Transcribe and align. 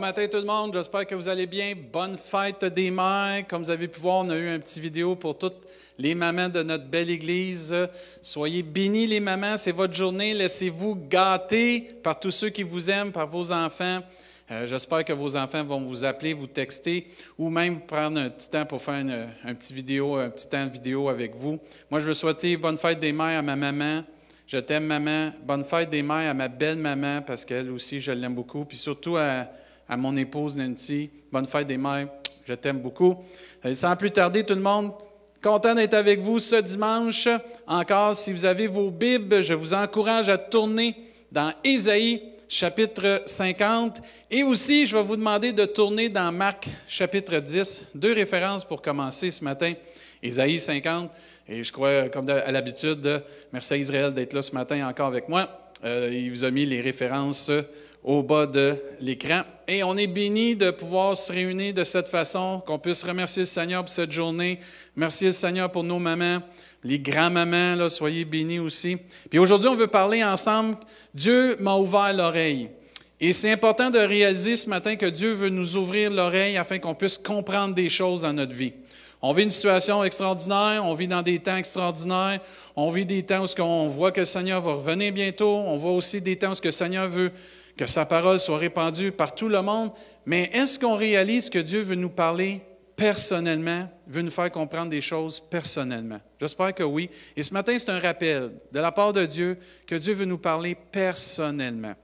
Bon 0.00 0.06
matin 0.06 0.26
tout 0.28 0.38
le 0.38 0.44
monde, 0.44 0.72
j'espère 0.72 1.06
que 1.06 1.14
vous 1.14 1.28
allez 1.28 1.44
bien. 1.44 1.74
Bonne 1.92 2.16
fête 2.16 2.64
des 2.64 2.90
mères. 2.90 3.46
Comme 3.46 3.64
vous 3.64 3.70
avez 3.70 3.86
pu 3.86 4.00
voir, 4.00 4.24
on 4.24 4.30
a 4.30 4.34
eu 4.34 4.48
un 4.48 4.58
petit 4.58 4.80
vidéo 4.80 5.14
pour 5.14 5.36
toutes 5.36 5.58
les 5.98 6.14
mamans 6.14 6.48
de 6.48 6.62
notre 6.62 6.86
belle 6.86 7.10
église. 7.10 7.76
Soyez 8.22 8.62
bénis 8.62 9.06
les 9.06 9.20
mamans, 9.20 9.58
c'est 9.58 9.72
votre 9.72 9.92
journée. 9.92 10.32
Laissez-vous 10.32 10.96
gâter 10.96 11.82
par 12.02 12.18
tous 12.18 12.30
ceux 12.30 12.48
qui 12.48 12.62
vous 12.62 12.88
aiment, 12.88 13.12
par 13.12 13.26
vos 13.26 13.52
enfants. 13.52 14.00
Euh, 14.50 14.66
j'espère 14.66 15.04
que 15.04 15.12
vos 15.12 15.36
enfants 15.36 15.64
vont 15.64 15.82
vous 15.82 16.02
appeler, 16.02 16.32
vous 16.32 16.46
texter 16.46 17.06
ou 17.36 17.50
même 17.50 17.82
prendre 17.82 18.18
un 18.18 18.30
petit 18.30 18.48
temps 18.48 18.64
pour 18.64 18.80
faire 18.80 19.00
une, 19.00 19.28
un 19.44 19.54
petit 19.54 19.74
vidéo, 19.74 20.16
un 20.16 20.30
petit 20.30 20.48
temps 20.48 20.64
de 20.64 20.72
vidéo 20.72 21.10
avec 21.10 21.36
vous. 21.36 21.58
Moi, 21.90 22.00
je 22.00 22.06
veux 22.06 22.14
souhaiter 22.14 22.56
bonne 22.56 22.78
fête 22.78 23.00
des 23.00 23.12
mères 23.12 23.40
à 23.40 23.42
ma 23.42 23.54
maman. 23.54 24.02
Je 24.46 24.56
t'aime, 24.56 24.86
maman. 24.86 25.32
Bonne 25.44 25.66
fête 25.66 25.90
des 25.90 26.02
mères 26.02 26.30
à 26.30 26.32
ma 26.32 26.48
belle 26.48 26.78
maman, 26.78 27.20
parce 27.20 27.44
qu'elle 27.44 27.70
aussi, 27.70 28.00
je 28.00 28.12
l'aime 28.12 28.34
beaucoup. 28.34 28.64
Puis 28.64 28.78
surtout 28.78 29.18
à, 29.18 29.46
mon 29.96 30.16
épouse 30.16 30.56
Nancy. 30.56 31.10
Bonne 31.32 31.46
fête 31.46 31.66
des 31.66 31.78
mères. 31.78 32.08
Je 32.46 32.54
t'aime 32.54 32.80
beaucoup. 32.80 33.16
sans 33.74 33.96
plus 33.96 34.10
tarder, 34.10 34.44
tout 34.44 34.54
le 34.54 34.60
monde, 34.60 34.92
content 35.42 35.74
d'être 35.74 35.94
avec 35.94 36.20
vous 36.20 36.38
ce 36.38 36.56
dimanche. 36.56 37.28
Encore, 37.66 38.16
si 38.16 38.32
vous 38.32 38.44
avez 38.44 38.66
vos 38.66 38.90
Bibles, 38.90 39.40
je 39.40 39.54
vous 39.54 39.74
encourage 39.74 40.28
à 40.28 40.38
tourner 40.38 40.96
dans 41.30 41.52
Ésaïe 41.62 42.22
chapitre 42.48 43.22
50. 43.26 44.02
Et 44.30 44.42
aussi, 44.42 44.84
je 44.84 44.96
vais 44.96 45.02
vous 45.02 45.16
demander 45.16 45.52
de 45.52 45.64
tourner 45.64 46.08
dans 46.08 46.32
Marc 46.32 46.68
chapitre 46.88 47.38
10. 47.38 47.86
Deux 47.94 48.12
références 48.12 48.64
pour 48.64 48.82
commencer 48.82 49.30
ce 49.30 49.44
matin. 49.44 49.74
Ésaïe 50.22 50.58
50. 50.58 51.10
Et 51.48 51.62
je 51.62 51.72
crois, 51.72 52.08
comme 52.08 52.28
à 52.28 52.50
l'habitude, 52.50 53.22
merci 53.52 53.72
à 53.72 53.76
Israël 53.76 54.12
d'être 54.12 54.32
là 54.32 54.42
ce 54.42 54.52
matin 54.52 54.86
encore 54.86 55.06
avec 55.06 55.28
moi. 55.28 55.48
Euh, 55.84 56.10
il 56.12 56.30
vous 56.30 56.44
a 56.44 56.50
mis 56.50 56.66
les 56.66 56.80
références 56.80 57.50
au 58.02 58.22
bas 58.22 58.46
de 58.46 58.76
l'écran. 59.00 59.42
Et 59.68 59.82
on 59.82 59.96
est 59.96 60.06
béni 60.06 60.56
de 60.56 60.70
pouvoir 60.70 61.16
se 61.16 61.32
réunir 61.32 61.74
de 61.74 61.84
cette 61.84 62.08
façon, 62.08 62.62
qu'on 62.66 62.78
puisse 62.78 63.02
remercier 63.04 63.42
le 63.42 63.46
Seigneur 63.46 63.84
pour 63.84 63.90
cette 63.90 64.12
journée. 64.12 64.58
Merci 64.96 65.26
le 65.26 65.32
Seigneur 65.32 65.70
pour 65.70 65.84
nos 65.84 65.98
mamans, 65.98 66.40
les 66.82 66.98
grands-mamans, 66.98 67.76
là, 67.76 67.88
soyez 67.88 68.24
bénis 68.24 68.58
aussi. 68.58 68.96
Puis 69.28 69.38
aujourd'hui, 69.38 69.68
on 69.68 69.76
veut 69.76 69.86
parler 69.86 70.24
ensemble. 70.24 70.76
Dieu 71.14 71.56
m'a 71.60 71.76
ouvert 71.76 72.12
l'oreille. 72.12 72.70
Et 73.20 73.34
c'est 73.34 73.52
important 73.52 73.90
de 73.90 73.98
réaliser 73.98 74.56
ce 74.56 74.68
matin 74.68 74.96
que 74.96 75.04
Dieu 75.04 75.32
veut 75.32 75.50
nous 75.50 75.76
ouvrir 75.76 76.10
l'oreille 76.10 76.56
afin 76.56 76.78
qu'on 76.78 76.94
puisse 76.94 77.18
comprendre 77.18 77.74
des 77.74 77.90
choses 77.90 78.22
dans 78.22 78.32
notre 78.32 78.54
vie. 78.54 78.72
On 79.20 79.34
vit 79.34 79.42
une 79.42 79.50
situation 79.50 80.02
extraordinaire, 80.02 80.82
on 80.86 80.94
vit 80.94 81.06
dans 81.06 81.20
des 81.20 81.38
temps 81.38 81.58
extraordinaires, 81.58 82.40
on 82.74 82.90
vit 82.90 83.04
des 83.04 83.22
temps 83.22 83.44
où 83.44 83.62
on 83.62 83.88
voit 83.88 84.12
que 84.12 84.20
le 84.20 84.26
Seigneur 84.26 84.62
va 84.62 84.72
revenir 84.72 85.12
bientôt, 85.12 85.54
on 85.54 85.76
voit 85.76 85.92
aussi 85.92 86.22
des 86.22 86.36
temps 86.36 86.52
où 86.52 86.64
le 86.64 86.70
Seigneur 86.70 87.06
veut 87.06 87.30
que 87.80 87.86
sa 87.86 88.04
parole 88.04 88.38
soit 88.38 88.58
répandue 88.58 89.10
par 89.10 89.34
tout 89.34 89.48
le 89.48 89.62
monde, 89.62 89.92
mais 90.26 90.50
est-ce 90.52 90.78
qu'on 90.78 90.96
réalise 90.96 91.48
que 91.48 91.58
Dieu 91.58 91.80
veut 91.80 91.94
nous 91.94 92.10
parler 92.10 92.60
personnellement, 92.94 93.88
veut 94.06 94.20
nous 94.20 94.30
faire 94.30 94.52
comprendre 94.52 94.90
des 94.90 95.00
choses 95.00 95.40
personnellement? 95.40 96.20
J'espère 96.38 96.74
que 96.74 96.82
oui. 96.82 97.08
Et 97.34 97.42
ce 97.42 97.54
matin, 97.54 97.74
c'est 97.78 97.88
un 97.88 97.98
rappel 97.98 98.50
de 98.70 98.80
la 98.80 98.92
part 98.92 99.14
de 99.14 99.24
Dieu 99.24 99.56
que 99.86 99.94
Dieu 99.94 100.12
veut 100.12 100.26
nous 100.26 100.36
parler 100.36 100.74
personnellement. 100.74 101.94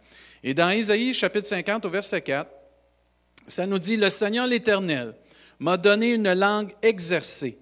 Et 0.42 0.54
dans 0.54 0.70
Isaïe 0.70 1.12
chapitre 1.12 1.46
50 1.46 1.84
au 1.84 1.90
verset 1.90 2.22
4, 2.22 2.50
ça 3.46 3.66
nous 3.66 3.78
dit, 3.78 3.98
le 3.98 4.08
Seigneur 4.08 4.46
l'Éternel, 4.46 5.12
m'a 5.58 5.76
donné 5.76 6.14
une 6.14 6.32
langue 6.32 6.72
exercée, 6.80 7.58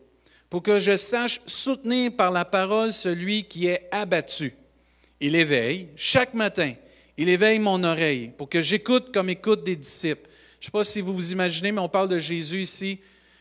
pour 0.48 0.62
que 0.62 0.78
je 0.78 0.96
sache 0.96 1.40
soutenir 1.46 2.12
par 2.16 2.30
la 2.30 2.44
parole 2.44 2.92
celui 2.92 3.42
qui 3.42 3.66
est 3.66 3.88
abattu. 3.90 4.54
Il 5.18 5.34
éveille 5.34 5.88
chaque 5.96 6.34
matin, 6.34 6.74
il 7.16 7.28
éveille 7.28 7.58
mon 7.58 7.82
oreille 7.84 8.32
pour 8.36 8.48
que 8.48 8.62
j'écoute 8.62 9.12
comme 9.12 9.28
écoute 9.28 9.64
des 9.64 9.76
disciples. 9.76 10.28
Je 10.60 10.62
ne 10.62 10.64
sais 10.66 10.70
pas 10.70 10.84
si 10.84 11.00
vous 11.00 11.14
vous 11.14 11.32
imaginez, 11.32 11.72
mais 11.72 11.80
on 11.80 11.88
parle 11.88 12.08
de 12.08 12.18
Jésus 12.18 12.62
ici, 12.62 13.00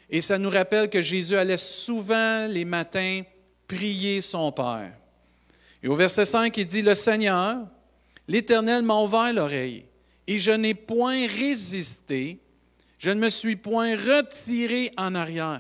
et 0.10 0.22
ça 0.22 0.38
nous 0.38 0.50
rappelle 0.50 0.90
que 0.90 1.02
Jésus 1.02 1.36
allait 1.36 1.58
souvent 1.58 2.48
les 2.48 2.66
matins 2.66 3.22
prier 3.68 4.22
son 4.22 4.52
Père. 4.52 4.94
Et 5.82 5.88
au 5.88 5.96
verset 5.96 6.26
5, 6.26 6.56
il 6.58 6.66
dit, 6.66 6.82
Le 6.82 6.94
Seigneur, 6.94 7.60
l'Éternel 8.28 8.84
m'a 8.84 8.96
ouvert 8.96 9.34
l'oreille, 9.34 9.86
et 10.28 10.40
je 10.40 10.52
n'ai 10.52 10.74
point 10.74 11.28
résisté 11.28 12.40
je 13.04 13.10
ne 13.10 13.20
me 13.20 13.30
suis 13.30 13.58
point 13.58 13.98
retiré 13.98 14.90
en 14.96 15.14
arrière. 15.14 15.60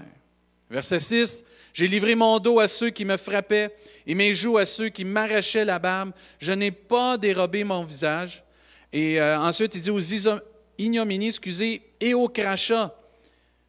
Verset 0.73 0.99
6, 0.99 1.43
J'ai 1.71 1.87
livré 1.87 2.15
mon 2.15 2.39
dos 2.39 2.59
à 2.59 2.67
ceux 2.67 2.89
qui 2.89 3.05
me 3.05 3.15
frappaient 3.15 3.75
et 4.07 4.15
mes 4.15 4.33
joues 4.33 4.57
à 4.57 4.65
ceux 4.65 4.89
qui 4.89 5.05
m'arrachaient 5.05 5.65
la 5.65 5.77
barbe. 5.77 6.13
Je 6.39 6.51
n'ai 6.51 6.71
pas 6.71 7.15
dérobé 7.15 7.63
mon 7.63 7.83
visage. 7.83 8.43
Et 8.91 9.21
euh, 9.21 9.39
ensuite, 9.39 9.75
il 9.75 9.83
dit 9.83 9.91
aux 9.91 9.99
ignominies, 10.79 11.27
excusez, 11.27 11.83
et 11.99 12.15
aux 12.15 12.27
crachats. 12.27 12.91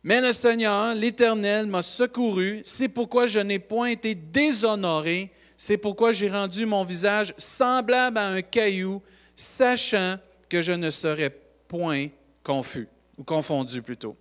Mais 0.02 0.22
le 0.22 0.32
Seigneur, 0.32 0.94
l'Éternel, 0.94 1.66
m'a 1.66 1.82
secouru. 1.82 2.62
C'est 2.64 2.88
pourquoi 2.88 3.26
je 3.26 3.38
n'ai 3.38 3.58
point 3.58 3.88
été 3.88 4.14
déshonoré. 4.14 5.30
C'est 5.58 5.76
pourquoi 5.76 6.14
j'ai 6.14 6.30
rendu 6.30 6.64
mon 6.64 6.84
visage 6.84 7.34
semblable 7.36 8.16
à 8.16 8.28
un 8.28 8.40
caillou, 8.40 9.02
sachant 9.36 10.16
que 10.48 10.62
je 10.62 10.72
ne 10.72 10.90
serais 10.90 11.36
point 11.68 12.08
confus 12.42 12.88
ou 13.18 13.24
confondu 13.24 13.82
plutôt. 13.82 14.16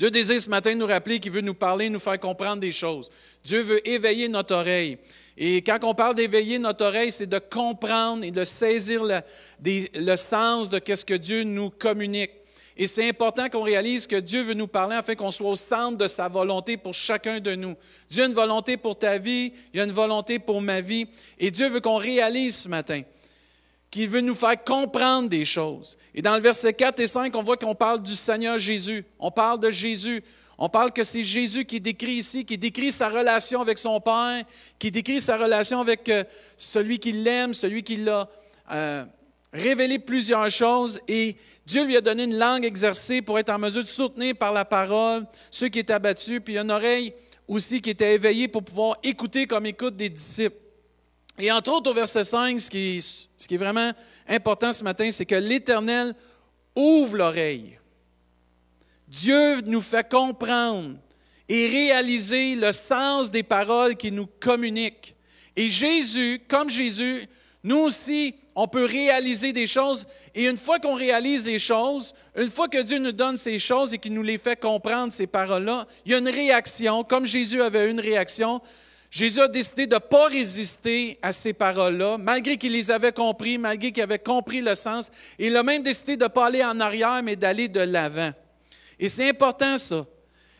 Dieu 0.00 0.10
désire 0.10 0.40
ce 0.40 0.48
matin 0.48 0.74
nous 0.74 0.86
rappeler 0.86 1.20
qu'il 1.20 1.30
veut 1.30 1.42
nous 1.42 1.52
parler, 1.52 1.90
nous 1.90 2.00
faire 2.00 2.18
comprendre 2.18 2.56
des 2.56 2.72
choses. 2.72 3.10
Dieu 3.44 3.60
veut 3.60 3.86
éveiller 3.86 4.28
notre 4.28 4.54
oreille. 4.54 4.96
Et 5.36 5.60
quand 5.60 5.76
on 5.82 5.92
parle 5.92 6.14
d'éveiller 6.14 6.58
notre 6.58 6.86
oreille, 6.86 7.12
c'est 7.12 7.26
de 7.26 7.38
comprendre 7.38 8.24
et 8.24 8.30
de 8.30 8.42
saisir 8.46 9.04
le, 9.04 10.16
sens 10.16 10.70
de 10.70 10.80
ce 10.86 11.04
que 11.04 11.12
Dieu 11.12 11.42
nous 11.42 11.68
communique. 11.68 12.30
Et 12.78 12.86
c'est 12.86 13.06
important 13.06 13.50
qu'on 13.50 13.60
réalise 13.60 14.06
que 14.06 14.16
Dieu 14.16 14.42
veut 14.42 14.54
nous 14.54 14.68
parler 14.68 14.96
afin 14.96 15.16
qu'on 15.16 15.30
soit 15.30 15.50
au 15.50 15.54
centre 15.54 15.98
de 15.98 16.06
sa 16.06 16.28
volonté 16.28 16.78
pour 16.78 16.94
chacun 16.94 17.38
de 17.38 17.54
nous. 17.54 17.74
Dieu 18.08 18.22
a 18.22 18.26
une 18.26 18.32
volonté 18.32 18.78
pour 18.78 18.98
ta 18.98 19.18
vie, 19.18 19.52
il 19.74 19.80
a 19.80 19.84
une 19.84 19.92
volonté 19.92 20.38
pour 20.38 20.62
ma 20.62 20.80
vie. 20.80 21.08
Et 21.38 21.50
Dieu 21.50 21.68
veut 21.68 21.80
qu'on 21.80 21.98
réalise 21.98 22.60
ce 22.60 22.70
matin 22.70 23.02
qui 23.90 24.06
veut 24.06 24.20
nous 24.20 24.34
faire 24.34 24.62
comprendre 24.62 25.28
des 25.28 25.44
choses. 25.44 25.98
Et 26.14 26.22
dans 26.22 26.36
le 26.36 26.40
verset 26.40 26.72
4 26.72 27.00
et 27.00 27.06
5, 27.06 27.34
on 27.36 27.42
voit 27.42 27.56
qu'on 27.56 27.74
parle 27.74 28.02
du 28.02 28.14
Seigneur 28.14 28.58
Jésus. 28.58 29.04
On 29.18 29.30
parle 29.30 29.58
de 29.58 29.70
Jésus. 29.70 30.22
On 30.58 30.68
parle 30.68 30.92
que 30.92 31.02
c'est 31.04 31.22
Jésus 31.22 31.64
qui 31.64 31.80
décrit 31.80 32.12
ici, 32.12 32.44
qui 32.44 32.58
décrit 32.58 32.92
sa 32.92 33.08
relation 33.08 33.60
avec 33.60 33.78
son 33.78 34.00
Père, 34.00 34.44
qui 34.78 34.90
décrit 34.90 35.20
sa 35.20 35.36
relation 35.36 35.80
avec 35.80 36.08
euh, 36.08 36.22
celui 36.56 36.98
qui 36.98 37.12
l'aime, 37.12 37.54
celui 37.54 37.82
qui 37.82 37.96
l'a 37.96 38.28
euh, 38.70 39.04
révélé 39.52 39.98
plusieurs 39.98 40.50
choses. 40.50 41.00
Et 41.08 41.36
Dieu 41.66 41.84
lui 41.84 41.96
a 41.96 42.00
donné 42.00 42.24
une 42.24 42.38
langue 42.38 42.64
exercée 42.64 43.22
pour 43.22 43.38
être 43.38 43.50
en 43.50 43.58
mesure 43.58 43.82
de 43.82 43.88
soutenir 43.88 44.36
par 44.36 44.52
la 44.52 44.64
parole 44.64 45.26
ceux 45.50 45.68
qui 45.68 45.78
étaient 45.80 45.94
abattus, 45.94 46.40
puis 46.44 46.58
une 46.58 46.70
oreille 46.70 47.14
aussi 47.48 47.80
qui 47.80 47.90
était 47.90 48.14
éveillée 48.14 48.46
pour 48.46 48.62
pouvoir 48.62 48.98
écouter 49.02 49.46
comme 49.46 49.66
écoute 49.66 49.96
des 49.96 50.10
disciples. 50.10 50.56
Et 51.40 51.50
entre 51.50 51.72
autres, 51.72 51.90
au 51.90 51.94
verset 51.94 52.24
5, 52.24 52.60
ce 52.60 52.68
qui, 52.68 52.98
est 52.98 53.56
vraiment 53.56 53.92
important 54.28 54.72
ce 54.72 54.84
matin, 54.84 55.10
c'est 55.10 55.24
que 55.24 55.34
l'Éternel 55.34 56.14
ouvre 56.76 57.16
l'oreille. 57.16 57.78
Dieu 59.08 59.60
nous 59.62 59.80
fait 59.80 60.08
comprendre 60.08 60.96
et 61.48 61.66
réaliser 61.66 62.54
le 62.56 62.72
sens 62.72 63.30
des 63.30 63.42
paroles 63.42 63.96
qu'il 63.96 64.14
nous 64.14 64.28
communique. 64.38 65.16
Et 65.56 65.68
Jésus, 65.68 66.42
comme 66.46 66.70
Jésus, 66.70 67.26
nous 67.64 67.78
aussi, 67.78 68.34
on 68.54 68.68
peut 68.68 68.84
réaliser 68.84 69.52
des 69.52 69.66
choses. 69.66 70.06
Et 70.34 70.46
une 70.46 70.58
fois 70.58 70.78
qu'on 70.78 70.94
réalise 70.94 71.44
des 71.44 71.58
choses, 71.58 72.14
une 72.36 72.50
fois 72.50 72.68
que 72.68 72.82
Dieu 72.82 72.98
nous 72.98 73.12
donne 73.12 73.36
ces 73.36 73.58
choses 73.58 73.94
et 73.94 73.98
qu'il 73.98 74.12
nous 74.12 74.22
les 74.22 74.38
fait 74.38 74.60
comprendre, 74.60 75.12
ces 75.12 75.26
paroles-là, 75.26 75.86
il 76.04 76.12
y 76.12 76.14
a 76.14 76.18
une 76.18 76.28
réaction, 76.28 77.02
comme 77.02 77.24
Jésus 77.24 77.62
avait 77.62 77.90
une 77.90 78.00
réaction. 78.00 78.60
Jésus 79.10 79.40
a 79.40 79.48
décidé 79.48 79.88
de 79.88 79.94
ne 79.94 79.98
pas 79.98 80.26
résister 80.28 81.18
à 81.20 81.32
ces 81.32 81.52
paroles-là, 81.52 82.16
malgré 82.16 82.56
qu'il 82.56 82.72
les 82.72 82.92
avait 82.92 83.12
compris, 83.12 83.58
malgré 83.58 83.90
qu'il 83.90 84.02
avait 84.04 84.20
compris 84.20 84.60
le 84.60 84.76
sens. 84.76 85.10
il 85.38 85.56
a 85.56 85.64
même 85.64 85.82
décidé 85.82 86.16
de 86.16 86.24
ne 86.24 86.28
pas 86.28 86.46
aller 86.46 86.64
en 86.64 86.78
arrière, 86.78 87.20
mais 87.22 87.34
d'aller 87.34 87.66
de 87.66 87.80
l'avant. 87.80 88.30
Et 89.00 89.08
c'est 89.08 89.28
important 89.28 89.78
ça. 89.78 90.06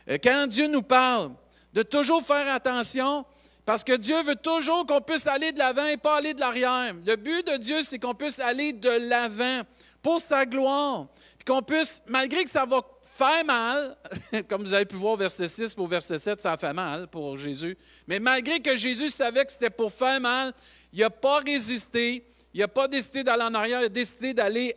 Euh, 0.09 0.19
quand 0.23 0.49
Dieu 0.49 0.67
nous 0.67 0.83
parle, 0.83 1.31
de 1.73 1.83
toujours 1.83 2.25
faire 2.25 2.53
attention, 2.53 3.25
parce 3.65 3.85
que 3.85 3.93
Dieu 3.93 4.21
veut 4.25 4.35
toujours 4.35 4.85
qu'on 4.85 5.01
puisse 5.01 5.29
aller 5.29 5.53
de 5.53 5.59
l'avant 5.59 5.87
et 5.87 5.97
pas 5.97 6.17
aller 6.17 6.35
de 6.35 6.41
l'arrière. 6.41 6.95
Le 7.07 7.15
but 7.15 7.47
de 7.47 7.57
Dieu, 7.57 7.83
c'est 7.83 8.01
qu'on 8.01 8.15
puisse 8.15 8.41
aller 8.41 8.73
de 8.73 9.09
l'avant 9.09 9.63
pour 10.03 10.21
sa 10.21 10.45
gloire. 10.45 11.07
Puis 11.39 11.45
qu'on 11.45 11.63
puisse, 11.63 12.03
malgré 12.07 12.43
que 12.43 12.51
ça 12.51 12.65
va 12.65 12.81
fait 13.21 13.45
mal, 13.45 13.97
comme 14.49 14.63
vous 14.63 14.73
avez 14.73 14.87
pu 14.87 14.97
voir 14.97 15.17
verset 15.17 15.49
6 15.49 15.75
pour 15.75 15.89
verset 15.89 16.19
7, 16.19 16.41
ça 16.41 16.57
fait 16.57 16.73
mal 16.73 17.07
pour 17.09 17.37
Jésus. 17.37 17.77
Mais 18.07 18.19
malgré 18.19 18.61
que 18.61 18.77
Jésus 18.77 19.11
savait 19.11 19.45
que 19.45 19.53
c'était 19.53 19.71
pour 19.71 19.93
faire 19.93 20.21
mal, 20.21 20.53
il 20.93 21.01
n'a 21.01 21.11
pas 21.11 21.39
résisté, 21.41 22.25
il 22.55 22.61
n'a 22.61 22.69
pas 22.69 22.89
décidé 22.89 23.23
d'aller 23.23 23.45
en 23.45 23.55
arrière, 23.55 23.81
il 23.81 23.87
a 23.87 23.89
décidé 23.89 24.33
d'aller 24.33 24.75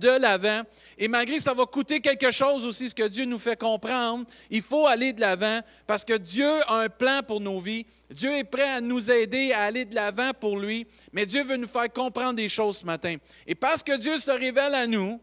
de 0.00 0.08
l'avant. 0.08 0.62
Et 0.96 1.08
malgré 1.08 1.36
que 1.36 1.42
ça 1.42 1.54
va 1.54 1.66
coûter 1.66 2.00
quelque 2.00 2.30
chose 2.30 2.64
aussi, 2.66 2.88
ce 2.88 2.94
que 2.94 3.06
Dieu 3.06 3.24
nous 3.24 3.38
fait 3.38 3.58
comprendre, 3.58 4.24
il 4.50 4.62
faut 4.62 4.86
aller 4.86 5.12
de 5.12 5.20
l'avant 5.20 5.60
parce 5.86 6.04
que 6.04 6.14
Dieu 6.16 6.48
a 6.66 6.76
un 6.76 6.88
plan 6.88 7.20
pour 7.26 7.40
nos 7.40 7.60
vies. 7.60 7.86
Dieu 8.10 8.34
est 8.36 8.44
prêt 8.44 8.68
à 8.68 8.80
nous 8.80 9.10
aider 9.10 9.52
à 9.52 9.64
aller 9.64 9.84
de 9.84 9.94
l'avant 9.94 10.30
pour 10.32 10.58
lui, 10.58 10.86
mais 11.12 11.26
Dieu 11.26 11.44
veut 11.44 11.56
nous 11.56 11.68
faire 11.68 11.92
comprendre 11.92 12.34
des 12.34 12.48
choses 12.48 12.78
ce 12.78 12.86
matin. 12.86 13.16
Et 13.46 13.54
parce 13.54 13.82
que 13.82 13.96
Dieu 13.98 14.16
se 14.18 14.30
révèle 14.30 14.74
à 14.74 14.86
nous, 14.86 15.20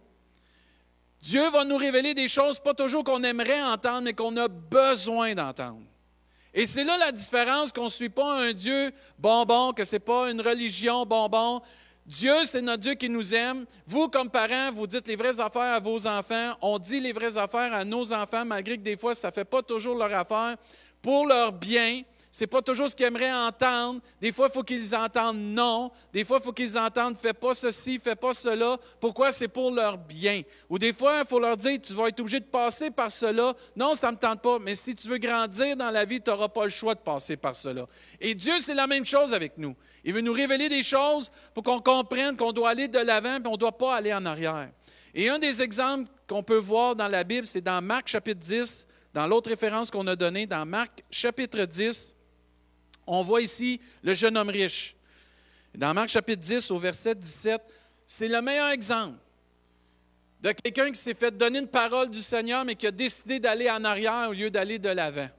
Dieu 1.25 1.49
va 1.49 1.65
nous 1.65 1.77
révéler 1.77 2.13
des 2.13 2.27
choses 2.27 2.59
pas 2.59 2.75
toujours 2.75 3.03
qu'on 3.03 3.23
aimerait 3.23 3.63
entendre, 3.63 4.01
mais 4.01 4.13
qu'on 4.13 4.37
a 4.37 4.47
besoin 4.47 5.33
d'entendre. 5.33 5.81
Et 6.53 6.67
c'est 6.67 6.83
là 6.83 6.99
la 6.99 7.11
différence 7.11 7.71
qu'on 7.71 7.85
ne 7.85 7.89
suit 7.89 8.09
pas 8.09 8.43
un 8.43 8.53
Dieu 8.53 8.91
bonbon, 9.17 9.73
que 9.73 9.83
ce 9.83 9.95
n'est 9.95 9.99
pas 9.99 10.29
une 10.29 10.39
religion 10.39 11.03
bonbon. 11.03 11.63
Dieu, 12.05 12.35
c'est 12.45 12.61
notre 12.61 12.83
Dieu 12.83 12.93
qui 12.93 13.09
nous 13.09 13.33
aime. 13.33 13.65
Vous, 13.87 14.07
comme 14.07 14.29
parents, 14.29 14.71
vous 14.71 14.85
dites 14.85 15.07
les 15.07 15.15
vraies 15.15 15.39
affaires 15.39 15.73
à 15.73 15.79
vos 15.79 16.05
enfants. 16.05 16.53
On 16.61 16.77
dit 16.77 16.99
les 16.99 17.11
vraies 17.11 17.39
affaires 17.39 17.73
à 17.73 17.83
nos 17.83 18.13
enfants, 18.13 18.45
malgré 18.45 18.77
que 18.77 18.83
des 18.83 18.95
fois, 18.95 19.15
ça 19.15 19.29
ne 19.29 19.33
fait 19.33 19.45
pas 19.45 19.63
toujours 19.63 19.97
leur 19.97 20.13
affaire, 20.13 20.57
pour 21.01 21.25
leur 21.25 21.51
bien 21.51 22.03
n'est 22.41 22.47
pas 22.47 22.61
toujours 22.61 22.89
ce 22.89 22.95
qu'ils 22.95 23.05
aimeraient 23.05 23.31
entendre. 23.31 24.01
Des 24.19 24.31
fois, 24.31 24.47
il 24.49 24.53
faut 24.53 24.63
qu'ils 24.63 24.95
entendent 24.95 25.37
non. 25.37 25.91
Des 26.11 26.25
fois, 26.25 26.39
il 26.41 26.43
faut 26.43 26.53
qu'ils 26.53 26.77
entendent 26.77 27.17
fais 27.17 27.33
pas 27.33 27.53
ceci, 27.53 27.99
fais 27.99 28.15
pas 28.15 28.33
cela. 28.33 28.77
Pourquoi? 28.99 29.31
C'est 29.31 29.47
pour 29.47 29.71
leur 29.71 29.97
bien. 29.97 30.41
Ou 30.69 30.77
des 30.77 30.93
fois, 30.93 31.21
il 31.21 31.27
faut 31.27 31.39
leur 31.39 31.57
dire 31.57 31.79
tu 31.81 31.93
vas 31.93 32.07
être 32.07 32.19
obligé 32.19 32.39
de 32.39 32.45
passer 32.45 32.91
par 32.91 33.11
cela. 33.11 33.53
Non, 33.75 33.95
ça 33.95 34.07
ne 34.07 34.13
me 34.13 34.17
tente 34.17 34.41
pas. 34.41 34.59
Mais 34.59 34.75
si 34.75 34.95
tu 34.95 35.07
veux 35.07 35.17
grandir 35.17 35.77
dans 35.77 35.91
la 35.91 36.05
vie, 36.05 36.21
tu 36.21 36.29
n'auras 36.29 36.49
pas 36.49 36.63
le 36.63 36.69
choix 36.69 36.95
de 36.95 36.99
passer 36.99 37.37
par 37.37 37.55
cela. 37.55 37.85
Et 38.19 38.35
Dieu, 38.35 38.59
c'est 38.59 38.73
la 38.73 38.87
même 38.87 39.05
chose 39.05 39.33
avec 39.33 39.57
nous. 39.57 39.75
Il 40.03 40.13
veut 40.13 40.21
nous 40.21 40.33
révéler 40.33 40.69
des 40.69 40.83
choses 40.83 41.31
pour 41.53 41.63
qu'on 41.63 41.79
comprenne 41.79 42.37
qu'on 42.37 42.51
doit 42.51 42.69
aller 42.69 42.87
de 42.87 42.99
l'avant, 42.99 43.37
et 43.37 43.47
on 43.47 43.53
ne 43.53 43.57
doit 43.57 43.77
pas 43.77 43.95
aller 43.95 44.13
en 44.13 44.25
arrière. 44.25 44.69
Et 45.13 45.29
un 45.29 45.39
des 45.39 45.61
exemples 45.61 46.09
qu'on 46.27 46.43
peut 46.43 46.57
voir 46.57 46.95
dans 46.95 47.07
la 47.07 47.23
Bible, 47.23 47.47
c'est 47.47 47.61
dans 47.61 47.81
Marc 47.81 48.07
chapitre 48.07 48.39
10, 48.39 48.87
dans 49.13 49.27
l'autre 49.27 49.49
référence 49.49 49.89
qu'on 49.89 50.05
a 50.07 50.15
donnée, 50.15 50.45
dans 50.45 50.65
Marc 50.65 51.03
chapitre 51.09 51.63
10, 51.63 52.14
on 53.07 53.21
voit 53.21 53.41
ici 53.41 53.79
le 54.03 54.13
jeune 54.13 54.37
homme 54.37 54.49
riche. 54.49 54.95
Dans 55.73 55.93
Marc 55.93 56.09
chapitre 56.09 56.41
10 56.41 56.71
au 56.71 56.79
verset 56.79 57.15
17, 57.15 57.61
c'est 58.05 58.27
le 58.27 58.41
meilleur 58.41 58.69
exemple 58.69 59.17
de 60.41 60.51
quelqu'un 60.51 60.91
qui 60.91 60.99
s'est 60.99 61.15
fait 61.15 61.35
donner 61.35 61.59
une 61.59 61.67
parole 61.67 62.09
du 62.09 62.21
Seigneur, 62.21 62.65
mais 62.65 62.75
qui 62.75 62.87
a 62.87 62.91
décidé 62.91 63.39
d'aller 63.39 63.69
en 63.69 63.83
arrière 63.83 64.29
au 64.29 64.33
lieu 64.33 64.49
d'aller 64.49 64.77
de 64.77 64.89
l'avant. 64.89 65.29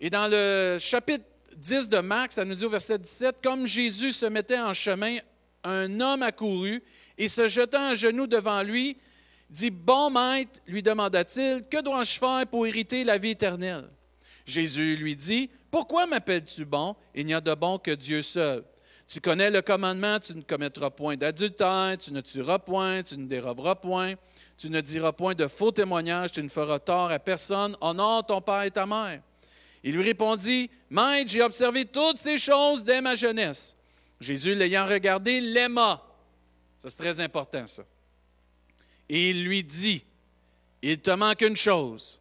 Et 0.00 0.10
dans 0.10 0.28
le 0.28 0.78
chapitre 0.80 1.24
10 1.56 1.88
de 1.88 1.98
Marc, 1.98 2.32
ça 2.32 2.44
nous 2.44 2.54
dit 2.54 2.64
au 2.64 2.70
verset 2.70 2.98
17, 2.98 3.36
comme 3.42 3.66
Jésus 3.66 4.12
se 4.12 4.26
mettait 4.26 4.58
en 4.58 4.74
chemin, 4.74 5.18
un 5.64 6.00
homme 6.00 6.22
accourut 6.22 6.82
et 7.16 7.28
se 7.28 7.48
jetant 7.48 7.90
à 7.90 7.94
genoux 7.94 8.26
devant 8.26 8.62
lui, 8.62 8.96
dit, 9.50 9.70
Bon 9.70 10.10
maître, 10.10 10.60
lui 10.66 10.82
demanda-t-il, 10.82 11.64
que 11.68 11.82
dois-je 11.82 12.18
faire 12.18 12.46
pour 12.46 12.66
hériter 12.66 13.04
la 13.04 13.18
vie 13.18 13.30
éternelle? 13.30 13.88
Jésus 14.46 14.96
lui 14.96 15.14
dit, 15.14 15.50
pourquoi 15.70 16.06
m'appelles-tu 16.06 16.64
bon? 16.64 16.96
Il 17.14 17.26
n'y 17.26 17.34
a 17.34 17.40
de 17.40 17.54
bon 17.54 17.78
que 17.78 17.90
Dieu 17.90 18.22
seul. 18.22 18.64
Tu 19.06 19.20
connais 19.20 19.50
le 19.50 19.62
commandement, 19.62 20.20
tu 20.20 20.34
ne 20.34 20.42
commettras 20.42 20.90
point 20.90 21.16
d'adultère, 21.16 21.96
tu 21.98 22.12
ne 22.12 22.20
tueras 22.20 22.58
point, 22.58 23.02
tu 23.02 23.16
ne 23.16 23.26
déroberas 23.26 23.74
point, 23.74 24.14
tu 24.58 24.68
ne 24.68 24.80
diras 24.82 25.12
point 25.12 25.34
de 25.34 25.46
faux 25.48 25.72
témoignages, 25.72 26.32
tu 26.32 26.42
ne 26.42 26.48
feras 26.48 26.78
tort 26.78 27.10
à 27.10 27.18
personne, 27.18 27.74
honore 27.80 28.26
ton 28.26 28.42
père 28.42 28.62
et 28.62 28.70
ta 28.70 28.84
mère. 28.84 29.22
Il 29.82 29.94
lui 29.94 30.02
répondit, 30.02 30.70
Maître, 30.90 31.30
j'ai 31.30 31.42
observé 31.42 31.84
toutes 31.86 32.18
ces 32.18 32.38
choses 32.38 32.84
dès 32.84 33.00
ma 33.00 33.14
jeunesse. 33.14 33.76
Jésus, 34.20 34.54
l'ayant 34.54 34.86
regardé, 34.86 35.40
l'aima. 35.40 36.02
Ça, 36.80 36.90
c'est 36.90 36.98
très 36.98 37.20
important, 37.20 37.66
ça. 37.66 37.84
Et 39.08 39.30
il 39.30 39.44
lui 39.44 39.64
dit, 39.64 40.04
Il 40.82 41.00
te 41.00 41.10
manque 41.10 41.40
une 41.40 41.56
chose. 41.56 42.17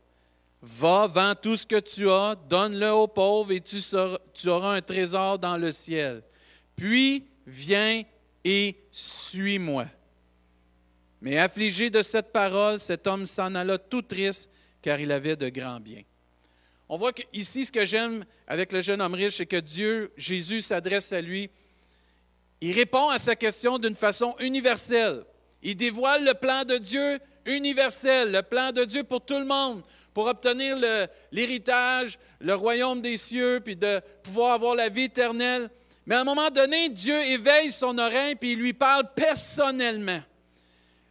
Va, 0.69 1.07
vends 1.07 1.33
tout 1.33 1.55
ce 1.55 1.65
que 1.65 1.79
tu 1.79 2.09
as, 2.09 2.35
donne-le 2.49 2.91
aux 2.91 3.07
pauvres 3.07 3.53
et 3.53 3.61
tu, 3.61 4.49
auras 4.49 4.75
un 4.75 4.81
trésor 4.81 5.39
dans 5.39 5.55
le 5.55 5.71
ciel. 5.71 6.21
Puis 6.75 7.25
viens 7.45 8.03
et 8.43 8.75
suis-moi. 8.91 9.85
Mais 11.21 11.37
affligé 11.37 11.89
de 11.89 12.01
cette 12.01 12.33
parole, 12.33 12.79
cet 12.79 13.07
homme 13.07 13.25
s'en 13.25 13.55
alla 13.55 13.77
tout 13.77 14.01
triste, 14.01 14.49
car 14.81 14.99
il 14.99 15.11
avait 15.11 15.37
de 15.37 15.47
grands 15.47 15.79
biens. 15.79 16.03
On 16.89 16.97
voit 16.97 17.13
ici, 17.31 17.65
ce 17.65 17.71
que 17.71 17.85
j'aime 17.85 18.25
avec 18.45 18.73
le 18.73 18.81
jeune 18.81 19.01
homme 19.01 19.13
riche, 19.13 19.37
c'est 19.37 19.45
que 19.45 19.57
Dieu, 19.57 20.11
Jésus 20.17 20.61
s'adresse 20.61 21.13
à 21.13 21.21
lui. 21.21 21.49
Il 22.59 22.73
répond 22.73 23.09
à 23.09 23.19
sa 23.19 23.35
question 23.35 23.79
d'une 23.79 23.95
façon 23.95 24.35
universelle. 24.39 25.23
Il 25.63 25.77
dévoile 25.77 26.25
le 26.25 26.33
plan 26.33 26.65
de 26.65 26.77
Dieu 26.77 27.19
universel, 27.45 28.33
le 28.33 28.41
plan 28.41 28.71
de 28.71 28.83
Dieu 28.83 29.03
pour 29.03 29.23
tout 29.23 29.39
le 29.39 29.45
monde, 29.45 29.81
pour 30.17 30.25
obtenir 30.25 30.75
l'héritage, 31.31 32.17
le, 32.39 32.55
royaume 32.55 33.01
des 33.01 33.17
cieux, 33.17 33.61
puis 33.63 33.75
de 33.75 34.01
pouvoir 34.23 34.53
avoir 34.53 34.73
la 34.73 34.89
vie 34.89 35.03
éternelle. 35.03 35.69
Mais 36.07 36.15
à 36.15 36.21
un 36.21 36.23
moment 36.23 36.49
donné, 36.49 36.89
Dieu 36.89 37.21
éveille 37.21 37.71
son 37.71 37.95
oreille, 37.99 38.33
puis 38.33 38.53
il 38.53 38.57
lui 38.57 38.73
parle 38.73 39.13
personnellement. 39.13 40.19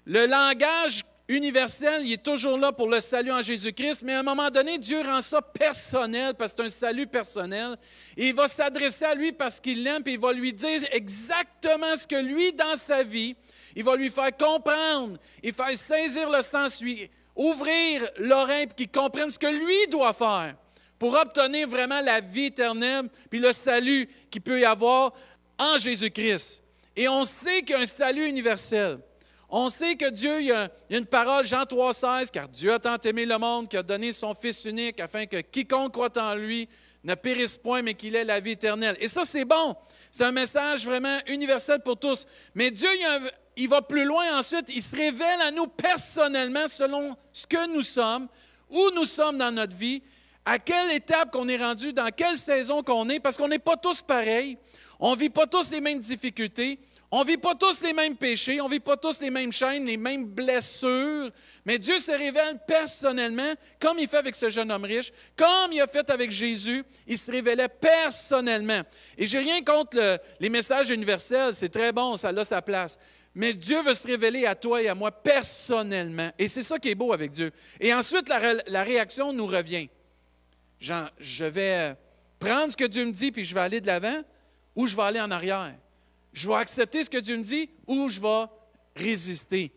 Le 0.06 0.26
langage 0.26 1.04
universel, 1.28 2.02
il 2.04 2.14
est 2.14 2.22
toujours 2.24 2.58
là 2.58 2.72
pour 2.72 2.88
le 2.88 3.00
salut 3.00 3.30
en 3.30 3.42
Jésus-Christ, 3.42 4.02
mais 4.02 4.14
à 4.14 4.18
un 4.18 4.24
moment 4.24 4.50
donné, 4.50 4.76
Dieu 4.76 5.00
rend 5.02 5.22
ça 5.22 5.40
personnel 5.40 6.34
parce 6.34 6.52
que 6.52 6.62
c'est 6.62 6.66
un 6.66 6.88
salut 6.88 7.06
personnel. 7.06 7.76
Et 8.16 8.30
il 8.30 8.34
va 8.34 8.48
s'adresser 8.48 9.04
à 9.04 9.14
lui 9.14 9.30
parce 9.30 9.60
qu'il 9.60 9.84
l'aime, 9.84 10.02
puis 10.02 10.14
il 10.14 10.20
va 10.20 10.32
lui 10.32 10.52
dire 10.52 10.80
exactement 10.90 11.96
ce 11.96 12.08
que 12.08 12.20
lui, 12.20 12.52
dans 12.52 12.76
sa 12.76 13.04
vie, 13.04 13.36
il 13.76 13.84
va 13.84 13.94
lui 13.94 14.10
faire 14.10 14.36
comprendre 14.36 15.16
et 15.44 15.52
faire 15.52 15.78
saisir 15.78 16.28
le 16.28 16.42
sens, 16.42 16.82
ouvrir 17.36 18.08
l'oreille 18.18 18.66
pour 18.66 18.76
qu'il 18.76 18.90
comprenne 18.90 19.30
ce 19.30 19.38
que 19.38 19.46
lui 19.46 19.86
doit 19.90 20.12
faire 20.12 20.56
pour 20.98 21.14
obtenir 21.14 21.68
vraiment 21.68 22.00
la 22.00 22.20
vie 22.20 22.46
éternelle 22.46 23.08
puis 23.30 23.38
le 23.38 23.52
salut 23.52 24.08
qu'il 24.30 24.40
peut 24.40 24.60
y 24.60 24.64
avoir 24.64 25.12
en 25.58 25.78
Jésus-Christ. 25.78 26.62
Et 26.96 27.08
on 27.08 27.24
sait 27.24 27.60
qu'il 27.60 27.76
y 27.76 27.78
a 27.78 27.80
un 27.80 27.86
salut 27.86 28.26
universel. 28.26 28.98
On 29.48 29.68
sait 29.68 29.94
que 29.96 30.10
Dieu, 30.10 30.40
il 30.40 30.46
y 30.46 30.52
a, 30.52 30.68
une 30.90 31.06
parole, 31.06 31.46
Jean 31.46 31.62
3,16, 31.62 32.30
car 32.30 32.48
Dieu 32.48 32.72
a 32.72 32.78
tant 32.78 32.98
aimé 32.98 33.26
le 33.26 33.38
monde 33.38 33.68
qu'il 33.68 33.78
a 33.78 33.82
donné 33.82 34.12
son 34.12 34.34
Fils 34.34 34.64
unique 34.64 34.98
afin 34.98 35.26
que 35.26 35.40
quiconque 35.40 35.92
croit 35.92 36.18
en 36.18 36.34
lui 36.34 36.68
ne 37.06 37.14
périsse 37.14 37.56
point, 37.56 37.82
mais 37.82 37.94
qu'il 37.94 38.16
ait 38.16 38.24
la 38.24 38.40
vie 38.40 38.52
éternelle. 38.52 38.96
Et 39.00 39.08
ça, 39.08 39.24
c'est 39.24 39.44
bon. 39.44 39.76
C'est 40.10 40.24
un 40.24 40.32
message 40.32 40.84
vraiment 40.84 41.18
universel 41.28 41.80
pour 41.80 41.96
tous. 41.96 42.26
Mais 42.54 42.72
Dieu, 42.72 42.88
il, 43.56 43.68
va 43.68 43.80
plus 43.80 44.04
loin 44.04 44.38
ensuite, 44.38 44.68
il 44.74 44.82
se 44.82 44.94
révèle 44.94 45.40
à 45.40 45.52
nous 45.52 45.68
personnellement 45.68 46.66
selon 46.66 47.16
ce 47.32 47.46
que 47.46 47.72
nous 47.72 47.82
sommes, 47.82 48.26
où 48.70 48.90
nous 48.96 49.04
sommes 49.04 49.38
dans 49.38 49.52
notre 49.52 49.74
vie, 49.74 50.02
à 50.44 50.58
quelle 50.58 50.90
étape 50.90 51.30
qu'on 51.30 51.48
est 51.48 51.56
rendu, 51.56 51.92
dans 51.92 52.10
quelle 52.10 52.36
saison 52.36 52.82
qu'on 52.82 53.08
est, 53.08 53.20
parce 53.20 53.36
qu'on 53.36 53.48
n'est 53.48 53.60
pas 53.60 53.76
tous 53.76 54.02
pareils, 54.02 54.58
on 54.98 55.12
ne 55.14 55.16
vit 55.16 55.30
pas 55.30 55.46
tous 55.46 55.70
les 55.70 55.80
mêmes 55.80 56.00
difficultés, 56.00 56.80
on 57.10 57.22
ne 57.22 57.26
vit 57.26 57.36
pas 57.36 57.54
tous 57.54 57.80
les 57.82 57.92
mêmes 57.92 58.16
péchés, 58.16 58.60
on 58.60 58.68
ne 58.68 58.74
vit 58.74 58.80
pas 58.80 58.96
tous 58.96 59.20
les 59.20 59.30
mêmes 59.30 59.52
chaînes, 59.52 59.86
les 59.86 59.96
mêmes 59.96 60.24
blessures, 60.24 61.30
mais 61.64 61.78
Dieu 61.78 61.98
se 62.00 62.10
révèle 62.10 62.58
personnellement, 62.66 63.54
comme 63.78 63.98
il 63.98 64.08
fait 64.08 64.16
avec 64.16 64.34
ce 64.34 64.50
jeune 64.50 64.72
homme 64.72 64.84
riche, 64.84 65.12
comme 65.36 65.72
il 65.72 65.80
a 65.80 65.86
fait 65.86 66.10
avec 66.10 66.30
Jésus, 66.30 66.84
il 67.06 67.16
se 67.16 67.30
révélait 67.30 67.68
personnellement. 67.68 68.82
Et 69.16 69.26
j'ai 69.26 69.38
rien 69.38 69.62
contre 69.62 70.20
les 70.40 70.48
messages 70.48 70.90
universels, 70.90 71.54
c'est 71.54 71.68
très 71.68 71.92
bon, 71.92 72.16
ça 72.16 72.28
a 72.30 72.44
sa 72.44 72.60
place. 72.60 72.98
Mais 73.36 73.52
Dieu 73.52 73.82
veut 73.82 73.92
se 73.92 74.06
révéler 74.06 74.46
à 74.46 74.54
toi 74.54 74.82
et 74.82 74.88
à 74.88 74.94
moi 74.94 75.12
personnellement. 75.12 76.30
Et 76.38 76.48
c'est 76.48 76.62
ça 76.62 76.78
qui 76.78 76.88
est 76.88 76.94
beau 76.94 77.12
avec 77.12 77.32
Dieu. 77.32 77.50
Et 77.78 77.92
ensuite, 77.92 78.30
la, 78.30 78.82
réaction 78.82 79.30
nous 79.34 79.46
revient. 79.46 79.90
Jean, 80.80 81.08
je 81.18 81.44
vais 81.44 81.94
prendre 82.40 82.72
ce 82.72 82.76
que 82.78 82.86
Dieu 82.86 83.04
me 83.04 83.12
dit, 83.12 83.32
puis 83.32 83.44
je 83.44 83.54
vais 83.54 83.60
aller 83.60 83.82
de 83.82 83.86
l'avant, 83.86 84.22
ou 84.74 84.86
je 84.86 84.96
vais 84.96 85.02
aller 85.02 85.20
en 85.20 85.30
arrière. 85.30 85.74
Je 86.36 86.46
vais 86.48 86.54
accepter 86.56 87.02
ce 87.02 87.08
que 87.08 87.16
Dieu 87.16 87.38
me 87.38 87.42
dit, 87.42 87.70
ou 87.86 88.10
je 88.10 88.20
vais 88.20 88.44
résister. 88.94 89.72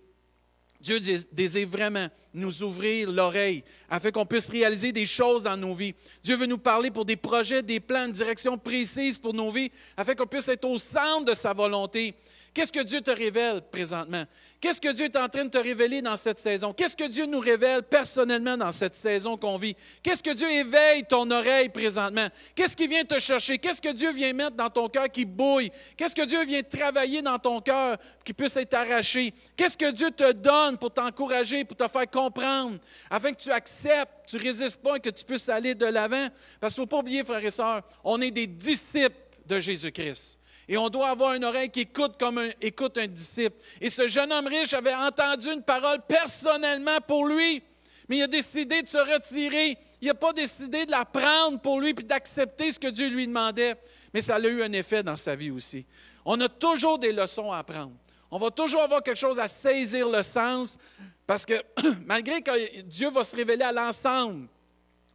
Dieu 0.81 0.99
désire 1.31 1.69
vraiment 1.69 2.09
nous 2.33 2.63
ouvrir 2.63 3.09
l'oreille 3.09 3.63
afin 3.89 4.11
qu'on 4.11 4.25
puisse 4.25 4.49
réaliser 4.49 4.91
des 4.91 5.05
choses 5.05 5.43
dans 5.43 5.55
nos 5.55 5.73
vies. 5.73 5.95
Dieu 6.21 6.35
veut 6.35 6.45
nous 6.47 6.57
parler 6.57 6.91
pour 6.91 7.05
des 7.05 7.15
projets, 7.15 7.63
des 7.63 7.79
plans, 7.79 8.07
une 8.07 8.11
direction 8.11 8.57
précise 8.57 9.17
pour 9.17 9.33
nos 9.33 9.49
vies, 9.51 9.71
afin 9.95 10.15
qu'on 10.15 10.27
puisse 10.27 10.49
être 10.49 10.65
au 10.65 10.77
centre 10.77 11.31
de 11.31 11.33
sa 11.33 11.53
volonté. 11.53 12.13
Qu'est-ce 12.53 12.71
que 12.71 12.83
Dieu 12.83 13.01
te 13.01 13.11
révèle 13.11 13.61
présentement? 13.71 14.23
Qu'est-ce 14.59 14.81
que 14.81 14.91
Dieu 14.91 15.05
est 15.05 15.15
en 15.15 15.29
train 15.29 15.45
de 15.45 15.49
te 15.49 15.57
révéler 15.57 16.01
dans 16.01 16.17
cette 16.17 16.39
saison? 16.39 16.73
Qu'est-ce 16.73 16.97
que 16.97 17.07
Dieu 17.07 17.25
nous 17.25 17.39
révèle 17.39 17.83
personnellement 17.83 18.57
dans 18.57 18.71
cette 18.71 18.95
saison 18.95 19.37
qu'on 19.37 19.57
vit? 19.57 19.75
Qu'est-ce 20.03 20.21
que 20.21 20.33
Dieu 20.33 20.49
éveille 20.51 21.03
ton 21.07 21.29
oreille 21.31 21.69
présentement? 21.69 22.27
Qu'est-ce 22.55 22.75
qui 22.75 22.87
vient 22.87 23.05
te 23.05 23.19
chercher? 23.19 23.57
Qu'est-ce 23.57 23.81
que 23.81 23.93
Dieu 23.93 24.11
vient 24.11 24.33
mettre 24.33 24.57
dans 24.57 24.69
ton 24.69 24.89
cœur 24.89 25.07
qui 25.09 25.23
bouille? 25.23 25.71
Qu'est-ce 25.95 26.15
que 26.15 26.25
Dieu 26.25 26.43
vient 26.45 26.61
travailler 26.63 27.21
dans 27.21 27.39
ton 27.39 27.61
cœur 27.61 27.97
qui 28.25 28.33
puisse 28.33 28.57
être 28.57 28.73
arraché? 28.73 29.33
Qu'est-ce 29.55 29.77
que 29.77 29.91
Dieu 29.91 30.11
te 30.11 30.31
donne 30.33 30.77
pour 30.77 30.91
t'encourager, 30.91 31.63
pour 31.63 31.77
te 31.77 31.87
faire 31.87 32.09
comprendre, 32.09 32.79
afin 33.09 33.31
que 33.31 33.41
tu 33.41 33.51
acceptes, 33.51 34.27
tu 34.27 34.37
résistes 34.37 34.81
pas 34.81 34.95
et 34.97 34.99
que 34.99 35.09
tu 35.09 35.23
puisses 35.23 35.47
aller 35.47 35.75
de 35.75 35.85
l'avant? 35.85 36.27
Parce 36.59 36.73
qu'il 36.73 36.81
ne 36.81 36.87
faut 36.87 36.95
pas 36.95 36.99
oublier, 36.99 37.23
frères 37.23 37.45
et 37.45 37.51
sœurs, 37.51 37.83
on 38.03 38.19
est 38.19 38.31
des 38.31 38.47
disciples 38.47 39.15
de 39.45 39.59
Jésus-Christ. 39.59 40.38
Et 40.71 40.77
on 40.77 40.87
doit 40.87 41.09
avoir 41.09 41.33
une 41.33 41.43
oreille 41.43 41.71
qui 41.71 41.81
écoute 41.81 42.13
comme 42.19 42.37
un, 42.37 42.49
écoute 42.61 42.99
un 42.99 43.07
disciple. 43.07 43.57
Et 43.81 43.89
ce 43.89 44.07
jeune 44.07 44.31
homme 44.31 44.45
riche 44.45 44.71
avait 44.75 44.93
entendu 44.93 45.47
une 45.51 45.63
parole 45.63 45.99
personnellement 46.07 46.99
pour 47.07 47.25
lui, 47.25 47.63
mais 48.07 48.17
il 48.17 48.21
a 48.21 48.27
décidé 48.27 48.83
de 48.83 48.87
se 48.87 48.99
retirer. 48.99 49.79
Il 49.99 50.07
n'a 50.09 50.13
pas 50.13 50.31
décidé 50.31 50.85
de 50.85 50.91
la 50.91 51.05
prendre 51.05 51.59
pour 51.59 51.81
lui 51.81 51.95
puis 51.95 52.05
d'accepter 52.05 52.71
ce 52.71 52.77
que 52.77 52.87
Dieu 52.87 53.09
lui 53.09 53.25
demandait. 53.25 53.77
Mais 54.13 54.21
ça 54.21 54.35
a 54.35 54.39
eu 54.39 54.61
un 54.61 54.71
effet 54.73 55.01
dans 55.01 55.17
sa 55.17 55.35
vie 55.35 55.49
aussi. 55.49 55.87
On 56.23 56.39
a 56.39 56.47
toujours 56.47 56.99
des 56.99 57.13
leçons 57.13 57.51
à 57.51 57.57
apprendre. 57.57 57.93
On 58.29 58.37
va 58.37 58.51
toujours 58.51 58.83
avoir 58.83 59.01
quelque 59.01 59.17
chose 59.17 59.39
à 59.39 59.47
saisir 59.47 60.07
le 60.07 60.21
sens 60.21 60.77
parce 61.25 61.47
que 61.47 61.63
malgré 62.05 62.43
que 62.43 62.81
Dieu 62.83 63.09
va 63.09 63.23
se 63.23 63.35
révéler 63.35 63.63
à 63.63 63.71
l'ensemble 63.71 64.47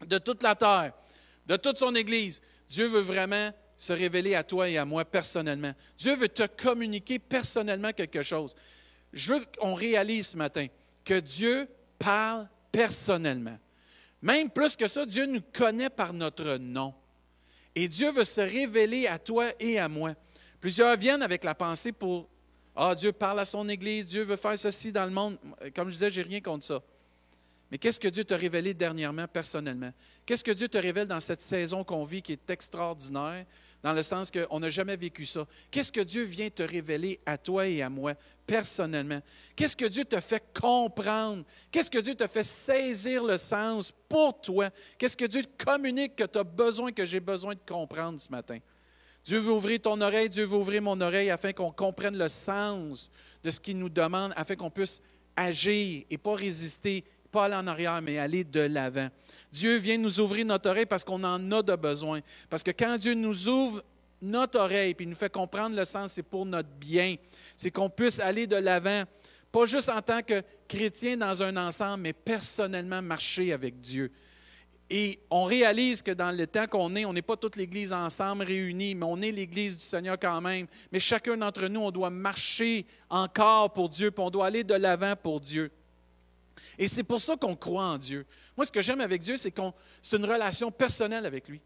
de 0.04 0.18
toute 0.18 0.42
la 0.42 0.56
terre, 0.56 0.94
de 1.46 1.54
toute 1.54 1.78
son 1.78 1.94
Église, 1.94 2.42
Dieu 2.68 2.88
veut 2.88 3.02
vraiment 3.02 3.52
se 3.84 3.92
révéler 3.92 4.34
à 4.34 4.42
toi 4.42 4.68
et 4.68 4.78
à 4.78 4.84
moi 4.84 5.04
personnellement. 5.04 5.72
Dieu 5.96 6.16
veut 6.16 6.28
te 6.28 6.46
communiquer 6.46 7.18
personnellement 7.18 7.92
quelque 7.92 8.22
chose. 8.22 8.54
Je 9.12 9.34
veux 9.34 9.44
qu'on 9.58 9.74
réalise 9.74 10.28
ce 10.28 10.36
matin 10.36 10.66
que 11.04 11.20
Dieu 11.20 11.68
parle 11.98 12.48
personnellement. 12.72 13.58
Même 14.22 14.50
plus 14.50 14.74
que 14.74 14.88
ça, 14.88 15.06
Dieu 15.06 15.26
nous 15.26 15.42
connaît 15.52 15.90
par 15.90 16.12
notre 16.12 16.56
nom. 16.56 16.94
Et 17.74 17.88
Dieu 17.88 18.10
veut 18.10 18.24
se 18.24 18.40
révéler 18.40 19.06
à 19.06 19.18
toi 19.18 19.50
et 19.60 19.78
à 19.78 19.88
moi. 19.88 20.14
Plusieurs 20.60 20.96
viennent 20.96 21.22
avec 21.22 21.44
la 21.44 21.54
pensée 21.54 21.92
pour 21.92 22.28
Ah, 22.76 22.94
Dieu 22.94 23.12
parle 23.12 23.40
à 23.40 23.44
son 23.44 23.68
Église, 23.68 24.06
Dieu 24.06 24.24
veut 24.24 24.36
faire 24.36 24.58
ceci 24.58 24.90
dans 24.90 25.04
le 25.04 25.10
monde. 25.10 25.38
Comme 25.76 25.88
je 25.88 25.94
disais, 25.94 26.10
je 26.10 26.20
n'ai 26.20 26.28
rien 26.28 26.40
contre 26.40 26.64
ça. 26.64 26.82
Mais 27.70 27.78
qu'est-ce 27.78 28.00
que 28.00 28.08
Dieu 28.08 28.24
t'a 28.24 28.36
révélé 28.36 28.74
dernièrement, 28.74 29.26
personnellement? 29.26 29.92
Qu'est-ce 30.26 30.44
que 30.44 30.52
Dieu 30.52 30.68
te 30.68 30.78
révèle 30.78 31.06
dans 31.06 31.20
cette 31.20 31.40
saison 31.40 31.84
qu'on 31.84 32.04
vit 32.04 32.22
qui 32.22 32.32
est 32.32 32.50
extraordinaire, 32.50 33.46
dans 33.84 33.92
le 33.92 34.02
sens 34.02 34.30
qu'on 34.30 34.60
n'a 34.60 34.70
jamais 34.70 34.96
vécu 34.96 35.26
ça? 35.26 35.46
Qu'est-ce 35.70 35.92
que 35.92 36.00
Dieu 36.00 36.24
vient 36.24 36.48
te 36.48 36.62
révéler 36.62 37.20
à 37.26 37.36
toi 37.36 37.68
et 37.68 37.82
à 37.82 37.90
moi, 37.90 38.14
personnellement? 38.46 39.20
Qu'est-ce 39.54 39.76
que 39.76 39.84
Dieu 39.84 40.06
te 40.06 40.18
fait 40.22 40.42
comprendre? 40.58 41.44
Qu'est-ce 41.70 41.90
que 41.90 41.98
Dieu 41.98 42.14
te 42.14 42.26
fait 42.26 42.44
saisir 42.44 43.22
le 43.22 43.36
sens 43.36 43.92
pour 44.08 44.40
toi? 44.40 44.70
Qu'est-ce 44.96 45.18
que 45.18 45.26
Dieu 45.26 45.42
te 45.44 45.62
communique 45.62 46.16
que 46.16 46.24
tu 46.24 46.38
as 46.38 46.44
besoin, 46.44 46.92
que 46.92 47.04
j'ai 47.04 47.20
besoin 47.20 47.52
de 47.52 47.60
comprendre 47.68 48.18
ce 48.18 48.30
matin? 48.30 48.58
Dieu 49.22 49.38
veut 49.38 49.52
ouvrir 49.52 49.78
ton 49.82 50.00
oreille, 50.00 50.30
Dieu 50.30 50.46
veut 50.46 50.56
ouvrir 50.56 50.80
mon 50.80 50.98
oreille 51.02 51.28
afin 51.28 51.52
qu'on 51.52 51.70
comprenne 51.70 52.16
le 52.16 52.28
sens 52.28 53.10
de 53.42 53.50
ce 53.50 53.60
qu'il 53.60 53.76
nous 53.76 53.90
demande, 53.90 54.32
afin 54.34 54.56
qu'on 54.56 54.70
puisse 54.70 55.02
agir 55.36 56.04
et 56.08 56.16
pas 56.16 56.34
résister, 56.34 57.04
pas 57.34 57.46
aller 57.46 57.56
en 57.56 57.66
arrière, 57.66 58.00
mais 58.00 58.16
aller 58.18 58.44
de 58.44 58.60
l'avant. 58.60 59.08
Dieu 59.50 59.76
vient 59.78 59.98
nous 59.98 60.20
ouvrir 60.20 60.46
notre 60.46 60.70
oreille 60.70 60.86
parce 60.86 61.02
qu'on 61.02 61.24
en 61.24 61.50
a 61.50 61.62
de 61.62 61.74
besoin. 61.74 62.20
Parce 62.48 62.62
que 62.62 62.70
quand 62.70 62.96
Dieu 62.96 63.14
nous 63.14 63.48
ouvre 63.48 63.82
notre 64.22 64.60
oreille 64.60 64.94
et 64.96 65.06
nous 65.06 65.16
fait 65.16 65.32
comprendre 65.32 65.74
le 65.74 65.84
sens, 65.84 66.12
c'est 66.12 66.22
pour 66.22 66.46
notre 66.46 66.68
bien. 66.68 67.16
C'est 67.56 67.72
qu'on 67.72 67.90
puisse 67.90 68.20
aller 68.20 68.46
de 68.46 68.54
l'avant, 68.54 69.02
pas 69.50 69.66
juste 69.66 69.88
en 69.88 70.00
tant 70.00 70.22
que 70.22 70.42
chrétien 70.68 71.16
dans 71.16 71.42
un 71.42 71.56
ensemble, 71.56 72.04
mais 72.04 72.12
personnellement 72.12 73.02
marcher 73.02 73.52
avec 73.52 73.80
Dieu. 73.80 74.12
Et 74.88 75.18
on 75.28 75.42
réalise 75.42 76.02
que 76.02 76.12
dans 76.12 76.30
le 76.30 76.46
temps 76.46 76.66
qu'on 76.66 76.94
est, 76.94 77.04
on 77.04 77.12
n'est 77.12 77.22
pas 77.22 77.36
toute 77.36 77.56
l'Église 77.56 77.92
ensemble 77.92 78.44
réunie, 78.44 78.94
mais 78.94 79.06
on 79.06 79.20
est 79.22 79.32
l'Église 79.32 79.76
du 79.76 79.84
Seigneur 79.84 80.18
quand 80.20 80.40
même. 80.40 80.68
Mais 80.92 81.00
chacun 81.00 81.36
d'entre 81.36 81.66
nous, 81.66 81.80
on 81.80 81.90
doit 81.90 82.10
marcher 82.10 82.86
encore 83.10 83.72
pour 83.72 83.88
Dieu, 83.88 84.12
puis 84.12 84.22
on 84.22 84.30
doit 84.30 84.46
aller 84.46 84.62
de 84.62 84.74
l'avant 84.74 85.14
pour 85.20 85.40
Dieu. 85.40 85.72
Et 86.78 86.88
c'est 86.88 87.02
pour 87.02 87.20
ça 87.20 87.36
qu'on 87.36 87.56
croit 87.56 87.84
en 87.84 87.98
Dieu. 87.98 88.26
Moi, 88.56 88.66
ce 88.66 88.72
que 88.72 88.82
j'aime 88.82 89.00
avec 89.00 89.20
Dieu, 89.22 89.36
c'est 89.36 89.50
qu'on 89.50 89.72
c'est 90.02 90.16
une 90.16 90.26
relation 90.26 90.70
personnelle 90.70 91.26
avec 91.26 91.48
lui. 91.48 91.60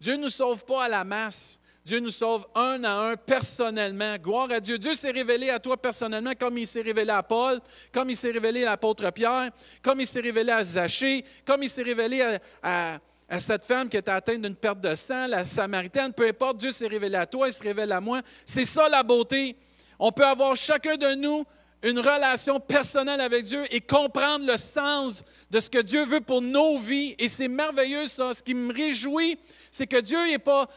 Dieu 0.00 0.16
ne 0.16 0.22
nous 0.22 0.30
sauve 0.30 0.64
pas 0.64 0.84
à 0.84 0.88
la 0.88 1.04
masse. 1.04 1.58
Dieu 1.84 1.98
nous 1.98 2.10
sauve 2.10 2.46
un 2.54 2.84
à 2.84 2.92
un 2.92 3.16
personnellement. 3.16 4.16
Gloire 4.16 4.50
à 4.52 4.60
Dieu. 4.60 4.78
Dieu 4.78 4.94
s'est 4.94 5.10
révélé 5.10 5.50
à 5.50 5.58
toi 5.58 5.76
personnellement 5.76 6.32
comme 6.38 6.56
il 6.58 6.66
s'est 6.66 6.82
révélé 6.82 7.10
à 7.10 7.22
Paul, 7.22 7.60
comme 7.92 8.08
il 8.10 8.16
s'est 8.16 8.30
révélé 8.30 8.62
à 8.64 8.70
l'apôtre 8.70 9.10
Pierre, 9.10 9.50
comme 9.82 10.00
il 10.00 10.06
s'est 10.06 10.20
révélé 10.20 10.52
à 10.52 10.62
Zachée, 10.62 11.24
comme 11.44 11.62
il 11.62 11.68
s'est 11.68 11.82
révélé 11.82 12.38
à, 12.62 12.98
cette 13.38 13.64
femme 13.64 13.88
qui 13.88 13.96
était 13.96 14.10
atteinte 14.10 14.42
d'une 14.42 14.54
perte 14.54 14.80
de 14.80 14.94
sang, 14.94 15.26
la 15.26 15.44
Samaritaine. 15.44 16.12
Peu 16.12 16.28
importe, 16.28 16.58
Dieu 16.58 16.70
s'est 16.70 16.86
révélé 16.86 17.16
à 17.16 17.26
toi, 17.26 17.48
il 17.48 17.52
se 17.52 17.62
révèle 17.62 17.90
à 17.90 18.00
moi. 18.00 18.20
C'est 18.44 18.64
ça 18.64 18.88
la 18.88 19.02
beauté. 19.02 19.56
On 19.98 20.12
peut 20.12 20.26
avoir 20.26 20.54
chacun 20.54 20.96
de 20.96 21.14
nous 21.14 21.44
une 21.82 21.98
relation 21.98 22.60
personnelle 22.60 23.20
avec 23.20 23.44
Dieu 23.44 23.64
et 23.70 23.80
comprendre 23.80 24.46
le 24.46 24.56
sens 24.56 25.24
de 25.50 25.58
ce 25.58 25.68
que 25.68 25.78
Dieu 25.78 26.04
veut 26.04 26.20
pour 26.20 26.40
nos 26.40 26.78
vies. 26.78 27.16
Et 27.18 27.28
c'est 27.28 27.48
merveilleux 27.48 28.06
ça. 28.06 28.32
Ce 28.34 28.42
qui 28.42 28.54
me 28.54 28.72
réjouit, 28.72 29.38
c'est 29.70 29.86
que 29.86 30.00
Dieu 30.00 30.18
n'est 30.26 30.38
pas, 30.38 30.68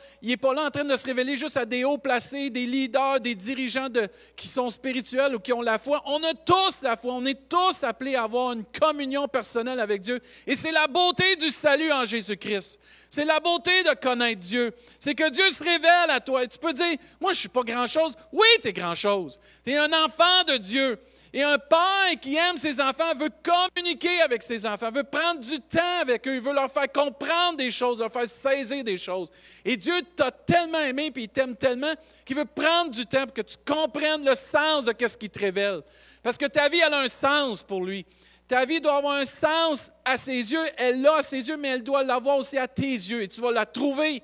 pas 0.41 0.53
là 0.53 0.65
en 0.65 0.71
train 0.71 0.83
de 0.83 0.97
se 0.97 1.05
révéler 1.05 1.37
juste 1.37 1.57
à 1.57 1.65
des 1.65 1.83
hauts 1.83 1.99
placés, 1.99 2.49
des 2.49 2.65
leaders, 2.65 3.19
des 3.19 3.35
dirigeants 3.35 3.87
qui 4.35 4.47
sont 4.47 4.69
spirituels 4.69 5.35
ou 5.35 5.39
qui 5.39 5.53
ont 5.53 5.61
la 5.61 5.77
foi. 5.77 6.01
On 6.05 6.23
a 6.23 6.33
tous 6.33 6.81
la 6.81 6.97
foi. 6.97 7.13
On 7.13 7.25
est 7.25 7.47
tous 7.47 7.83
appelés 7.83 8.15
à 8.15 8.23
avoir 8.23 8.53
une 8.53 8.65
communion 8.65 9.27
personnelle 9.27 9.79
avec 9.79 10.01
Dieu. 10.01 10.19
Et 10.47 10.55
c'est 10.55 10.71
la 10.71 10.87
beauté 10.87 11.35
du 11.35 11.51
salut 11.51 11.91
en 11.91 12.05
Jésus-Christ. 12.05 12.79
C'est 13.09 13.25
la 13.25 13.39
beauté 13.39 13.71
de 13.83 13.93
connaître 13.93 14.41
Dieu. 14.41 14.73
C'est 14.99 15.15
que 15.15 15.29
Dieu 15.29 15.49
se 15.51 15.63
révèle 15.63 16.09
à 16.09 16.19
toi. 16.19 16.43
Et 16.43 16.47
tu 16.47 16.57
peux 16.57 16.73
dire, 16.73 16.97
moi, 17.21 17.31
je 17.31 17.37
ne 17.37 17.39
suis 17.41 17.49
pas 17.49 17.63
grand-chose. 17.63 18.15
Oui, 18.33 18.47
tu 18.61 18.67
es 18.67 18.73
grand-chose. 18.73 19.39
Tu 19.63 19.71
es 19.71 19.77
un 19.77 19.93
enfant 19.93 20.43
de 20.47 20.57
Dieu. 20.57 20.94
Et 21.35 21.43
un 21.43 21.59
père 21.59 22.17
qui 22.21 22.37
aime 22.37 22.57
ses 22.57 22.79
enfants 22.79 23.13
veut 23.13 23.29
communiquer 23.43 24.21
avec 24.21 24.41
ses 24.41 24.65
enfants, 24.65 24.89
veut 24.89 25.03
prendre 25.03 25.41
du 25.41 25.59
temps 25.59 25.99
avec 25.99 26.25
eux, 26.29 26.39
veut 26.39 26.53
leur 26.53 26.71
faire 26.71 26.89
comprendre 26.89 27.57
des 27.57 27.71
choses, 27.71 27.99
leur 27.99 28.09
faire 28.09 28.25
saisir 28.25 28.85
des 28.85 28.97
choses. 28.97 29.29
Et 29.65 29.75
Dieu 29.75 30.01
t'a 30.15 30.31
tellement 30.31 30.79
aimé, 30.79 31.11
puis 31.11 31.23
il 31.23 31.27
t'aime 31.27 31.57
tellement, 31.57 31.93
qu'il 32.23 32.37
veut 32.37 32.45
prendre 32.45 32.89
du 32.89 33.05
temps 33.05 33.25
pour 33.25 33.33
que 33.33 33.41
tu 33.41 33.57
comprennes 33.67 34.23
le 34.23 34.33
sens 34.33 34.85
de 34.85 34.93
ce 35.05 35.17
qu'il 35.17 35.29
te 35.29 35.39
révèle. 35.39 35.81
Parce 36.23 36.37
que 36.37 36.45
ta 36.45 36.69
vie, 36.69 36.79
elle 36.79 36.93
a 36.93 37.01
un 37.01 37.09
sens 37.09 37.61
pour 37.63 37.83
lui. 37.83 38.05
Ta 38.47 38.63
vie 38.63 38.79
doit 38.79 38.95
avoir 38.95 39.17
un 39.17 39.25
sens 39.25 39.91
à 40.05 40.15
ses 40.15 40.53
yeux. 40.53 40.65
Elle 40.77 41.01
l'a 41.01 41.17
à 41.17 41.21
ses 41.21 41.45
yeux, 41.45 41.57
mais 41.57 41.67
elle 41.67 41.83
doit 41.83 42.03
l'avoir 42.05 42.37
aussi 42.37 42.57
à 42.57 42.69
tes 42.69 42.85
yeux. 42.85 43.23
Et 43.23 43.27
tu 43.27 43.41
vas 43.41 43.51
la 43.51 43.65
trouver 43.65 44.23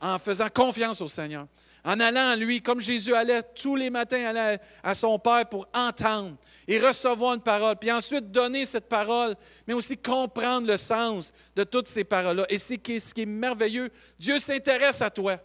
en 0.00 0.18
faisant 0.18 0.48
confiance 0.48 1.02
au 1.02 1.08
Seigneur 1.08 1.46
en 1.84 2.00
allant 2.00 2.28
à 2.28 2.36
lui, 2.36 2.60
comme 2.60 2.80
Jésus 2.80 3.14
allait 3.14 3.42
tous 3.54 3.76
les 3.76 3.90
matins 3.90 4.56
à 4.82 4.94
son 4.94 5.18
Père 5.18 5.48
pour 5.48 5.66
entendre 5.72 6.36
et 6.66 6.78
recevoir 6.78 7.34
une 7.34 7.40
parole, 7.40 7.76
puis 7.76 7.90
ensuite 7.90 8.30
donner 8.30 8.66
cette 8.66 8.88
parole, 8.88 9.36
mais 9.66 9.74
aussi 9.74 9.96
comprendre 9.96 10.66
le 10.66 10.76
sens 10.76 11.32
de 11.56 11.64
toutes 11.64 11.88
ces 11.88 12.04
paroles-là. 12.04 12.44
Et 12.48 12.58
c'est 12.58 12.80
ce 12.84 13.14
qui 13.14 13.22
est 13.22 13.26
merveilleux. 13.26 13.90
Dieu 14.18 14.38
s'intéresse 14.38 15.00
à 15.00 15.10
toi. 15.10 15.38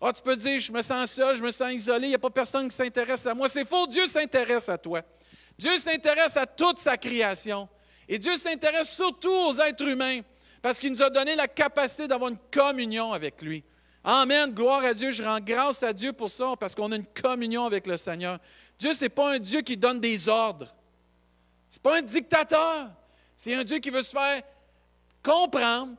Ah, 0.00 0.12
tu 0.12 0.20
peux 0.20 0.34
dire, 0.34 0.58
je 0.58 0.72
me 0.72 0.82
sens 0.82 1.12
seul, 1.12 1.36
je 1.36 1.42
me 1.42 1.52
sens 1.52 1.72
isolé, 1.72 2.06
il 2.06 2.10
n'y 2.10 2.16
a 2.16 2.18
pas 2.18 2.30
personne 2.30 2.68
qui 2.68 2.74
s'intéresse 2.74 3.24
à 3.24 3.34
moi. 3.34 3.48
C'est 3.48 3.68
faux, 3.68 3.86
Dieu 3.86 4.08
s'intéresse 4.08 4.68
à 4.68 4.76
toi. 4.76 5.00
Dieu 5.56 5.78
s'intéresse 5.78 6.36
à 6.36 6.44
toute 6.44 6.80
sa 6.80 6.96
création. 6.96 7.68
Et 8.08 8.18
Dieu 8.18 8.36
s'intéresse 8.36 8.90
surtout 8.90 9.30
aux 9.30 9.60
êtres 9.60 9.86
humains, 9.86 10.22
parce 10.60 10.80
qu'il 10.80 10.90
nous 10.90 11.02
a 11.02 11.10
donné 11.10 11.36
la 11.36 11.46
capacité 11.46 12.08
d'avoir 12.08 12.30
une 12.30 12.38
communion 12.50 13.12
avec 13.12 13.40
lui. 13.42 13.62
Amen, 14.04 14.50
gloire 14.50 14.84
à 14.84 14.94
Dieu. 14.94 15.12
Je 15.12 15.22
rends 15.22 15.40
grâce 15.40 15.82
à 15.82 15.92
Dieu 15.92 16.12
pour 16.12 16.28
ça, 16.28 16.54
parce 16.58 16.74
qu'on 16.74 16.90
a 16.92 16.96
une 16.96 17.06
communion 17.06 17.64
avec 17.66 17.86
le 17.86 17.96
Seigneur. 17.96 18.38
Dieu, 18.78 18.92
ce 18.94 19.02
n'est 19.02 19.08
pas 19.08 19.34
un 19.34 19.38
Dieu 19.38 19.60
qui 19.60 19.76
donne 19.76 20.00
des 20.00 20.28
ordres. 20.28 20.74
Ce 21.70 21.76
n'est 21.76 21.82
pas 21.82 21.98
un 21.98 22.02
dictateur. 22.02 22.90
C'est 23.36 23.54
un 23.54 23.64
Dieu 23.64 23.78
qui 23.78 23.90
veut 23.90 24.02
se 24.02 24.10
faire 24.10 24.42
comprendre, 25.22 25.92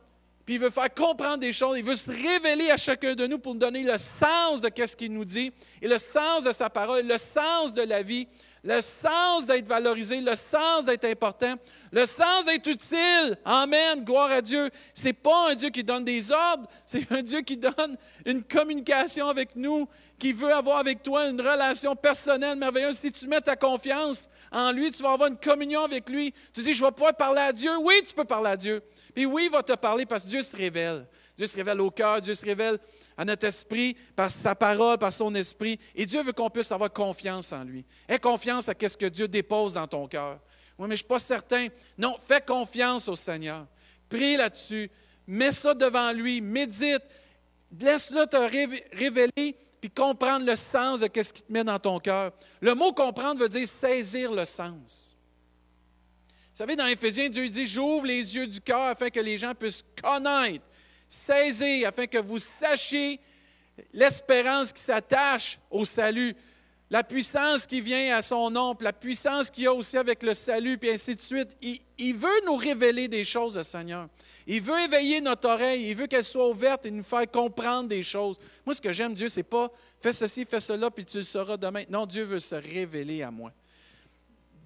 puis 0.44 0.56
il 0.56 0.60
veut 0.60 0.70
faire 0.70 0.92
comprendre 0.92 1.38
des 1.38 1.52
choses. 1.52 1.78
Il 1.78 1.84
veut 1.84 1.96
se 1.96 2.10
révéler 2.10 2.70
à 2.70 2.76
chacun 2.76 3.14
de 3.14 3.26
nous 3.26 3.38
pour 3.38 3.54
nous 3.54 3.60
donner 3.60 3.82
le 3.82 3.96
sens 3.96 4.60
de 4.60 4.70
ce 4.86 4.94
qu'il 4.94 5.12
nous 5.12 5.24
dit, 5.24 5.52
et 5.80 5.88
le 5.88 5.98
sens 5.98 6.44
de 6.44 6.52
sa 6.52 6.68
parole, 6.68 7.06
le 7.06 7.18
sens 7.18 7.72
de 7.72 7.82
la 7.82 8.02
vie, 8.02 8.28
le 8.64 8.80
sens 8.80 9.44
d'être 9.44 9.66
valorisé, 9.66 10.22
le 10.22 10.34
sens 10.34 10.86
d'être 10.86 11.04
important, 11.04 11.54
le 11.92 12.06
sens 12.06 12.46
d'être 12.46 12.66
utile. 12.66 13.36
Amen, 13.44 14.02
gloire 14.02 14.30
à 14.30 14.40
Dieu. 14.40 14.70
Ce 14.94 15.04
n'est 15.04 15.12
pas 15.12 15.50
un 15.50 15.54
Dieu 15.54 15.68
qui 15.68 15.84
donne 15.84 16.02
des 16.02 16.32
ordres, 16.32 16.66
c'est 16.86 17.10
un 17.12 17.22
Dieu 17.22 17.42
qui 17.42 17.58
donne 17.58 17.98
une 18.24 18.42
communication 18.42 19.28
avec 19.28 19.54
nous, 19.54 19.86
qui 20.18 20.32
veut 20.32 20.52
avoir 20.52 20.78
avec 20.78 21.02
toi 21.02 21.28
une 21.28 21.42
relation 21.42 21.94
personnelle 21.94 22.56
merveilleuse. 22.56 22.98
Si 22.98 23.12
tu 23.12 23.28
mets 23.28 23.42
ta 23.42 23.54
confiance 23.54 24.30
en 24.50 24.72
lui, 24.72 24.90
tu 24.90 25.02
vas 25.02 25.12
avoir 25.12 25.28
une 25.28 25.36
communion 25.36 25.84
avec 25.84 26.08
lui. 26.08 26.32
Tu 26.54 26.62
dis, 26.62 26.72
je 26.72 26.82
vais 26.82 26.90
pouvoir 26.90 27.14
parler 27.14 27.42
à 27.42 27.52
Dieu. 27.52 27.76
Oui, 27.78 27.94
tu 28.06 28.14
peux 28.14 28.24
parler 28.24 28.50
à 28.50 28.56
Dieu. 28.56 28.82
Puis 29.14 29.26
oui, 29.26 29.44
il 29.46 29.52
va 29.52 29.62
te 29.62 29.74
parler 29.74 30.06
parce 30.06 30.24
que 30.24 30.28
Dieu 30.28 30.42
se 30.42 30.56
révèle. 30.56 31.06
Dieu 31.36 31.46
se 31.46 31.56
révèle 31.56 31.80
au 31.80 31.90
cœur, 31.90 32.20
Dieu 32.20 32.34
se 32.34 32.46
révèle 32.46 32.78
à 33.16 33.24
notre 33.24 33.46
esprit, 33.46 33.96
par 34.16 34.30
sa 34.30 34.54
parole, 34.54 34.98
par 34.98 35.12
son 35.12 35.34
esprit. 35.34 35.78
Et 35.94 36.06
Dieu 36.06 36.22
veut 36.22 36.32
qu'on 36.32 36.50
puisse 36.50 36.72
avoir 36.72 36.92
confiance 36.92 37.52
en 37.52 37.64
lui. 37.64 37.84
Aie 38.08 38.18
confiance 38.18 38.68
à 38.68 38.74
ce 38.80 38.96
que 38.96 39.06
Dieu 39.06 39.28
dépose 39.28 39.74
dans 39.74 39.86
ton 39.86 40.06
cœur. 40.08 40.40
Oui, 40.78 40.88
mais 40.88 40.88
je 40.88 40.90
ne 40.90 40.96
suis 40.96 41.06
pas 41.06 41.18
certain. 41.18 41.68
Non, 41.96 42.16
fais 42.26 42.40
confiance 42.40 43.08
au 43.08 43.16
Seigneur. 43.16 43.66
Prie 44.08 44.36
là-dessus. 44.36 44.90
Mets 45.26 45.52
ça 45.52 45.74
devant 45.74 46.12
lui. 46.12 46.40
Médite. 46.40 47.02
Laisse-le 47.80 48.26
te 48.26 48.36
révéler 48.96 49.56
puis 49.80 49.90
comprendre 49.90 50.46
le 50.46 50.56
sens 50.56 51.00
de 51.00 51.10
ce 51.22 51.32
qui 51.32 51.42
te 51.42 51.52
met 51.52 51.62
dans 51.62 51.78
ton 51.78 51.98
cœur. 52.00 52.32
Le 52.60 52.74
mot 52.74 52.92
comprendre 52.92 53.40
veut 53.40 53.48
dire 53.48 53.68
saisir 53.68 54.32
le 54.32 54.44
sens. 54.46 55.14
Vous 56.52 56.58
savez, 56.58 56.76
dans 56.76 56.86
Éphésiens, 56.86 57.28
Dieu 57.28 57.48
dit 57.48 57.66
J'ouvre 57.66 58.06
les 58.06 58.34
yeux 58.34 58.46
du 58.46 58.60
cœur 58.60 58.82
afin 58.82 59.10
que 59.10 59.20
les 59.20 59.36
gens 59.36 59.54
puissent 59.54 59.84
connaître 60.02 60.64
saisir 61.14 61.88
afin 61.88 62.06
que 62.06 62.18
vous 62.18 62.38
sachiez 62.38 63.20
l'espérance 63.92 64.72
qui 64.72 64.82
s'attache 64.82 65.58
au 65.70 65.84
salut. 65.84 66.34
la 66.90 67.02
puissance 67.02 67.66
qui 67.66 67.80
vient 67.80 68.14
à 68.14 68.22
son 68.22 68.50
nom, 68.50 68.76
la 68.80 68.92
puissance 68.92 69.50
qu'il 69.50 69.64
y 69.64 69.66
a 69.66 69.72
aussi 69.72 69.96
avec 69.96 70.22
le 70.22 70.34
salut, 70.34 70.78
puis 70.78 70.90
ainsi 70.90 71.16
de 71.16 71.20
suite. 71.20 71.56
Il, 71.98 72.14
veut 72.14 72.44
nous 72.44 72.56
révéler 72.56 73.08
des 73.08 73.24
choses, 73.24 73.56
le 73.56 73.64
Seigneur. 73.64 74.08
Il 74.46 74.60
veut 74.60 74.78
éveiller 74.78 75.20
notre 75.20 75.48
oreille, 75.48 75.88
il 75.88 75.96
veut 75.96 76.06
qu'elle 76.06 76.24
soit 76.24 76.48
ouverte 76.48 76.86
et 76.86 76.90
nous 76.90 77.02
faire 77.02 77.28
comprendre 77.28 77.88
des 77.88 78.02
choses. 78.02 78.38
Moi, 78.66 78.74
ce 78.74 78.80
que 78.80 78.92
j'aime, 78.92 79.14
Dieu, 79.14 79.28
c'est 79.28 79.42
pas 79.42 79.72
fais 80.00 80.12
ceci, 80.12 80.44
fais 80.44 80.60
cela, 80.60 80.90
puis 80.90 81.04
tu 81.04 81.16
le 81.16 81.24
sauras 81.24 81.56
demain. 81.56 81.84
Non, 81.88 82.04
Dieu 82.04 82.24
veut 82.24 82.40
se 82.40 82.54
révéler 82.54 83.22
à 83.22 83.30
moi. 83.30 83.50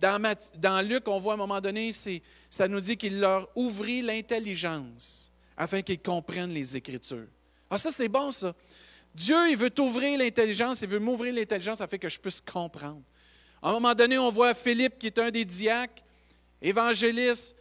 Dans, 0.01 0.21
dans 0.57 0.81
Luc, 0.81 1.07
on 1.07 1.21
voit 1.21 1.35
à 1.35 1.37
un 1.37 1.39
moment 1.39 1.61
donné, 1.61 1.93
ça 2.51 2.69
nous 2.69 2.81
dit 2.81 2.97
qu'il 2.97 3.21
leur 3.21 3.49
ouvrit 3.55 4.03
l'intelligence 4.03 5.28
afin 5.59 5.83
qu'ils 5.83 6.01
comprennent 6.01 6.55
les 6.55 6.77
Écritures. 6.77 7.27
Ah, 7.69 7.77
ça, 7.77 7.91
c'est 7.91 8.09
bon, 8.09 8.31
ça. 8.31 8.55
Dieu, 9.15 9.51
il 9.51 9.57
veut 9.57 9.71
t'ouvrir 9.71 10.19
l'intelligence, 10.19 10.81
il 10.83 10.89
veut 10.89 11.01
m'ouvrir 11.01 11.35
l'intelligence 11.35 11.81
afin 11.81 11.99
que 11.99 12.09
je 12.09 12.19
puisse 12.19 12.41
comprendre. 12.41 13.03
À 13.61 13.71
un 13.71 13.73
moment 13.73 13.95
donné, 13.95 14.17
on 14.17 14.31
voit 14.31 14.55
Philippe, 14.55 14.99
qui 14.99 15.09
est 15.09 15.19
un 15.19 15.31
des 15.31 15.45
diacres, 15.45 16.03
évangéliste, 16.63 17.57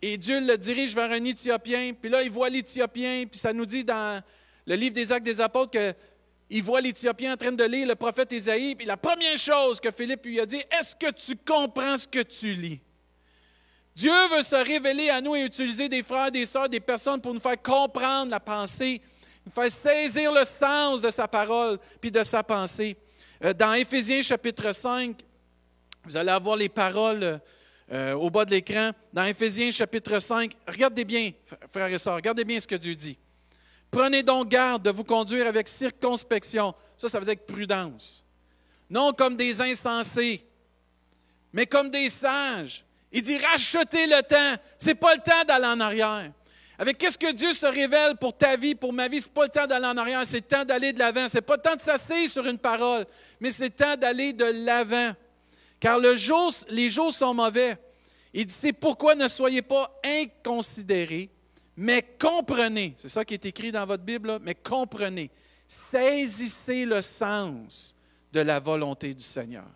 et 0.00 0.16
Dieu 0.16 0.40
le 0.40 0.56
dirige 0.56 0.94
vers 0.94 1.10
un 1.10 1.22
Éthiopien, 1.22 1.92
puis 1.92 2.10
là, 2.10 2.22
il 2.22 2.30
voit 2.30 2.48
l'Éthiopien, 2.48 3.24
puis 3.30 3.38
ça 3.38 3.52
nous 3.52 3.66
dit 3.66 3.84
dans 3.84 4.22
le 4.66 4.74
livre 4.74 4.94
des 4.94 5.12
Actes 5.12 5.26
des 5.26 5.40
Apôtres 5.40 5.72
qu'il 5.72 6.62
voit 6.62 6.80
l'Éthiopien 6.80 7.34
en 7.34 7.36
train 7.36 7.52
de 7.52 7.64
lire 7.64 7.86
le 7.86 7.94
prophète 7.94 8.32
Isaïe, 8.32 8.74
puis 8.74 8.86
la 8.86 8.96
première 8.96 9.36
chose 9.36 9.80
que 9.80 9.90
Philippe 9.90 10.24
lui 10.24 10.40
a 10.40 10.46
dit, 10.46 10.62
est-ce 10.78 10.96
que 10.96 11.10
tu 11.10 11.36
comprends 11.36 11.98
ce 11.98 12.08
que 12.08 12.22
tu 12.22 12.54
lis? 12.54 12.80
Dieu 13.94 14.12
veut 14.34 14.42
se 14.42 14.56
révéler 14.56 15.10
à 15.10 15.20
nous 15.20 15.36
et 15.36 15.44
utiliser 15.44 15.88
des 15.88 16.02
frères, 16.02 16.30
des 16.30 16.46
sœurs, 16.46 16.68
des 16.68 16.80
personnes 16.80 17.20
pour 17.20 17.32
nous 17.32 17.40
faire 17.40 17.60
comprendre 17.60 18.30
la 18.30 18.40
pensée 18.40 19.00
il 19.46 19.52
fait 19.52 19.70
saisir 19.70 20.32
le 20.32 20.44
sens 20.44 21.02
de 21.02 21.10
sa 21.10 21.28
parole 21.28 21.78
puis 22.00 22.10
de 22.10 22.22
sa 22.22 22.42
pensée. 22.42 22.96
Euh, 23.44 23.52
dans 23.52 23.74
Éphésiens 23.74 24.22
chapitre 24.22 24.72
5, 24.72 25.16
vous 26.04 26.16
allez 26.16 26.30
avoir 26.30 26.56
les 26.56 26.68
paroles 26.68 27.40
euh, 27.92 28.14
au 28.14 28.30
bas 28.30 28.44
de 28.44 28.52
l'écran. 28.52 28.92
Dans 29.12 29.24
Éphésiens 29.24 29.70
chapitre 29.70 30.18
5, 30.18 30.56
regardez 30.66 31.04
bien, 31.04 31.32
frères 31.70 31.88
et 31.88 31.98
sœurs, 31.98 32.16
regardez 32.16 32.44
bien 32.44 32.58
ce 32.58 32.66
que 32.66 32.74
Dieu 32.74 32.94
dit. 32.94 33.18
Prenez 33.90 34.22
donc 34.22 34.48
garde 34.48 34.82
de 34.82 34.90
vous 34.90 35.04
conduire 35.04 35.46
avec 35.46 35.68
circonspection. 35.68 36.74
Ça, 36.96 37.08
ça 37.08 37.20
veut 37.20 37.26
dire 37.26 37.44
prudence. 37.46 38.24
Non 38.88 39.12
comme 39.12 39.36
des 39.36 39.60
insensés, 39.60 40.44
mais 41.52 41.66
comme 41.66 41.90
des 41.90 42.08
sages. 42.08 42.84
Il 43.14 43.22
dit 43.22 43.38
rachetez 43.38 44.06
le 44.06 44.20
temps. 44.22 44.60
Ce 44.76 44.86
n'est 44.86 44.94
pas 44.96 45.14
le 45.14 45.22
temps 45.22 45.44
d'aller 45.46 45.66
en 45.66 45.80
arrière. 45.80 46.32
Avec 46.76 46.98
qu'est-ce 46.98 47.16
que 47.16 47.30
Dieu 47.32 47.52
se 47.52 47.64
révèle 47.64 48.16
pour 48.16 48.36
ta 48.36 48.56
vie, 48.56 48.74
pour 48.74 48.92
ma 48.92 49.06
vie, 49.06 49.20
ce 49.20 49.28
n'est 49.28 49.32
pas 49.32 49.44
le 49.44 49.48
temps 49.48 49.66
d'aller 49.68 49.86
en 49.86 49.96
arrière, 49.96 50.22
c'est 50.26 50.38
le 50.38 50.42
temps 50.42 50.64
d'aller 50.64 50.92
de 50.92 50.98
l'avant. 50.98 51.28
Ce 51.28 51.36
n'est 51.36 51.42
pas 51.42 51.54
le 51.54 51.62
temps 51.62 51.76
de 51.76 51.80
s'asseoir 51.80 52.28
sur 52.28 52.44
une 52.44 52.58
parole, 52.58 53.06
mais 53.38 53.52
c'est 53.52 53.66
le 53.66 53.70
temps 53.70 53.96
d'aller 53.96 54.32
de 54.32 54.44
l'avant. 54.44 55.12
Car 55.78 56.00
les 56.00 56.18
jours 56.18 57.12
sont 57.12 57.34
mauvais. 57.34 57.78
Il 58.32 58.46
dit, 58.46 58.52
c'est 58.52 58.72
pourquoi 58.72 59.14
ne 59.14 59.28
soyez 59.28 59.62
pas 59.62 59.96
inconsidérés, 60.04 61.30
mais 61.76 62.04
comprenez. 62.20 62.94
C'est 62.96 63.08
ça 63.08 63.24
qui 63.24 63.34
est 63.34 63.46
écrit 63.46 63.70
dans 63.70 63.86
votre 63.86 64.02
Bible, 64.02 64.40
mais 64.42 64.56
comprenez. 64.56 65.30
Saisissez 65.68 66.84
le 66.84 67.00
sens 67.00 67.94
de 68.32 68.40
la 68.40 68.58
volonté 68.58 69.14
du 69.14 69.22
Seigneur. 69.22 69.68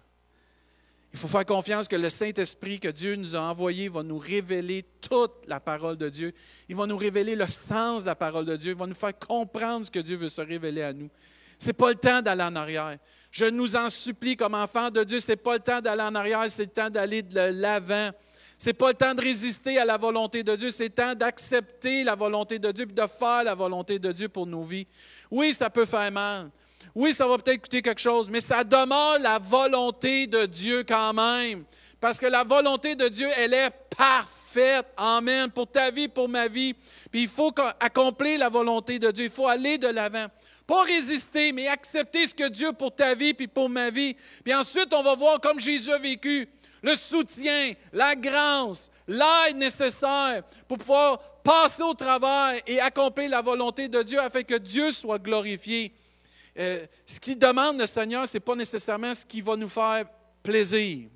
Il 1.18 1.22
faut 1.22 1.26
faire 1.26 1.46
confiance 1.46 1.88
que 1.88 1.96
le 1.96 2.10
Saint-Esprit 2.10 2.78
que 2.78 2.86
Dieu 2.86 3.16
nous 3.16 3.34
a 3.34 3.40
envoyé 3.40 3.88
va 3.88 4.04
nous 4.04 4.18
révéler 4.18 4.84
toute 5.00 5.32
la 5.48 5.58
parole 5.58 5.96
de 5.96 6.08
Dieu. 6.08 6.32
Il 6.68 6.76
va 6.76 6.86
nous 6.86 6.96
révéler 6.96 7.34
le 7.34 7.48
sens 7.48 8.02
de 8.02 8.06
la 8.06 8.14
parole 8.14 8.46
de 8.46 8.54
Dieu. 8.54 8.70
Il 8.70 8.78
va 8.78 8.86
nous 8.86 8.94
faire 8.94 9.18
comprendre 9.18 9.84
ce 9.84 9.90
que 9.90 9.98
Dieu 9.98 10.16
veut 10.16 10.28
se 10.28 10.40
révéler 10.40 10.82
à 10.82 10.92
nous. 10.92 11.10
Ce 11.58 11.66
n'est 11.66 11.72
pas 11.72 11.88
le 11.88 11.96
temps 11.96 12.22
d'aller 12.22 12.44
en 12.44 12.54
arrière. 12.54 12.98
Je 13.32 13.46
nous 13.46 13.74
en 13.74 13.90
supplie 13.90 14.36
comme 14.36 14.54
enfants 14.54 14.92
de 14.92 15.02
Dieu, 15.02 15.18
ce 15.18 15.32
n'est 15.32 15.36
pas 15.36 15.54
le 15.54 15.58
temps 15.58 15.80
d'aller 15.80 16.02
en 16.02 16.14
arrière, 16.14 16.44
c'est 16.48 16.62
le 16.62 16.68
temps 16.68 16.88
d'aller 16.88 17.22
de 17.22 17.50
l'avant. 17.50 18.10
Ce 18.56 18.66
n'est 18.66 18.74
pas 18.74 18.90
le 18.90 18.94
temps 18.94 19.14
de 19.16 19.20
résister 19.20 19.76
à 19.76 19.84
la 19.84 19.96
volonté 19.96 20.44
de 20.44 20.54
Dieu, 20.54 20.70
c'est 20.70 20.84
le 20.84 20.90
temps 20.90 21.16
d'accepter 21.16 22.04
la 22.04 22.14
volonté 22.14 22.60
de 22.60 22.70
Dieu 22.70 22.86
et 22.88 22.92
de 22.92 23.06
faire 23.08 23.42
la 23.42 23.56
volonté 23.56 23.98
de 23.98 24.12
Dieu 24.12 24.28
pour 24.28 24.46
nos 24.46 24.62
vies. 24.62 24.86
Oui, 25.32 25.52
ça 25.52 25.68
peut 25.68 25.84
faire 25.84 26.12
mal. 26.12 26.52
Oui, 26.94 27.14
ça 27.14 27.26
va 27.26 27.38
peut-être 27.38 27.62
coûter 27.62 27.82
quelque 27.82 28.00
chose, 28.00 28.28
mais 28.30 28.40
ça 28.40 28.64
demeure 28.64 29.18
la 29.20 29.38
volonté 29.38 30.26
de 30.26 30.46
Dieu 30.46 30.84
quand 30.84 31.12
même. 31.12 31.64
Parce 32.00 32.18
que 32.18 32.26
la 32.26 32.44
volonté 32.44 32.94
de 32.94 33.08
Dieu, 33.08 33.28
elle 33.36 33.54
est 33.54 33.70
parfaite. 33.96 34.86
Amen. 34.96 35.50
Pour 35.50 35.66
ta 35.66 35.90
vie, 35.90 36.08
pour 36.08 36.28
ma 36.28 36.48
vie. 36.48 36.74
Puis 37.10 37.22
il 37.22 37.28
faut 37.28 37.52
accomplir 37.80 38.38
la 38.38 38.48
volonté 38.48 38.98
de 38.98 39.10
Dieu. 39.10 39.26
Il 39.26 39.30
faut 39.30 39.48
aller 39.48 39.78
de 39.78 39.88
l'avant. 39.88 40.26
Pas 40.66 40.82
résister, 40.82 41.52
mais 41.52 41.66
accepter 41.66 42.26
ce 42.26 42.34
que 42.34 42.48
Dieu 42.48 42.72
pour 42.72 42.94
ta 42.94 43.14
vie 43.14 43.34
puis 43.34 43.46
pour 43.46 43.68
ma 43.68 43.90
vie. 43.90 44.16
Puis 44.44 44.54
ensuite, 44.54 44.92
on 44.92 45.02
va 45.02 45.14
voir 45.14 45.40
comme 45.40 45.58
Jésus 45.58 45.90
a 45.92 45.98
vécu 45.98 46.48
le 46.82 46.94
soutien, 46.94 47.72
la 47.92 48.14
grâce, 48.14 48.90
l'aide 49.06 49.56
nécessaire 49.56 50.42
pour 50.66 50.78
pouvoir 50.78 51.18
passer 51.42 51.82
au 51.82 51.94
travail 51.94 52.60
et 52.66 52.80
accomplir 52.80 53.30
la 53.30 53.40
volonté 53.40 53.88
de 53.88 54.02
Dieu 54.02 54.20
afin 54.20 54.42
que 54.42 54.54
Dieu 54.54 54.92
soit 54.92 55.18
glorifié. 55.18 55.92
Euh, 56.58 56.86
ce 57.06 57.20
qu'il 57.20 57.38
demande 57.38 57.78
le 57.78 57.86
Seigneur, 57.86 58.26
ce 58.26 58.36
n'est 58.36 58.40
pas 58.40 58.56
nécessairement 58.56 59.14
ce 59.14 59.24
qui 59.24 59.40
va 59.40 59.56
nous 59.56 59.68
faire 59.68 60.06
plaisir. 60.42 61.08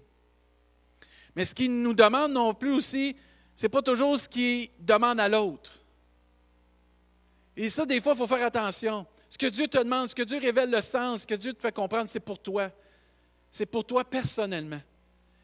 Mais 1.35 1.45
ce 1.45 1.55
qu'il 1.55 1.83
nous 1.83 1.95
demande 1.95 2.33
non 2.33 2.55
plus 2.55 2.73
aussi, 2.73 3.17
ce 3.57 3.65
n'est 3.65 3.71
pas 3.71 3.83
toujours 3.83 4.19
ce 4.19 4.29
qu'il 4.29 4.69
demande 4.79 5.19
à 5.19 5.29
l'autre. 5.29 5.81
Et 7.57 7.69
ça, 7.69 7.85
des 7.85 8.01
fois, 8.01 8.13
il 8.13 8.19
faut 8.19 8.27
faire 8.27 8.47
attention. 8.47 9.07
Ce 9.29 9.37
que 9.37 9.47
Dieu 9.47 9.67
te 9.67 9.79
demande, 9.79 10.09
ce 10.09 10.15
que 10.15 10.23
Dieu 10.23 10.39
révèle 10.39 10.71
le 10.71 10.81
sens, 10.81 11.23
ce 11.23 11.27
que 11.27 11.35
Dieu 11.35 11.53
te 11.53 11.61
fait 11.61 11.73
comprendre, 11.73 12.09
c'est 12.09 12.21
pour 12.21 12.39
toi. 12.39 12.71
C'est 13.51 13.67
pour 13.67 13.85
toi 13.85 14.05
personnellement. 14.05 14.81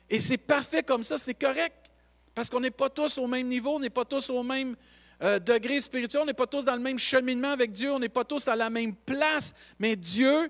Et 0.09 0.21
c'est 0.21 0.39
parfait 0.39 0.83
comme 0.83 1.03
ça, 1.03 1.19
c'est 1.19 1.35
correct. 1.35 1.91
Parce 2.35 2.49
qu'on 2.49 2.61
n'est 2.61 2.71
pas 2.71 2.89
tous 2.89 3.19
au 3.19 3.27
même 3.27 3.49
niveau, 3.49 3.77
on 3.77 3.81
n'est 3.81 3.91
pas 3.91 4.05
tous 4.05 4.31
au 4.31 4.43
même 4.43 4.77
euh, 5.23 5.39
degré 5.39 5.81
spirituel, 5.81 6.23
on 6.23 6.27
n'est 6.27 6.35
pas 6.35 6.47
tous 6.47 6.65
dans 6.65 6.75
le 6.75 6.81
même 6.81 6.99
cheminement 6.99 7.51
avec 7.51 7.73
Dieu, 7.73 7.91
on 7.91 7.99
n'est 7.99 8.09
pas 8.09 8.25
tous 8.25 8.47
à 8.47 8.55
la 8.55 8.71
même 8.71 8.95
place, 8.95 9.53
mais 9.79 9.97
Dieu, 9.97 10.49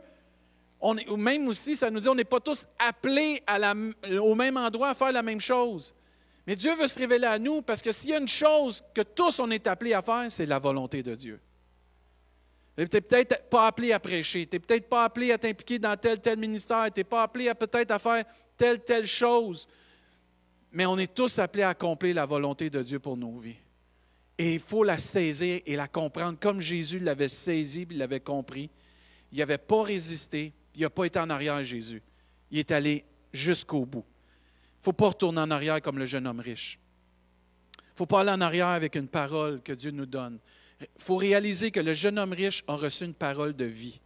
est, 0.82 1.16
même 1.16 1.48
aussi, 1.48 1.76
ça 1.76 1.90
nous 1.90 2.00
dit, 2.00 2.08
on 2.08 2.14
n'est 2.14 2.24
pas 2.24 2.40
tous 2.40 2.66
appelés 2.78 3.42
au 4.20 4.34
même 4.34 4.56
endroit 4.56 4.90
à 4.90 4.94
faire 4.94 5.12
la 5.12 5.22
même 5.22 5.40
chose. 5.40 5.94
Mais 6.46 6.56
Dieu 6.56 6.74
veut 6.76 6.88
se 6.88 6.98
révéler 6.98 7.26
à 7.26 7.38
nous 7.38 7.62
parce 7.62 7.82
que 7.82 7.92
s'il 7.92 8.10
y 8.10 8.14
a 8.14 8.18
une 8.18 8.28
chose 8.28 8.82
que 8.94 9.02
tous 9.02 9.38
on 9.38 9.50
est 9.50 9.66
appelés 9.66 9.94
à 9.94 10.02
faire, 10.02 10.26
c'est 10.30 10.46
la 10.46 10.58
volonté 10.58 11.02
de 11.02 11.14
Dieu. 11.14 11.40
Tu 12.76 12.84
n'es 12.84 13.00
peut-être 13.00 13.50
pas 13.50 13.66
appelé 13.66 13.92
à 13.92 13.98
prêcher, 13.98 14.46
tu 14.46 14.54
n'es 14.54 14.60
peut-être 14.60 14.88
pas 14.88 15.04
appelé 15.04 15.32
à 15.32 15.38
t'impliquer 15.38 15.78
dans 15.78 15.96
tel, 15.96 16.20
tel 16.20 16.38
ministère, 16.38 16.86
tu 16.94 17.00
n'es 17.00 17.04
pas 17.04 17.24
appelé 17.24 17.48
à 17.48 17.54
peut-être 17.54 17.90
à 17.90 17.98
faire 17.98 18.24
telle, 18.56 18.82
telle 18.84 19.06
chose, 19.06 19.66
mais 20.70 20.86
on 20.86 20.96
est 20.96 21.12
tous 21.12 21.38
appelés 21.38 21.64
à 21.64 21.70
accomplir 21.70 22.14
la 22.14 22.24
volonté 22.24 22.70
de 22.70 22.82
Dieu 22.82 22.98
pour 22.98 23.16
nos 23.16 23.38
vies. 23.38 23.56
Et 24.38 24.54
il 24.54 24.60
faut 24.60 24.84
la 24.84 24.98
saisir 24.98 25.60
et 25.66 25.76
la 25.76 25.88
comprendre 25.88 26.38
comme 26.38 26.60
Jésus 26.60 27.00
l'avait 27.00 27.28
saisi 27.28 27.86
et 27.90 27.94
l'avait 27.94 28.20
compris. 28.20 28.70
Il 29.32 29.38
n'avait 29.38 29.58
pas 29.58 29.82
résisté, 29.82 30.52
il 30.74 30.82
n'a 30.82 30.90
pas 30.90 31.04
été 31.04 31.18
en 31.18 31.28
arrière, 31.28 31.62
Jésus. 31.64 32.02
Il 32.50 32.58
est 32.58 32.70
allé 32.70 33.04
jusqu'au 33.32 33.84
bout. 33.84 34.04
Il 34.76 34.80
ne 34.80 34.84
faut 34.84 34.92
pas 34.92 35.08
retourner 35.08 35.40
en 35.40 35.50
arrière 35.50 35.82
comme 35.82 35.98
le 35.98 36.06
jeune 36.06 36.26
homme 36.26 36.40
riche. 36.40 36.78
Il 37.78 37.92
ne 37.92 37.96
faut 37.96 38.06
pas 38.06 38.20
aller 38.20 38.30
en 38.30 38.40
arrière 38.40 38.68
avec 38.68 38.94
une 38.94 39.08
parole 39.08 39.60
que 39.60 39.72
Dieu 39.72 39.90
nous 39.90 40.06
donne. 40.06 40.38
Il 40.80 40.86
faut 40.98 41.16
réaliser 41.16 41.72
que 41.72 41.80
le 41.80 41.92
jeune 41.92 42.18
homme 42.18 42.32
riche 42.32 42.62
a 42.68 42.76
reçu 42.76 43.04
une 43.04 43.14
parole 43.14 43.54
de 43.54 43.64
vie. 43.64 44.00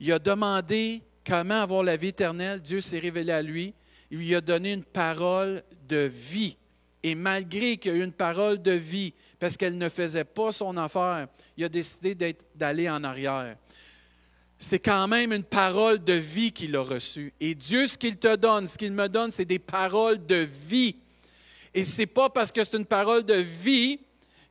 Il 0.00 0.12
a 0.12 0.18
demandé 0.18 1.02
comment 1.24 1.62
avoir 1.62 1.84
la 1.84 1.96
vie 1.96 2.08
éternelle. 2.08 2.60
Dieu 2.60 2.80
s'est 2.80 2.98
révélé 2.98 3.32
à 3.32 3.42
lui. 3.42 3.74
Il 4.10 4.18
lui 4.18 4.34
a 4.34 4.40
donné 4.40 4.72
une 4.72 4.84
parole 4.84 5.62
de 5.88 6.10
vie. 6.12 6.56
Et 7.02 7.14
malgré 7.14 7.76
qu'il 7.76 7.92
y 7.92 7.94
a 7.94 7.98
eu 7.98 8.04
une 8.04 8.12
parole 8.12 8.60
de 8.60 8.72
vie, 8.72 9.14
parce 9.38 9.56
qu'elle 9.56 9.78
ne 9.78 9.88
faisait 9.88 10.24
pas 10.24 10.52
son 10.52 10.76
affaire, 10.76 11.28
il 11.56 11.64
a 11.64 11.68
décidé 11.68 12.16
d'aller 12.54 12.90
en 12.90 13.04
arrière. 13.04 13.56
C'est 14.58 14.80
quand 14.80 15.06
même 15.06 15.32
une 15.32 15.44
parole 15.44 16.02
de 16.02 16.14
vie 16.14 16.50
qu'il 16.50 16.74
a 16.74 16.82
reçue. 16.82 17.32
Et 17.38 17.54
Dieu, 17.54 17.86
ce 17.86 17.96
qu'il 17.96 18.16
te 18.16 18.34
donne, 18.34 18.66
ce 18.66 18.76
qu'il 18.76 18.92
me 18.92 19.08
donne, 19.08 19.30
c'est 19.30 19.44
des 19.44 19.60
paroles 19.60 20.24
de 20.26 20.48
vie. 20.66 20.96
Et 21.72 21.84
ce 21.84 21.98
n'est 21.98 22.06
pas 22.06 22.28
parce 22.28 22.50
que 22.50 22.64
c'est 22.64 22.76
une 22.76 22.84
parole 22.84 23.22
de 23.22 23.34
vie 23.34 24.00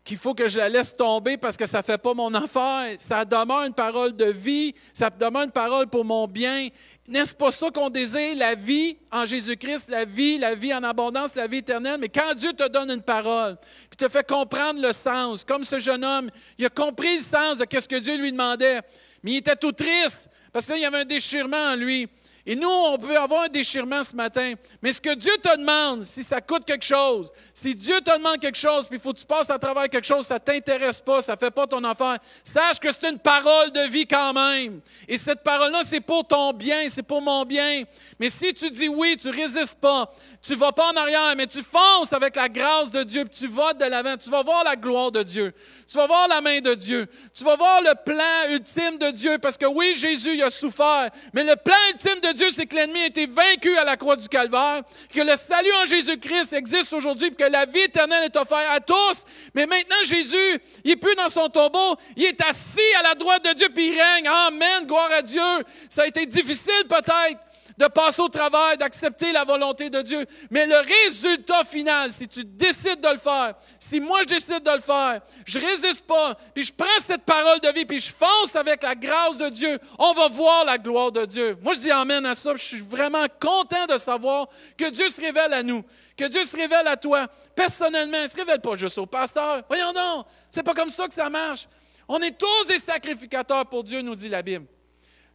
qu'il 0.07 0.17
faut 0.17 0.33
que 0.33 0.47
je 0.47 0.57
la 0.57 0.69
laisse 0.69 0.95
tomber 0.95 1.35
parce 1.35 1.57
que 1.57 1.65
ça 1.65 1.79
ne 1.79 1.83
fait 1.83 1.97
pas 1.97 2.13
mon 2.13 2.33
affaire. 2.33 2.95
Ça 2.97 3.25
demeure 3.25 3.63
une 3.63 3.73
parole 3.73 4.15
de 4.15 4.25
vie, 4.25 4.73
ça 4.93 5.09
demeure 5.09 5.43
une 5.43 5.51
parole 5.51 5.87
pour 5.87 6.05
mon 6.05 6.27
bien. 6.27 6.69
N'est-ce 7.07 7.33
pas 7.33 7.51
ça 7.51 7.71
qu'on 7.71 7.89
désire, 7.89 8.35
la 8.35 8.55
vie 8.55 8.97
en 9.11 9.25
Jésus-Christ, 9.25 9.89
la 9.89 10.03
vie, 10.03 10.37
la 10.37 10.55
vie 10.55 10.73
en 10.73 10.83
abondance, 10.83 11.35
la 11.35 11.47
vie 11.47 11.59
éternelle? 11.59 11.97
Mais 12.01 12.09
quand 12.09 12.33
Dieu 12.35 12.51
te 12.51 12.67
donne 12.67 12.91
une 12.91 13.01
parole, 13.01 13.57
puis 13.89 13.95
te 13.95 14.09
fait 14.09 14.27
comprendre 14.27 14.81
le 14.81 14.91
sens, 14.91 15.45
comme 15.45 15.63
ce 15.63 15.79
jeune 15.79 16.03
homme, 16.03 16.29
il 16.57 16.65
a 16.65 16.69
compris 16.69 17.17
le 17.17 17.23
sens 17.23 17.57
de 17.57 17.65
ce 17.69 17.87
que 17.87 17.95
Dieu 17.95 18.17
lui 18.17 18.33
demandait, 18.33 18.81
mais 19.23 19.31
il 19.31 19.37
était 19.37 19.55
tout 19.55 19.71
triste 19.71 20.29
parce 20.51 20.65
qu'il 20.65 20.79
y 20.79 20.85
avait 20.85 20.99
un 20.99 21.05
déchirement 21.05 21.71
en 21.71 21.75
lui. 21.75 22.09
Et 22.49 22.55
nous, 22.55 22.69
on 22.69 22.97
peut 22.97 23.17
avoir 23.17 23.43
un 23.43 23.49
déchirement 23.49 24.05
ce 24.05 24.15
matin. 24.15 24.53
Mais 24.81 24.93
ce 24.93 25.01
que 25.01 25.13
Dieu 25.15 25.33
te 25.43 25.57
demande, 25.57 26.05
si 26.05 26.23
ça 26.23 26.39
coûte 26.39 26.63
quelque 26.63 26.85
chose, 26.85 27.29
si 27.53 27.75
Dieu 27.75 27.99
te 27.99 28.17
demande 28.17 28.39
quelque 28.39 28.57
chose, 28.57 28.87
puis 28.87 28.99
il 28.99 29.01
faut 29.01 29.11
que 29.11 29.19
tu 29.19 29.25
passes 29.25 29.49
à 29.49 29.59
travers 29.59 29.89
quelque 29.89 30.07
chose, 30.07 30.25
ça 30.25 30.35
ne 30.35 30.39
t'intéresse 30.39 31.01
pas, 31.01 31.21
ça 31.21 31.33
ne 31.33 31.37
fait 31.37 31.51
pas 31.51 31.67
ton 31.67 31.83
affaire, 31.83 32.19
sache 32.45 32.79
que 32.79 32.89
c'est 32.93 33.09
une 33.09 33.19
parole 33.19 33.73
de 33.73 33.89
vie 33.89 34.07
quand 34.07 34.31
même. 34.31 34.79
Et 35.09 35.17
cette 35.17 35.43
parole-là, 35.43 35.81
c'est 35.83 35.99
pour 35.99 36.25
ton 36.25 36.53
bien, 36.53 36.87
c'est 36.87 37.03
pour 37.03 37.21
mon 37.21 37.43
bien. 37.43 37.83
Mais 38.17 38.29
si 38.29 38.53
tu 38.53 38.69
dis 38.69 38.87
oui, 38.87 39.17
tu 39.17 39.29
résistes 39.29 39.75
pas, 39.75 40.09
tu 40.41 40.55
vas 40.55 40.71
pas 40.71 40.93
en 40.93 40.95
arrière, 40.95 41.33
mais 41.35 41.47
tu 41.47 41.61
fonces 41.61 42.13
avec 42.13 42.37
la 42.37 42.47
grâce 42.47 42.91
de 42.91 43.03
Dieu, 43.03 43.25
puis 43.25 43.39
tu 43.39 43.47
vas 43.49 43.73
de 43.73 43.83
l'avant, 43.83 44.15
tu 44.15 44.29
vas 44.29 44.43
voir 44.43 44.63
la 44.63 44.77
gloire 44.77 45.11
de 45.11 45.21
Dieu, 45.21 45.53
tu 45.85 45.97
vas 45.97 46.07
voir 46.07 46.29
la 46.29 46.39
main 46.39 46.61
de 46.61 46.75
Dieu, 46.75 47.07
tu 47.33 47.43
vas 47.43 47.57
voir 47.57 47.81
le 47.81 47.93
plan 48.05 48.53
ultime 48.53 48.97
de 48.97 49.11
Dieu, 49.11 49.37
parce 49.37 49.57
que 49.57 49.65
oui, 49.65 49.95
Jésus 49.97 50.35
il 50.35 50.43
a 50.43 50.49
souffert, 50.49 51.09
mais 51.33 51.43
le 51.43 51.57
plan 51.57 51.75
ultime 51.91 52.21
de 52.21 52.31
Dieu, 52.31 52.36
c'est 52.51 52.65
que 52.65 52.75
l'ennemi 52.75 52.99
a 52.99 53.05
été 53.07 53.27
vaincu 53.27 53.75
à 53.77 53.83
la 53.83 53.97
croix 53.97 54.15
du 54.15 54.27
Calvaire, 54.27 54.81
que 55.13 55.21
le 55.21 55.35
salut 55.35 55.71
en 55.83 55.85
Jésus-Christ 55.85 56.53
existe 56.53 56.93
aujourd'hui, 56.93 57.31
que 57.31 57.43
la 57.43 57.65
vie 57.65 57.81
éternelle 57.81 58.23
est 58.23 58.35
offerte 58.35 58.65
à 58.71 58.79
tous. 58.79 59.25
Mais 59.53 59.65
maintenant, 59.65 59.97
Jésus, 60.05 60.61
il 60.83 60.91
n'est 60.91 60.95
plus 60.95 61.15
dans 61.15 61.29
son 61.29 61.49
tombeau, 61.49 61.95
il 62.15 62.25
est 62.25 62.41
assis 62.41 62.95
à 62.99 63.03
la 63.03 63.15
droite 63.15 63.45
de 63.45 63.53
Dieu, 63.53 63.69
puis 63.73 63.87
il 63.87 63.99
règne. 63.99 64.27
Amen, 64.27 64.85
gloire 64.85 65.09
à 65.11 65.21
Dieu. 65.21 65.41
Ça 65.89 66.03
a 66.03 66.07
été 66.07 66.25
difficile 66.25 66.83
peut-être 66.89 67.39
de 67.77 67.85
passer 67.87 68.21
au 68.21 68.29
travail, 68.29 68.77
d'accepter 68.77 69.31
la 69.31 69.45
volonté 69.45 69.89
de 69.89 70.01
Dieu. 70.01 70.25
Mais 70.49 70.65
le 70.65 70.77
résultat 71.05 71.63
final, 71.63 72.11
si 72.11 72.27
tu 72.27 72.43
décides 72.43 73.01
de 73.01 73.09
le 73.09 73.19
faire, 73.19 73.53
si 73.79 73.99
moi 73.99 74.21
je 74.23 74.33
décide 74.33 74.63
de 74.63 74.71
le 74.71 74.81
faire, 74.81 75.21
je 75.45 75.59
résiste 75.59 76.05
pas, 76.05 76.35
puis 76.53 76.63
je 76.63 76.73
prends 76.73 76.87
cette 77.05 77.23
parole 77.23 77.59
de 77.59 77.69
vie, 77.69 77.85
puis 77.85 77.99
je 77.99 78.11
fonce 78.11 78.55
avec 78.55 78.81
la 78.83 78.95
grâce 78.95 79.37
de 79.37 79.49
Dieu, 79.49 79.77
on 79.99 80.13
va 80.13 80.27
voir 80.27 80.65
la 80.65 80.77
gloire 80.77 81.11
de 81.11 81.25
Dieu. 81.25 81.57
Moi 81.61 81.75
je 81.75 81.79
dis 81.79 81.91
amen 81.91 82.25
à 82.25 82.33
ça, 82.33 82.53
je 82.55 82.63
suis 82.63 82.81
vraiment 82.81 83.25
content 83.39 83.85
de 83.85 83.97
savoir 83.97 84.47
que 84.77 84.89
Dieu 84.89 85.09
se 85.09 85.21
révèle 85.21 85.53
à 85.53 85.61
nous, 85.61 85.83
que 86.15 86.25
Dieu 86.25 86.43
se 86.45 86.55
révèle 86.55 86.87
à 86.87 86.97
toi 86.97 87.27
personnellement, 87.55 88.17
il 88.17 88.23
ne 88.23 88.29
se 88.29 88.35
révèle 88.35 88.61
pas 88.61 88.75
juste 88.75 88.97
au 88.97 89.05
pasteur. 89.05 89.63
Voyons 89.67 89.91
donc, 89.91 90.25
c'est 90.49 90.63
pas 90.63 90.73
comme 90.73 90.89
ça 90.89 91.07
que 91.07 91.13
ça 91.13 91.29
marche. 91.29 91.67
On 92.07 92.21
est 92.21 92.37
tous 92.37 92.67
des 92.67 92.79
sacrificateurs 92.79 93.65
pour 93.65 93.83
Dieu, 93.83 94.01
nous 94.01 94.15
dit 94.15 94.29
la 94.29 94.41
Bible. 94.41 94.65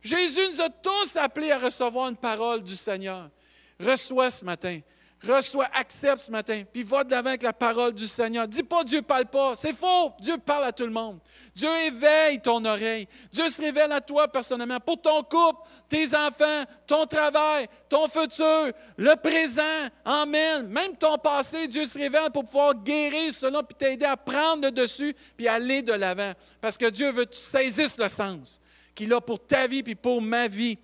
Jésus 0.03 0.41
nous 0.53 0.61
a 0.61 0.69
tous 0.69 1.17
appelés 1.17 1.53
à 1.53 1.59
recevoir 1.59 2.09
une 2.09 2.17
parole 2.17 2.63
du 2.63 2.75
Seigneur. 2.77 3.31
Reçois 3.79 4.31
ce 4.31 4.45
matin. 4.45 4.81
Reçois, 5.27 5.69
accepte 5.73 6.23
ce 6.23 6.31
matin, 6.33 6.65
puis 6.73 6.83
va 6.83 7.05
de 7.05 7.13
l'avant 7.13 7.29
avec 7.29 7.45
la 7.45 7.53
parole 7.53 7.93
du 7.93 8.09
Seigneur. 8.09 8.49
Dis 8.49 8.65
pas 8.65 8.83
Dieu 8.83 9.03
parle 9.03 9.27
pas, 9.27 9.55
c'est 9.55 9.73
faux. 9.73 10.13
Dieu 10.19 10.37
parle 10.37 10.65
à 10.65 10.73
tout 10.73 10.85
le 10.85 10.91
monde. 10.91 11.21
Dieu 11.55 11.69
éveille 11.87 12.41
ton 12.41 12.65
oreille. 12.65 13.07
Dieu 13.33 13.49
se 13.49 13.63
révèle 13.63 13.93
à 13.93 14.01
toi 14.01 14.27
personnellement 14.27 14.81
pour 14.81 15.01
ton 15.01 15.23
couple, 15.23 15.63
tes 15.89 16.09
enfants, 16.09 16.65
ton 16.89 17.07
travail, 17.07 17.69
ton 17.89 18.09
futur, 18.09 18.73
le 18.97 19.15
présent. 19.15 19.63
Amen. 20.05 20.67
Même 20.67 20.97
ton 20.97 21.17
passé, 21.19 21.69
Dieu 21.69 21.87
se 21.87 21.97
révèle 21.97 22.33
pour 22.33 22.45
pouvoir 22.45 22.75
guérir 22.75 23.33
cela, 23.33 23.63
puis 23.63 23.77
t'aider 23.79 24.07
à 24.07 24.17
prendre 24.17 24.65
le 24.65 24.73
dessus, 24.73 25.15
puis 25.37 25.47
aller 25.47 25.83
de 25.83 25.93
l'avant. 25.93 26.33
Parce 26.61 26.77
que 26.77 26.91
Dieu 26.91 27.13
veut 27.13 27.27
que 27.27 27.35
tu 27.35 27.43
saisisses 27.43 27.97
le 27.97 28.09
sens 28.09 28.61
qu'il 28.95 29.13
a 29.13 29.21
pour 29.21 29.45
ta 29.45 29.67
vie 29.67 29.83
puis 29.83 29.95
pour 29.95 30.21
ma 30.21 30.49
vie. 30.49 30.79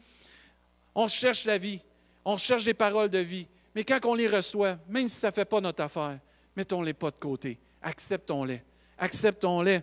On 0.95 1.09
cherche 1.09 1.45
la 1.45 1.59
vie, 1.59 1.81
on 2.25 2.37
cherche 2.37 2.65
des 2.65 2.75
paroles 2.75 3.09
de 3.09 3.19
vie. 3.19 3.47
Mais 3.75 3.85
quand 3.85 4.01
on 4.05 4.15
les 4.15 4.29
reçoit, 4.29 4.79
même 4.89 5.09
si 5.09 5.17
ça 5.17 5.29
ne 5.29 5.33
fait 5.33 5.45
pas 5.45 5.61
notre 5.61 5.83
affaire, 5.83 6.19
mettons-les 6.57 6.95
pas 6.95 7.11
de 7.11 7.17
côté. 7.17 7.59
Acceptons-les. 7.83 8.63
Acceptons-les. 8.99 9.81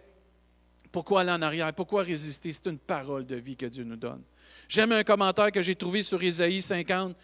Pourquoi 0.92 1.22
aller 1.22 1.32
en 1.32 1.42
arrière? 1.42 1.74
Pourquoi 1.74 2.04
résister? 2.04 2.52
C'est 2.52 2.68
une 2.68 2.78
parole 2.78 3.26
de 3.26 3.36
vie 3.36 3.56
que 3.56 3.66
Dieu 3.66 3.84
nous 3.84 3.96
donne. 3.96 4.22
J'aime 4.68 4.92
un 4.92 5.04
commentaire 5.04 5.52
que 5.52 5.62
j'ai 5.62 5.76
trouvé 5.76 6.04
sur 6.04 6.22
Isaïe 6.22 6.62
50. 6.62 7.16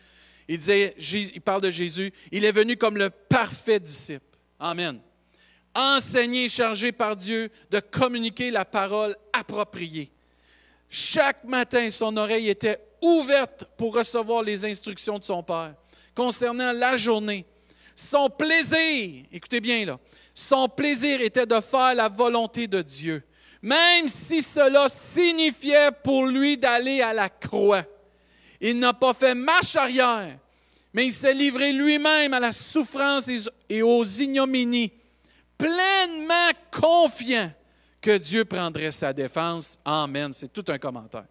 Il, 0.47 0.57
disait, 0.57 0.95
il 0.97 1.41
parle 1.41 1.61
de 1.61 1.69
Jésus. 1.69 2.11
Il 2.31 2.45
est 2.45 2.51
venu 2.51 2.75
comme 2.75 2.97
le 2.97 3.09
parfait 3.09 3.79
disciple. 3.79 4.25
Amen. 4.59 4.99
Enseigné, 5.73 6.49
chargé 6.49 6.91
par 6.91 7.15
Dieu 7.15 7.49
de 7.69 7.79
communiquer 7.79 8.51
la 8.51 8.65
parole 8.65 9.15
appropriée. 9.31 10.11
Chaque 10.93 11.45
matin, 11.45 11.89
son 11.89 12.17
oreille 12.17 12.49
était 12.49 12.77
ouverte 13.01 13.63
pour 13.77 13.95
recevoir 13.95 14.43
les 14.43 14.65
instructions 14.65 15.17
de 15.17 15.23
son 15.23 15.41
Père 15.41 15.73
concernant 16.13 16.73
la 16.73 16.97
journée. 16.97 17.45
Son 17.95 18.29
plaisir, 18.29 19.23
écoutez 19.31 19.61
bien 19.61 19.85
là, 19.85 19.97
son 20.33 20.67
plaisir 20.67 21.21
était 21.21 21.45
de 21.45 21.61
faire 21.61 21.95
la 21.95 22.09
volonté 22.09 22.67
de 22.67 22.81
Dieu, 22.81 23.23
même 23.61 24.09
si 24.09 24.41
cela 24.41 24.89
signifiait 24.89 25.91
pour 26.03 26.25
lui 26.25 26.57
d'aller 26.57 27.01
à 27.01 27.13
la 27.13 27.29
croix. 27.29 27.83
Il 28.59 28.77
n'a 28.77 28.91
pas 28.91 29.13
fait 29.13 29.33
marche 29.33 29.77
arrière, 29.77 30.37
mais 30.91 31.05
il 31.05 31.13
s'est 31.13 31.33
livré 31.33 31.71
lui-même 31.71 32.33
à 32.33 32.41
la 32.41 32.51
souffrance 32.51 33.29
et 33.69 33.81
aux 33.81 34.03
ignominies, 34.03 34.91
pleinement 35.57 36.51
confiant 36.69 37.49
que 38.01 38.17
Dieu 38.17 38.45
prendrait 38.45 38.91
sa 38.91 39.13
défense. 39.13 39.79
Amen. 39.85 40.33
C'est 40.33 40.51
tout 40.51 40.65
un 40.67 40.77
commentaire. 40.77 41.25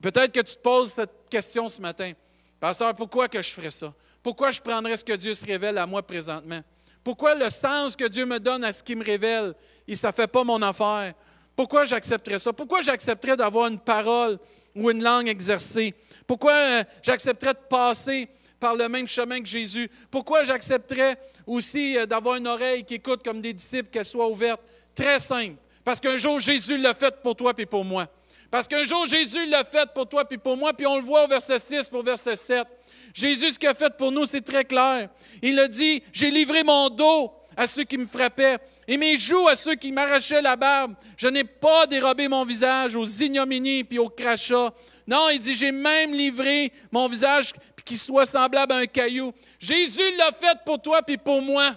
Peut-être 0.00 0.32
que 0.32 0.40
tu 0.40 0.56
te 0.56 0.60
poses 0.60 0.92
cette 0.92 1.28
question 1.30 1.68
ce 1.68 1.80
matin. 1.80 2.12
Pasteur, 2.58 2.94
pourquoi 2.94 3.28
que 3.28 3.40
je 3.42 3.50
ferais 3.50 3.70
ça? 3.70 3.92
Pourquoi 4.22 4.50
je 4.50 4.60
prendrais 4.60 4.96
ce 4.96 5.04
que 5.04 5.12
Dieu 5.12 5.34
se 5.34 5.44
révèle 5.44 5.76
à 5.78 5.86
moi 5.86 6.02
présentement? 6.02 6.62
Pourquoi 7.04 7.34
le 7.34 7.50
sens 7.50 7.94
que 7.94 8.08
Dieu 8.08 8.24
me 8.24 8.40
donne 8.40 8.64
à 8.64 8.72
ce 8.72 8.82
qu'il 8.82 8.96
me 8.96 9.04
révèle, 9.04 9.54
et 9.86 9.94
ça 9.94 10.08
ne 10.08 10.12
fait 10.14 10.26
pas 10.26 10.42
mon 10.42 10.62
affaire? 10.62 11.12
Pourquoi 11.54 11.84
j'accepterais 11.84 12.38
ça? 12.38 12.52
Pourquoi 12.52 12.80
j'accepterais 12.80 13.36
d'avoir 13.36 13.66
une 13.66 13.78
parole 13.78 14.38
ou 14.74 14.90
une 14.90 15.02
langue 15.02 15.28
exercée? 15.28 15.94
Pourquoi 16.26 16.54
euh, 16.54 16.84
j'accepterais 17.02 17.52
de 17.52 17.68
passer 17.68 18.28
par 18.58 18.74
le 18.74 18.88
même 18.88 19.06
chemin 19.06 19.40
que 19.40 19.46
Jésus? 19.46 19.90
Pourquoi 20.10 20.44
j'accepterais 20.44 21.18
aussi 21.46 21.98
euh, 21.98 22.06
d'avoir 22.06 22.36
une 22.36 22.46
oreille 22.46 22.84
qui 22.84 22.94
écoute 22.94 23.22
comme 23.22 23.42
des 23.42 23.52
disciples, 23.52 23.90
qu'elle 23.90 24.06
soit 24.06 24.26
ouverte? 24.26 24.62
Très 24.94 25.20
simple. 25.20 25.56
Parce 25.84 26.00
qu'un 26.00 26.16
jour, 26.16 26.40
Jésus 26.40 26.78
l'a 26.78 26.94
fait 26.94 27.14
pour 27.22 27.36
toi 27.36 27.52
et 27.58 27.66
pour 27.66 27.84
moi. 27.84 28.08
Parce 28.50 28.68
qu'un 28.68 28.84
jour, 28.84 29.06
Jésus 29.06 29.46
l'a 29.46 29.64
fait 29.64 29.88
pour 29.92 30.08
toi 30.08 30.24
et 30.30 30.38
pour 30.38 30.56
moi, 30.56 30.72
puis 30.72 30.86
on 30.86 30.96
le 30.96 31.02
voit 31.02 31.24
au 31.24 31.28
verset 31.28 31.58
6 31.58 31.88
pour 31.88 32.02
verset 32.02 32.36
7. 32.36 32.66
Jésus, 33.12 33.52
ce 33.52 33.58
qu'il 33.58 33.68
a 33.68 33.74
fait 33.74 33.94
pour 33.96 34.12
nous, 34.12 34.26
c'est 34.26 34.40
très 34.40 34.64
clair. 34.64 35.08
Il 35.42 35.58
a 35.58 35.68
dit, 35.68 36.02
j'ai 36.12 36.30
livré 36.30 36.62
mon 36.62 36.88
dos 36.88 37.32
à 37.56 37.66
ceux 37.66 37.84
qui 37.84 37.98
me 37.98 38.06
frappaient 38.06 38.58
et 38.86 38.96
mes 38.96 39.18
joues 39.18 39.48
à 39.48 39.56
ceux 39.56 39.74
qui 39.74 39.92
m'arrachaient 39.92 40.42
la 40.42 40.56
barbe. 40.56 40.94
Je 41.16 41.28
n'ai 41.28 41.44
pas 41.44 41.86
dérobé 41.86 42.28
mon 42.28 42.44
visage 42.44 42.96
aux 42.96 43.04
ignominies 43.04 43.84
puis 43.84 43.98
aux 43.98 44.08
crachats. 44.08 44.72
Non, 45.06 45.28
il 45.30 45.38
dit, 45.38 45.56
j'ai 45.56 45.72
même 45.72 46.12
livré 46.12 46.72
mon 46.90 47.08
visage 47.08 47.52
qui 47.84 47.96
soit 47.96 48.26
semblable 48.26 48.72
à 48.72 48.76
un 48.76 48.86
caillou. 48.86 49.32
Jésus 49.58 50.16
l'a 50.16 50.32
fait 50.32 50.58
pour 50.64 50.80
toi 50.80 51.02
puis 51.02 51.18
pour 51.18 51.42
moi. 51.42 51.74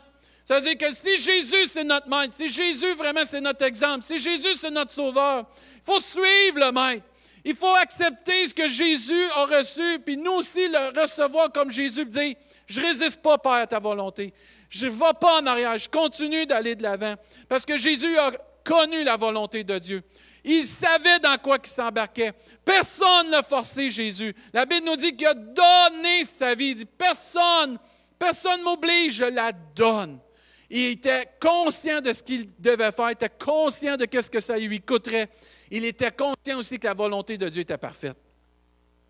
Ça 0.47 0.61
veut 0.61 0.61
dire 0.61 0.77
que 0.77 0.95
si 0.95 1.17
Jésus, 1.17 1.67
c'est 1.67 1.83
notre 1.83 2.07
maître, 2.07 2.33
si 2.33 2.47
Jésus, 2.47 2.93
vraiment, 2.93 3.25
c'est 3.27 3.41
notre 3.41 3.65
exemple, 3.65 4.05
si 4.05 4.17
Jésus, 4.17 4.55
c'est 4.57 4.71
notre 4.71 4.93
sauveur, 4.93 5.45
il 5.75 5.81
faut 5.83 5.99
suivre 5.99 6.59
le 6.59 6.71
maître. 6.71 7.05
Il 7.43 7.53
faut 7.53 7.75
accepter 7.75 8.47
ce 8.47 8.53
que 8.53 8.69
Jésus 8.69 9.25
a 9.35 9.43
reçu, 9.43 9.99
puis 10.05 10.15
nous 10.15 10.31
aussi 10.31 10.69
le 10.69 11.01
recevoir 11.01 11.51
comme 11.51 11.69
Jésus, 11.69 12.05
dire, 12.05 12.35
je 12.65 12.79
résiste 12.79 13.21
pas, 13.21 13.37
Père, 13.37 13.51
à 13.51 13.67
ta 13.67 13.79
volonté. 13.79 14.33
Je 14.69 14.85
ne 14.85 14.91
vais 14.91 15.13
pas 15.19 15.41
en 15.41 15.45
arrière, 15.47 15.77
je 15.77 15.89
continue 15.89 16.45
d'aller 16.45 16.75
de 16.75 16.83
l'avant. 16.83 17.15
Parce 17.49 17.65
que 17.65 17.77
Jésus 17.77 18.17
a 18.17 18.31
connu 18.63 19.03
la 19.03 19.17
volonté 19.17 19.65
de 19.65 19.77
Dieu. 19.79 20.01
Il 20.45 20.63
savait 20.63 21.19
dans 21.19 21.37
quoi 21.39 21.57
il 21.61 21.69
s'embarquait. 21.69 22.31
Personne 22.63 23.31
ne 23.31 23.41
forcé, 23.41 23.91
Jésus. 23.91 24.33
La 24.53 24.65
Bible 24.65 24.85
nous 24.85 24.95
dit 24.95 25.13
qu'il 25.13 25.27
a 25.27 25.33
donné 25.33 26.23
sa 26.23 26.55
vie. 26.55 26.67
Il 26.67 26.75
dit, 26.75 26.85
personne, 26.85 27.77
personne 28.17 28.61
m'oblige, 28.61 29.15
je 29.15 29.25
la 29.25 29.51
donne. 29.51 30.21
Il 30.69 30.85
était 30.87 31.29
conscient 31.39 32.01
de 32.01 32.11
ce 32.11 32.21
qu'il 32.21 32.49
devait 32.59 32.91
faire, 32.91 33.09
il 33.09 33.13
était 33.13 33.29
conscient 33.29 33.95
de 33.95 34.05
ce 34.11 34.29
que 34.29 34.39
ça 34.39 34.57
lui 34.57 34.81
coûterait. 34.81 35.29
Il 35.71 35.85
était 35.85 36.11
conscient 36.11 36.59
aussi 36.59 36.77
que 36.77 36.87
la 36.87 36.93
volonté 36.93 37.37
de 37.37 37.47
Dieu 37.47 37.61
était 37.61 37.77
parfaite. 37.77 38.17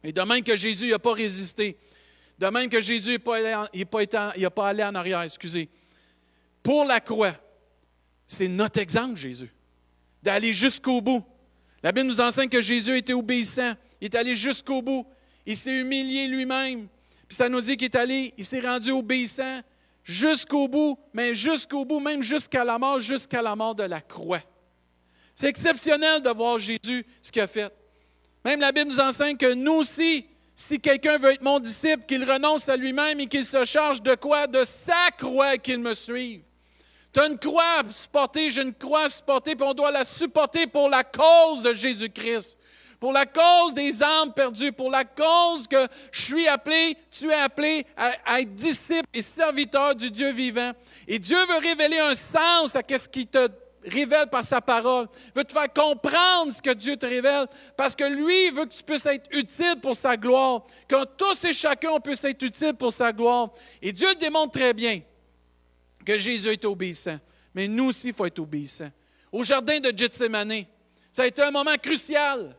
Et 0.04 0.14
de 0.14 0.22
même 0.22 0.44
que 0.44 0.56
Jésus 0.56 0.92
n'a 0.92 1.00
pas 1.00 1.14
résisté, 1.14 1.78
de 2.38 2.48
même 2.48 2.70
que 2.70 2.80
Jésus 2.80 3.14
n'a 3.14 3.20
pas, 3.20 3.68
pas, 3.90 4.50
pas 4.52 4.68
allé 4.68 4.84
en 4.84 4.94
arrière, 4.94 5.22
excusez, 5.22 5.70
pour 6.62 6.86
la 6.86 7.00
croix, 7.00 7.34
c'est 8.28 8.48
notre 8.48 8.80
exemple, 8.80 9.16
Jésus, 9.16 9.52
d'aller 10.22 10.54
jusqu'au 10.54 11.02
bout. 11.02 11.24
La 11.82 11.92
Bible 11.92 12.08
nous 12.08 12.22
enseigne 12.22 12.50
que 12.50 12.62
Jésus 12.62 12.98
était 12.98 13.14
obéissant, 13.14 13.74
il 14.00 14.06
est 14.06 14.16
allé 14.16 14.36
jusqu'au 14.36 14.82
bout, 14.82 15.08
il 15.46 15.58
s'est 15.58 15.82
humilié 15.82 16.28
lui-même, 16.28 16.88
puis 17.28 17.36
ça 17.36 17.50
nous 17.50 17.62
dit 17.62 17.78
qu'il 17.78 17.86
est 17.86 17.96
allé, 17.96 18.34
il 18.38 18.46
s'est 18.46 18.60
rendu 18.60 18.92
obéissant, 18.92 19.62
jusqu'au 20.08 20.70
bout, 20.70 20.98
mais 21.14 21.36
jusqu'au 21.36 21.84
bout, 21.84 22.00
même 22.00 22.22
jusqu'à 22.22 22.64
la 22.64 22.80
mort, 22.80 23.00
jusqu'à 23.00 23.42
la 23.42 23.56
mort 23.56 23.76
de 23.76 23.84
la 23.84 24.00
croix. 24.00 24.42
C'est 25.36 25.50
exceptionnel 25.50 26.22
de 26.24 26.30
voir 26.30 26.58
Jésus 26.58 27.06
ce 27.22 27.32
qu'il 27.32 27.42
a 27.42 27.48
fait. 27.48 27.72
Même 28.46 28.62
la 28.62 28.72
Bible 28.72 28.90
nous 28.90 29.02
enseigne 29.02 29.36
que 29.36 29.54
nous 29.54 29.74
aussi, 29.74 30.26
si 30.56 30.80
quelqu'un 30.80 31.18
veut 31.18 31.34
être 31.34 31.44
mon 31.44 31.60
disciple, 31.60 32.06
qu'il 32.08 32.24
renonce 32.24 32.70
à 32.70 32.78
lui-même 32.78 33.20
et 33.20 33.28
qu'il 33.28 33.46
se 33.46 33.66
charge 33.66 34.02
de 34.02 34.16
quoi? 34.16 34.48
De 34.48 34.64
sa 34.64 35.12
croix 35.18 35.58
qu'il 35.58 35.80
me 35.80 35.94
suive. 35.94 36.42
Tu 37.14 37.20
as 37.20 37.28
une 37.28 37.38
croix 37.38 37.82
à 37.82 37.92
supporter, 37.92 38.50
j'ai 38.50 38.62
une 38.62 38.74
croix 38.74 39.04
à 39.04 39.10
supporter, 39.10 39.56
puis 39.56 39.68
on 39.68 39.74
doit 39.74 39.92
la 39.92 40.06
supporter 40.06 40.68
pour 40.68 40.90
la 40.90 41.04
cause 41.04 41.64
de 41.64 41.74
Jésus-Christ 41.74 42.58
pour 43.00 43.12
la 43.12 43.26
cause 43.26 43.74
des 43.74 44.02
âmes 44.02 44.34
perdues, 44.34 44.72
pour 44.72 44.90
la 44.90 45.06
cause 45.06 45.68
que 45.68 45.88
je 46.12 46.22
suis 46.22 46.48
appelé, 46.48 46.98
tu 47.12 47.30
es 47.30 47.36
appelé 47.36 47.86
à, 47.96 48.42
être 48.42 48.56
disciple 48.56 49.08
et 49.14 49.22
serviteur 49.22 49.96
du 49.96 50.10
Dieu 50.10 50.32
vivant. 50.32 50.72
Et 51.08 51.20
Dieu 51.20 51.38
veut 51.46 51.60
révéler 51.60 52.00
un 52.00 52.16
sens 52.16 52.76
à 52.76 52.82
ce 52.88 53.08
qui 53.08 53.28
te 53.28 53.50
révèle 53.86 54.28
par 54.30 54.44
sa 54.44 54.62
parole, 54.62 55.08
veut 55.36 55.44
te 55.44 55.54
faire 55.54 55.72
comprendre 55.72 56.52
ce 56.52 56.62
que 56.62 56.74
Dieu 56.74 56.98
te 56.98 57.06
révèle, 57.06 57.46
parce 57.78 57.96
que 57.96 58.04
lui 58.04 58.50
veut 58.52 58.66
que 58.66 58.74
tu 58.74 58.84
puisses 58.84 59.06
être 59.06 59.28
utile 59.32 59.78
pour 59.82 59.96
sa 59.96 60.18
gloire, 60.18 60.66
que 60.88 61.06
tous 61.16 61.46
et 61.46 61.54
chacun 61.54 61.92
on 61.92 62.00
puisse 62.00 62.24
être 62.24 62.42
utile 62.44 62.74
pour 62.74 62.92
sa 62.92 63.14
gloire. 63.14 63.52
Et 63.82 63.94
Dieu 63.94 64.10
le 64.10 64.16
démontre 64.16 64.60
très 64.60 64.74
bien 64.74 65.02
que 66.06 66.18
Jésus 66.18 66.50
est 66.50 66.66
obéissant, 66.66 67.20
mais 67.54 67.68
nous 67.68 67.90
aussi, 67.90 68.08
il 68.08 68.14
faut 68.14 68.26
être 68.26 68.40
obéissant. 68.40 68.90
Au 69.32 69.44
jardin 69.44 69.80
de 69.80 69.96
Gethsemane, 69.96 70.66
ça 71.12 71.24
a 71.24 71.28
été 71.28 71.42
un 71.42 71.52
moment 71.52 71.76
crucial. 71.82 72.56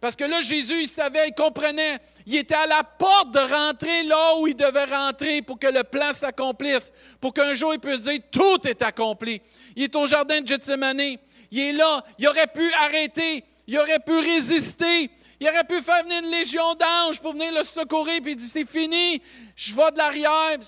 Parce 0.00 0.14
que 0.14 0.24
là, 0.24 0.40
Jésus, 0.42 0.82
il 0.82 0.88
savait, 0.88 1.28
il 1.28 1.34
comprenait. 1.34 1.98
Il 2.26 2.36
était 2.36 2.54
à 2.54 2.66
la 2.66 2.84
porte 2.84 3.32
de 3.32 3.38
rentrer 3.38 4.02
là 4.04 4.36
où 4.38 4.46
il 4.46 4.56
devait 4.56 4.84
rentrer 4.84 5.42
pour 5.42 5.58
que 5.58 5.68
le 5.68 5.84
plan 5.84 6.12
s'accomplisse, 6.12 6.92
pour 7.20 7.32
qu'un 7.32 7.54
jour 7.54 7.72
il 7.72 7.80
puisse 7.80 8.02
dire 8.02 8.18
tout 8.30 8.66
est 8.66 8.82
accompli. 8.82 9.40
Il 9.74 9.84
est 9.84 9.96
au 9.96 10.06
jardin 10.06 10.40
de 10.40 10.46
Gethsemane. 10.46 11.16
Il 11.50 11.60
est 11.60 11.72
là. 11.72 12.04
Il 12.18 12.28
aurait 12.28 12.48
pu 12.48 12.70
arrêter. 12.74 13.44
Il 13.66 13.78
aurait 13.78 14.00
pu 14.00 14.18
résister. 14.18 15.10
Il 15.40 15.48
aurait 15.48 15.64
pu 15.64 15.80
faire 15.82 16.02
venir 16.02 16.22
une 16.22 16.30
légion 16.30 16.74
d'anges 16.74 17.20
pour 17.20 17.32
venir 17.32 17.52
le 17.52 17.62
secourir, 17.62 18.20
puis 18.22 18.32
il 18.32 18.36
dit 18.36 18.48
C'est 18.48 18.64
fini, 18.64 19.20
je 19.54 19.74
vais 19.74 19.90
de 19.92 19.98
l'arrière, 19.98 20.58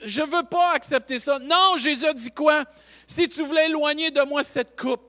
je 0.00 0.20
ne 0.20 0.26
veux 0.26 0.42
pas 0.42 0.72
accepter 0.72 1.18
ça. 1.18 1.38
Non, 1.38 1.76
Jésus 1.76 2.06
dit 2.14 2.30
quoi? 2.30 2.64
Si 3.06 3.28
tu 3.28 3.42
voulais 3.42 3.66
éloigner 3.66 4.10
de 4.10 4.20
moi 4.22 4.42
cette 4.42 4.78
coupe, 4.78 5.07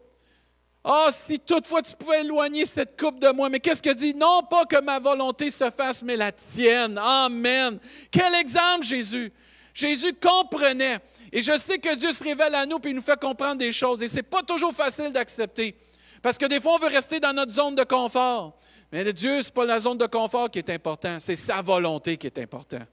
ah, 0.83 1.07
oh, 1.07 1.11
si 1.11 1.39
toutefois 1.39 1.81
tu 1.81 1.93
pouvais 1.95 2.21
éloigner 2.21 2.65
cette 2.65 2.99
coupe 2.99 3.19
de 3.19 3.29
moi, 3.31 3.49
mais 3.49 3.59
qu'est-ce 3.59 3.81
que 3.81 3.93
dit? 3.93 4.13
Non 4.13 4.43
pas 4.43 4.65
que 4.65 4.79
ma 4.81 4.97
volonté 4.99 5.51
se 5.51 5.69
fasse, 5.71 6.01
mais 6.01 6.15
la 6.15 6.31
tienne. 6.31 6.97
Amen. 6.97 7.79
Quel 8.09 8.33
exemple, 8.35 8.85
Jésus? 8.85 9.31
Jésus 9.73 10.13
comprenait. 10.13 10.99
Et 11.31 11.41
je 11.41 11.57
sais 11.57 11.79
que 11.79 11.95
Dieu 11.95 12.13
se 12.13 12.23
révèle 12.23 12.55
à 12.55 12.65
nous 12.65 12.77
et 12.77 12.89
il 12.89 12.95
nous 12.95 13.01
fait 13.01 13.19
comprendre 13.19 13.57
des 13.57 13.73
choses. 13.73 14.01
Et 14.01 14.07
ce 14.07 14.15
n'est 14.15 14.23
pas 14.23 14.41
toujours 14.41 14.73
facile 14.73 15.11
d'accepter. 15.11 15.75
Parce 16.21 16.37
que 16.37 16.45
des 16.45 16.61
fois, 16.61 16.75
on 16.75 16.79
veut 16.79 16.87
rester 16.87 17.19
dans 17.19 17.33
notre 17.33 17.51
zone 17.51 17.75
de 17.75 17.83
confort. 17.83 18.57
Mais 18.91 19.03
Dieu, 19.13 19.41
ce 19.41 19.49
n'est 19.49 19.53
pas 19.53 19.65
la 19.65 19.79
zone 19.79 19.97
de 19.97 20.07
confort 20.07 20.49
qui 20.49 20.59
est 20.59 20.69
importante, 20.69 21.21
c'est 21.21 21.35
sa 21.35 21.61
volonté 21.61 22.17
qui 22.17 22.27
est 22.27 22.39
importante. 22.39 22.87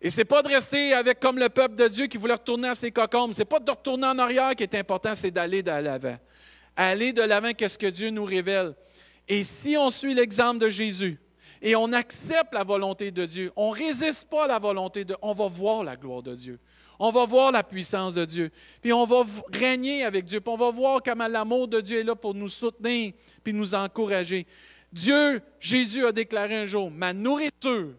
Et 0.00 0.10
ce 0.10 0.18
n'est 0.18 0.24
pas 0.24 0.42
de 0.42 0.48
rester 0.48 0.92
avec 0.92 1.20
comme 1.20 1.38
le 1.38 1.48
peuple 1.48 1.76
de 1.76 1.86
Dieu 1.86 2.06
qui 2.06 2.16
voulait 2.16 2.34
retourner 2.34 2.68
à 2.68 2.74
ses 2.74 2.90
cocombes. 2.90 3.32
Ce 3.32 3.38
n'est 3.38 3.44
pas 3.44 3.60
de 3.60 3.70
retourner 3.70 4.06
en 4.06 4.18
arrière 4.18 4.54
qui 4.56 4.64
est 4.64 4.74
important, 4.74 5.14
c'est 5.14 5.30
d'aller 5.30 5.62
de 5.62 5.70
l'avant. 5.70 6.16
Aller 6.76 7.12
de 7.12 7.22
l'avant, 7.22 7.52
qu'est-ce 7.52 7.78
que 7.78 7.86
Dieu 7.86 8.10
nous 8.10 8.24
révèle? 8.24 8.74
Et 9.28 9.44
si 9.44 9.76
on 9.76 9.90
suit 9.90 10.14
l'exemple 10.14 10.58
de 10.58 10.68
Jésus 10.68 11.18
et 11.62 11.76
on 11.76 11.92
accepte 11.92 12.52
la 12.52 12.64
volonté 12.64 13.10
de 13.10 13.24
Dieu, 13.24 13.52
on 13.56 13.72
ne 13.72 13.78
résiste 13.78 14.28
pas 14.28 14.44
à 14.44 14.48
la 14.48 14.58
volonté 14.58 15.04
de 15.04 15.16
on 15.22 15.32
va 15.32 15.46
voir 15.46 15.84
la 15.84 15.96
gloire 15.96 16.22
de 16.22 16.34
Dieu. 16.34 16.58
On 16.98 17.10
va 17.10 17.26
voir 17.26 17.50
la 17.50 17.62
puissance 17.62 18.14
de 18.14 18.24
Dieu. 18.24 18.50
Puis 18.80 18.92
on 18.92 19.04
va 19.04 19.24
régner 19.52 20.04
avec 20.04 20.24
Dieu. 20.24 20.40
Puis 20.40 20.52
on 20.52 20.56
va 20.56 20.70
voir 20.70 21.02
comment 21.02 21.26
l'amour 21.26 21.68
de 21.68 21.80
Dieu 21.80 22.00
est 22.00 22.04
là 22.04 22.14
pour 22.14 22.34
nous 22.34 22.48
soutenir 22.48 23.12
puis 23.42 23.52
nous 23.52 23.74
encourager. 23.74 24.46
Dieu, 24.92 25.40
Jésus 25.58 26.06
a 26.06 26.12
déclaré 26.12 26.54
un 26.54 26.66
jour, 26.66 26.90
ma 26.90 27.12
nourriture 27.12 27.94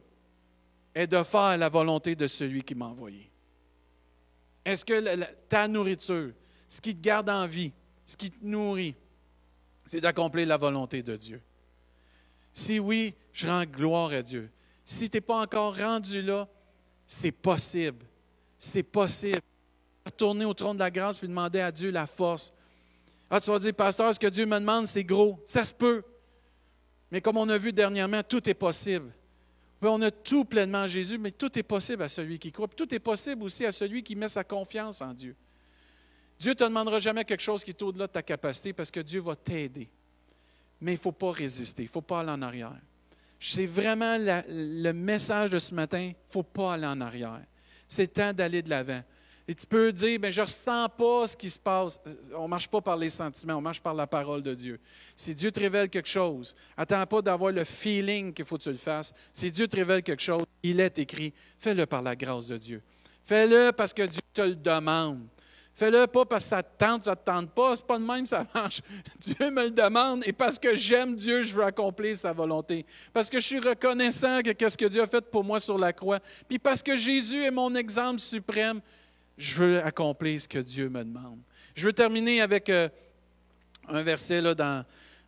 est 0.93 1.07
de 1.07 1.21
faire 1.23 1.57
la 1.57 1.67
volonté 1.67 2.15
de 2.15 2.25
celui 2.25 2.63
qui 2.63 2.73
m'a 2.73 2.85
envoyé. 2.85 3.29
Est-ce 4.63 4.85
que 4.85 5.25
ta 5.49 5.67
nourriture, 5.67 6.31
ce 6.69 6.79
qui 6.79 6.95
te 6.95 7.01
garde 7.01 7.29
en 7.29 7.45
vie, 7.45 7.73
ce 8.05 8.15
qui 8.15 8.31
te 8.31 8.45
nourrit, 8.45 8.95
c'est 9.85 10.01
d'accomplir 10.01 10.47
la 10.47 10.57
volonté 10.57 11.03
de 11.03 11.17
Dieu? 11.17 11.41
Si 12.53 12.79
oui, 12.79 13.13
je 13.33 13.47
rends 13.47 13.65
gloire 13.65 14.11
à 14.11 14.21
Dieu. 14.21 14.49
Si 14.85 15.09
tu 15.09 15.17
n'es 15.17 15.21
pas 15.21 15.41
encore 15.41 15.77
rendu 15.77 16.21
là, 16.21 16.47
c'est 17.05 17.31
possible. 17.31 18.05
C'est 18.57 18.83
possible. 18.83 19.41
Retourner 20.05 20.45
au 20.45 20.53
trône 20.53 20.77
de 20.77 20.81
la 20.81 20.91
grâce 20.91 21.21
et 21.21 21.27
demander 21.27 21.59
à 21.59 21.71
Dieu 21.71 21.91
la 21.91 22.07
force. 22.07 22.53
Ah, 23.29 23.39
tu 23.39 23.49
vas 23.49 23.59
dire, 23.59 23.73
pasteur, 23.73 24.13
ce 24.13 24.19
que 24.19 24.27
Dieu 24.27 24.45
me 24.45 24.59
demande, 24.59 24.87
c'est 24.87 25.03
gros. 25.03 25.41
Ça 25.45 25.63
se 25.63 25.73
peut. 25.73 26.03
Mais 27.11 27.21
comme 27.21 27.37
on 27.37 27.49
a 27.49 27.57
vu 27.57 27.73
dernièrement, 27.73 28.21
tout 28.23 28.47
est 28.49 28.53
possible. 28.53 29.11
On 29.81 30.01
a 30.01 30.11
tout 30.11 30.45
pleinement 30.45 30.83
en 30.83 30.87
Jésus, 30.87 31.17
mais 31.17 31.31
tout 31.31 31.57
est 31.57 31.63
possible 31.63 32.03
à 32.03 32.09
celui 32.09 32.39
qui 32.39 32.51
croit. 32.51 32.67
tout 32.67 32.93
est 32.93 32.99
possible 32.99 33.43
aussi 33.43 33.65
à 33.65 33.71
celui 33.71 34.03
qui 34.03 34.15
met 34.15 34.29
sa 34.29 34.43
confiance 34.43 35.01
en 35.01 35.13
Dieu. 35.13 35.35
Dieu 36.39 36.51
ne 36.51 36.55
te 36.55 36.63
demandera 36.63 36.99
jamais 36.99 37.23
quelque 37.23 37.41
chose 37.41 37.63
qui 37.63 37.71
est 37.71 37.81
au-delà 37.81 38.07
de 38.07 38.11
ta 38.11 38.21
capacité 38.21 38.73
parce 38.73 38.91
que 38.91 38.99
Dieu 38.99 39.21
va 39.21 39.35
t'aider. 39.35 39.89
Mais 40.81 40.93
il 40.93 40.95
ne 40.95 41.01
faut 41.01 41.11
pas 41.11 41.31
résister, 41.31 41.83
il 41.83 41.87
ne 41.87 41.91
faut 41.91 42.01
pas 42.01 42.19
aller 42.19 42.31
en 42.31 42.41
arrière. 42.41 42.75
C'est 43.39 43.65
vraiment 43.65 44.17
le 44.19 44.91
message 44.91 45.49
de 45.49 45.59
ce 45.59 45.73
matin, 45.73 45.99
il 45.99 46.09
ne 46.09 46.13
faut 46.29 46.43
pas 46.43 46.73
aller 46.73 46.87
en 46.87 46.99
arrière. 47.01 47.41
C'est 47.87 48.13
temps 48.13 48.33
d'aller 48.33 48.61
de 48.61 48.69
l'avant. 48.69 49.01
Et 49.47 49.53
tu 49.53 49.67
peux 49.67 49.91
dire, 49.91 50.19
ben, 50.19 50.31
je 50.31 50.41
ne 50.41 50.45
ressens 50.45 50.89
pas 50.89 51.27
ce 51.27 51.37
qui 51.37 51.51
se 51.51 51.59
passe. 51.59 51.99
Euh, 52.07 52.15
on 52.35 52.43
ne 52.43 52.47
marche 52.47 52.67
pas 52.67 52.81
par 52.81 52.97
les 52.97 53.11
sentiments, 53.11 53.55
on 53.55 53.61
marche 53.61 53.79
par 53.79 53.93
la 53.93 54.07
parole 54.07 54.41
de 54.41 54.55
Dieu. 54.55 54.79
Si 55.15 55.35
Dieu 55.35 55.51
te 55.51 55.59
révèle 55.59 55.87
quelque 55.87 56.09
chose, 56.09 56.55
attends 56.75 57.05
pas 57.05 57.21
d'avoir 57.21 57.51
le 57.51 57.63
feeling 57.63 58.33
qu'il 58.33 58.45
faut 58.45 58.57
que 58.57 58.63
tu 58.63 58.71
le 58.71 58.77
fasses. 58.77 59.13
Si 59.31 59.51
Dieu 59.51 59.67
te 59.67 59.75
révèle 59.75 60.01
quelque 60.01 60.23
chose, 60.23 60.45
il 60.63 60.79
est 60.79 60.97
écrit. 60.97 61.31
Fais-le 61.59 61.85
par 61.85 62.01
la 62.01 62.15
grâce 62.15 62.47
de 62.47 62.57
Dieu. 62.57 62.81
Fais-le 63.23 63.71
parce 63.71 63.93
que 63.93 64.03
Dieu 64.03 64.21
te 64.33 64.41
le 64.41 64.55
demande. 64.55 65.27
Fais-le 65.75 66.07
pas 66.07 66.23
parce 66.23 66.45
que 66.45 66.49
ça 66.51 66.63
te 66.63 66.77
tente, 66.77 67.03
ça 67.03 67.11
ne 67.11 67.15
te 67.15 67.25
tente 67.25 67.51
pas. 67.51 67.75
C'est 67.75 67.85
pas 67.85 67.99
de 67.99 68.05
même, 68.05 68.25
ça 68.25 68.47
marche. 68.55 68.81
Dieu 69.19 69.51
me 69.51 69.65
le 69.65 69.71
demande 69.71 70.23
et 70.25 70.31
parce 70.31 70.57
que 70.57 70.73
j'aime 70.73 71.15
Dieu, 71.15 71.43
je 71.43 71.53
veux 71.53 71.65
accomplir 71.65 72.15
sa 72.15 72.31
volonté. 72.31 72.85
Parce 73.11 73.29
que 73.29 73.41
je 73.41 73.45
suis 73.45 73.59
reconnaissant 73.59 74.39
de 74.39 74.69
ce 74.69 74.77
que 74.77 74.85
Dieu 74.85 75.01
a 75.01 75.07
fait 75.07 75.29
pour 75.29 75.43
moi 75.43 75.59
sur 75.59 75.77
la 75.77 75.91
croix. 75.91 76.21
Puis 76.47 76.59
parce 76.59 76.81
que 76.81 76.95
Jésus 76.95 77.43
est 77.43 77.51
mon 77.51 77.75
exemple 77.75 78.21
suprême, 78.21 78.79
je 79.37 79.55
veux 79.55 79.83
accomplir 79.83 80.39
ce 80.39 80.47
que 80.47 80.59
Dieu 80.59 80.87
me 80.87 81.03
demande. 81.03 81.39
Je 81.75 81.87
veux 81.87 81.93
terminer 81.93 82.39
avec 82.39 82.69
euh, 82.69 82.87
un 83.89 84.01
verset 84.01 84.39
là, 84.39 84.55
dans, 84.55 84.85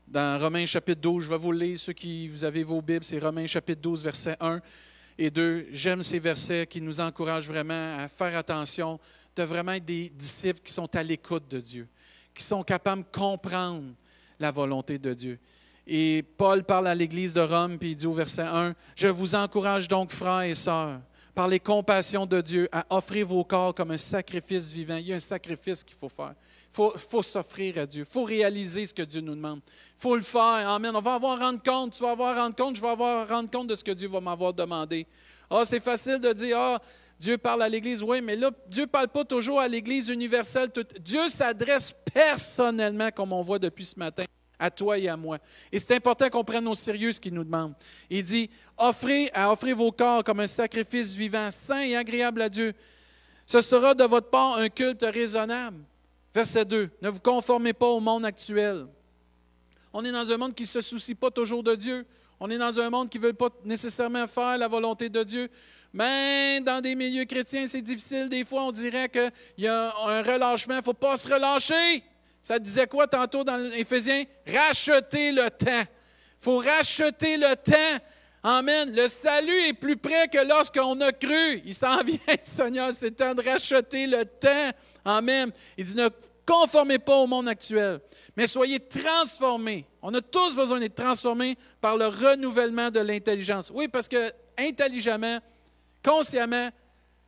dans 0.07 0.39
Romains 0.39 0.65
chapitre 0.65 1.01
12. 1.01 1.25
Je 1.25 1.29
vais 1.29 1.37
vous 1.37 1.51
lire, 1.51 1.77
ceux 1.77 1.91
qui 1.91 2.29
vous 2.29 2.45
avez 2.45 2.63
vos 2.63 2.81
Bibles, 2.81 3.03
c'est 3.03 3.19
Romains 3.19 3.47
chapitre 3.47 3.81
12, 3.81 4.01
verset 4.01 4.37
1 4.39 4.61
et 5.17 5.29
2. 5.29 5.67
J'aime 5.73 6.01
ces 6.03 6.19
versets 6.19 6.65
qui 6.67 6.79
nous 6.79 7.01
encouragent 7.01 7.49
vraiment 7.49 7.97
à 7.97 8.07
faire 8.07 8.37
attention 8.37 8.97
de 9.37 9.43
vraiment 9.43 9.73
être 9.73 9.85
des 9.85 10.09
disciples 10.09 10.59
qui 10.63 10.73
sont 10.73 10.93
à 10.95 11.03
l'écoute 11.03 11.47
de 11.49 11.59
Dieu, 11.59 11.87
qui 12.33 12.43
sont 12.43 12.63
capables 12.63 13.03
de 13.03 13.17
comprendre 13.17 13.93
la 14.39 14.51
volonté 14.51 14.97
de 14.97 15.13
Dieu. 15.13 15.39
Et 15.85 16.23
Paul 16.37 16.63
parle 16.63 16.87
à 16.87 16.95
l'Église 16.95 17.33
de 17.33 17.41
Rome, 17.41 17.77
puis 17.77 17.91
il 17.91 17.95
dit 17.95 18.07
au 18.07 18.13
verset 18.13 18.41
1, 18.41 18.75
Je 18.95 19.07
vous 19.07 19.35
encourage 19.35 19.87
donc, 19.87 20.11
frères 20.11 20.41
et 20.41 20.55
sœurs, 20.55 20.99
par 21.33 21.47
les 21.47 21.59
compassions 21.59 22.25
de 22.25 22.41
Dieu, 22.41 22.67
à 22.71 22.85
offrir 22.89 23.27
vos 23.27 23.43
corps 23.43 23.73
comme 23.73 23.91
un 23.91 23.97
sacrifice 23.97 24.71
vivant. 24.71 24.97
Il 24.97 25.07
y 25.07 25.13
a 25.13 25.15
un 25.15 25.19
sacrifice 25.19 25.83
qu'il 25.83 25.95
faut 25.95 26.09
faire. 26.09 26.33
Il 26.77 26.91
faut, 26.99 27.23
s'offrir 27.23 27.77
à 27.79 27.85
Dieu. 27.85 28.03
Il 28.07 28.11
faut 28.11 28.23
réaliser 28.23 28.85
ce 28.85 28.93
que 28.93 29.03
Dieu 29.03 29.21
nous 29.21 29.35
demande. 29.35 29.61
Il 29.65 30.01
faut 30.01 30.15
le 30.15 30.21
faire. 30.21 30.69
Amen. 30.69 30.95
On 30.95 31.01
va 31.01 31.13
avoir 31.13 31.39
rendre 31.39 31.61
compte. 31.63 31.93
Tu 31.93 32.03
vas 32.03 32.11
avoir 32.11 32.35
rendre 32.35 32.55
compte. 32.55 32.75
Je 32.75 32.81
vais 32.81 32.89
avoir 32.89 33.27
rendre 33.27 33.49
compte 33.49 33.67
de 33.67 33.75
ce 33.75 33.83
que 33.83 33.91
Dieu 33.91 34.09
va 34.09 34.19
m'avoir 34.19 34.53
demandé. 34.53 35.07
Ah, 35.49 35.63
c'est 35.63 35.79
facile 35.79 36.19
de 36.19 36.33
dire, 36.33 36.57
ah, 36.59 36.81
Dieu 37.19 37.37
parle 37.37 37.63
à 37.63 37.69
l'Église, 37.69 38.03
oui, 38.03 38.21
mais 38.21 38.35
là, 38.35 38.51
Dieu 38.67 38.83
ne 38.83 38.87
parle 38.87 39.07
pas 39.07 39.25
toujours 39.25 39.59
à 39.59 39.67
l'Église 39.67 40.09
universelle. 40.09 40.69
Dieu 40.99 41.27
s'adresse 41.29 41.93
personnellement, 42.13 43.09
comme 43.11 43.33
on 43.33 43.41
voit 43.41 43.57
depuis 43.59 43.85
ce 43.85 43.97
matin, 43.97 44.25
à 44.59 44.69
toi 44.69 44.97
et 44.99 45.07
à 45.07 45.17
moi. 45.17 45.39
Et 45.71 45.79
c'est 45.79 45.95
important 45.95 46.29
qu'on 46.29 46.43
prenne 46.43 46.67
au 46.67 46.75
sérieux 46.75 47.11
ce 47.11 47.19
qu'il 47.19 47.33
nous 47.33 47.43
demande. 47.43 47.73
Il 48.09 48.23
dit, 48.23 48.49
offrez, 48.77 49.31
à 49.33 49.51
offrir 49.51 49.75
vos 49.75 49.91
corps 49.91 50.23
comme 50.23 50.39
un 50.39 50.47
sacrifice 50.47 51.15
vivant, 51.15 51.49
saint 51.49 51.81
et 51.81 51.95
agréable 51.95 52.41
à 52.41 52.49
Dieu. 52.49 52.73
Ce 53.47 53.61
sera 53.61 53.95
de 53.95 54.03
votre 54.03 54.29
part 54.29 54.57
un 54.57 54.69
culte 54.69 55.03
raisonnable. 55.03 55.77
Verset 56.35 56.65
2. 56.65 56.89
Ne 57.01 57.09
vous 57.09 57.19
conformez 57.19 57.73
pas 57.73 57.87
au 57.87 57.99
monde 57.99 58.25
actuel. 58.25 58.85
On 59.91 60.05
est 60.05 60.11
dans 60.11 60.31
un 60.31 60.37
monde 60.37 60.53
qui 60.53 60.63
ne 60.63 60.67
se 60.67 60.81
soucie 60.81 61.15
pas 61.15 61.31
toujours 61.31 61.63
de 61.63 61.73
Dieu. 61.73 62.05
On 62.39 62.49
est 62.51 62.57
dans 62.57 62.79
un 62.79 62.89
monde 62.91 63.09
qui 63.09 63.17
ne 63.17 63.23
veut 63.23 63.33
pas 63.33 63.49
nécessairement 63.65 64.27
faire 64.27 64.57
la 64.57 64.67
volonté 64.67 65.09
de 65.09 65.23
Dieu. 65.23 65.49
Mais 65.93 66.61
dans 66.61 66.81
des 66.81 66.95
milieux 66.95 67.25
chrétiens, 67.25 67.65
c'est 67.67 67.81
difficile. 67.81 68.29
Des 68.29 68.45
fois, 68.45 68.63
on 68.63 68.71
dirait 68.71 69.09
qu'il 69.09 69.31
y 69.57 69.67
a 69.67 69.93
un 70.05 70.21
relâchement. 70.21 70.75
Il 70.75 70.79
ne 70.79 70.83
faut 70.83 70.93
pas 70.93 71.15
se 71.15 71.27
relâcher. 71.27 72.03
Ça 72.41 72.59
disait 72.59 72.87
quoi 72.87 73.07
tantôt 73.07 73.43
dans 73.43 73.57
l'Éphésiens? 73.57 74.23
Racheter 74.47 75.31
le 75.31 75.49
temps. 75.49 75.81
Il 75.81 76.43
faut 76.43 76.57
racheter 76.59 77.37
le 77.37 77.55
temps. 77.55 78.03
Amen. 78.43 78.93
Le 78.95 79.07
salut 79.07 79.67
est 79.67 79.73
plus 79.73 79.97
près 79.97 80.27
que 80.27 80.47
lorsqu'on 80.47 80.99
a 81.01 81.11
cru. 81.11 81.61
Il 81.65 81.73
s'en 81.73 82.01
vient, 82.03 82.19
Seigneur. 82.41 82.91
C'est 82.93 83.11
temps 83.11 83.33
de 83.33 83.41
racheter 83.41 84.07
le 84.07 84.23
temps. 84.23 84.71
Amen. 85.03 85.51
Il 85.77 85.85
dit 85.85 85.95
ne 85.95 86.09
conformez 86.47 86.99
pas 86.99 87.15
au 87.17 87.27
monde 87.27 87.49
actuel, 87.49 87.99
mais 88.35 88.47
soyez 88.47 88.79
transformés. 88.79 89.85
On 90.01 90.13
a 90.13 90.21
tous 90.21 90.55
besoin 90.55 90.79
d'être 90.79 90.95
transformés 90.95 91.57
par 91.81 91.97
le 91.97 92.07
renouvellement 92.07 92.89
de 92.89 93.01
l'intelligence. 93.01 93.71
Oui, 93.73 93.87
parce 93.87 94.07
que 94.07 94.31
intelligemment, 94.57 95.39
consciemment, 96.07 96.69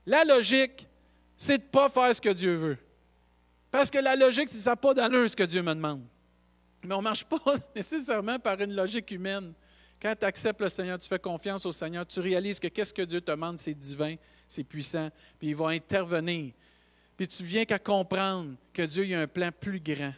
la 0.05 0.23
logique, 0.23 0.87
c'est 1.35 1.57
de 1.57 1.63
ne 1.63 1.67
pas 1.67 1.89
faire 1.89 2.15
ce 2.15 2.21
que 2.21 2.29
Dieu 2.29 2.55
veut. 2.55 2.77
Parce 3.69 3.91
que 3.91 3.99
la 3.99 4.15
logique, 4.15 4.49
c'est 4.49 4.59
ça 4.59 4.75
pas 4.75 4.93
d'allure 4.93 5.29
ce 5.29 5.35
que 5.35 5.43
Dieu 5.43 5.61
me 5.61 5.73
demande. 5.73 6.01
Mais 6.83 6.95
on 6.95 6.99
ne 6.99 7.03
marche 7.03 7.23
pas 7.25 7.39
nécessairement 7.75 8.39
par 8.39 8.59
une 8.61 8.73
logique 8.73 9.11
humaine. 9.11 9.53
Quand 10.01 10.15
tu 10.17 10.25
acceptes 10.25 10.61
le 10.61 10.69
Seigneur, 10.69 10.97
tu 10.97 11.09
fais 11.09 11.19
confiance 11.19 11.65
au 11.65 11.73
Seigneur, 11.73 12.05
tu 12.05 12.21
réalises 12.21 12.59
que 12.59 12.67
qu'est-ce 12.67 12.93
que 12.93 13.01
Dieu 13.01 13.19
te 13.19 13.31
demande, 13.31 13.59
c'est 13.59 13.73
divin, 13.73 14.15
c'est 14.47 14.63
puissant, 14.63 15.09
puis 15.37 15.49
il 15.49 15.55
va 15.55 15.67
intervenir. 15.67 16.53
Puis 17.17 17.27
tu 17.27 17.43
viens 17.43 17.65
qu'à 17.65 17.79
comprendre 17.79 18.55
que 18.71 18.81
Dieu 18.83 19.13
a 19.13 19.19
un 19.19 19.27
plan 19.27 19.49
plus 19.51 19.81
grand, 19.81 20.13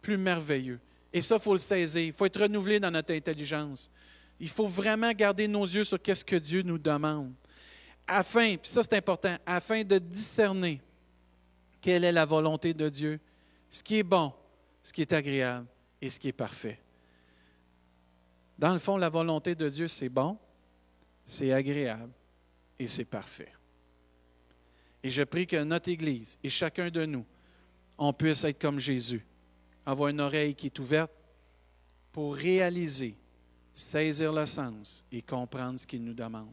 plus 0.00 0.16
merveilleux. 0.16 0.80
Et 1.12 1.22
ça, 1.22 1.36
il 1.36 1.40
faut 1.40 1.52
le 1.52 1.60
saisir. 1.60 2.02
Il 2.02 2.12
faut 2.12 2.26
être 2.26 2.40
renouvelé 2.40 2.80
dans 2.80 2.90
notre 2.90 3.14
intelligence. 3.14 3.88
Il 4.40 4.48
faut 4.48 4.66
vraiment 4.66 5.12
garder 5.12 5.46
nos 5.46 5.64
yeux 5.64 5.84
sur 5.84 6.02
qu'est-ce 6.02 6.24
que 6.24 6.34
Dieu 6.34 6.62
nous 6.62 6.78
demande. 6.78 7.32
Afin, 8.06 8.56
puis 8.56 8.70
ça 8.70 8.82
c'est 8.82 8.96
important, 8.96 9.36
afin 9.46 9.84
de 9.84 9.98
discerner 9.98 10.80
quelle 11.80 12.04
est 12.04 12.12
la 12.12 12.24
volonté 12.24 12.74
de 12.74 12.88
Dieu, 12.88 13.20
ce 13.68 13.82
qui 13.82 13.98
est 13.98 14.02
bon, 14.02 14.32
ce 14.82 14.92
qui 14.92 15.02
est 15.02 15.12
agréable 15.12 15.66
et 16.00 16.10
ce 16.10 16.18
qui 16.18 16.28
est 16.28 16.32
parfait. 16.32 16.80
Dans 18.58 18.72
le 18.72 18.78
fond, 18.78 18.96
la 18.96 19.08
volonté 19.08 19.54
de 19.54 19.68
Dieu, 19.68 19.88
c'est 19.88 20.08
bon, 20.08 20.38
c'est 21.24 21.52
agréable 21.52 22.12
et 22.78 22.88
c'est 22.88 23.04
parfait. 23.04 23.52
Et 25.02 25.10
je 25.10 25.22
prie 25.22 25.46
que 25.46 25.62
notre 25.64 25.88
Église 25.88 26.38
et 26.42 26.50
chacun 26.50 26.90
de 26.90 27.04
nous, 27.04 27.26
on 27.98 28.12
puisse 28.12 28.44
être 28.44 28.60
comme 28.60 28.78
Jésus, 28.78 29.24
avoir 29.84 30.08
une 30.10 30.20
oreille 30.20 30.54
qui 30.54 30.66
est 30.66 30.78
ouverte 30.78 31.12
pour 32.12 32.36
réaliser, 32.36 33.16
saisir 33.72 34.32
le 34.32 34.46
sens 34.46 35.04
et 35.10 35.22
comprendre 35.22 35.80
ce 35.80 35.86
qu'il 35.86 36.04
nous 36.04 36.14
demande. 36.14 36.52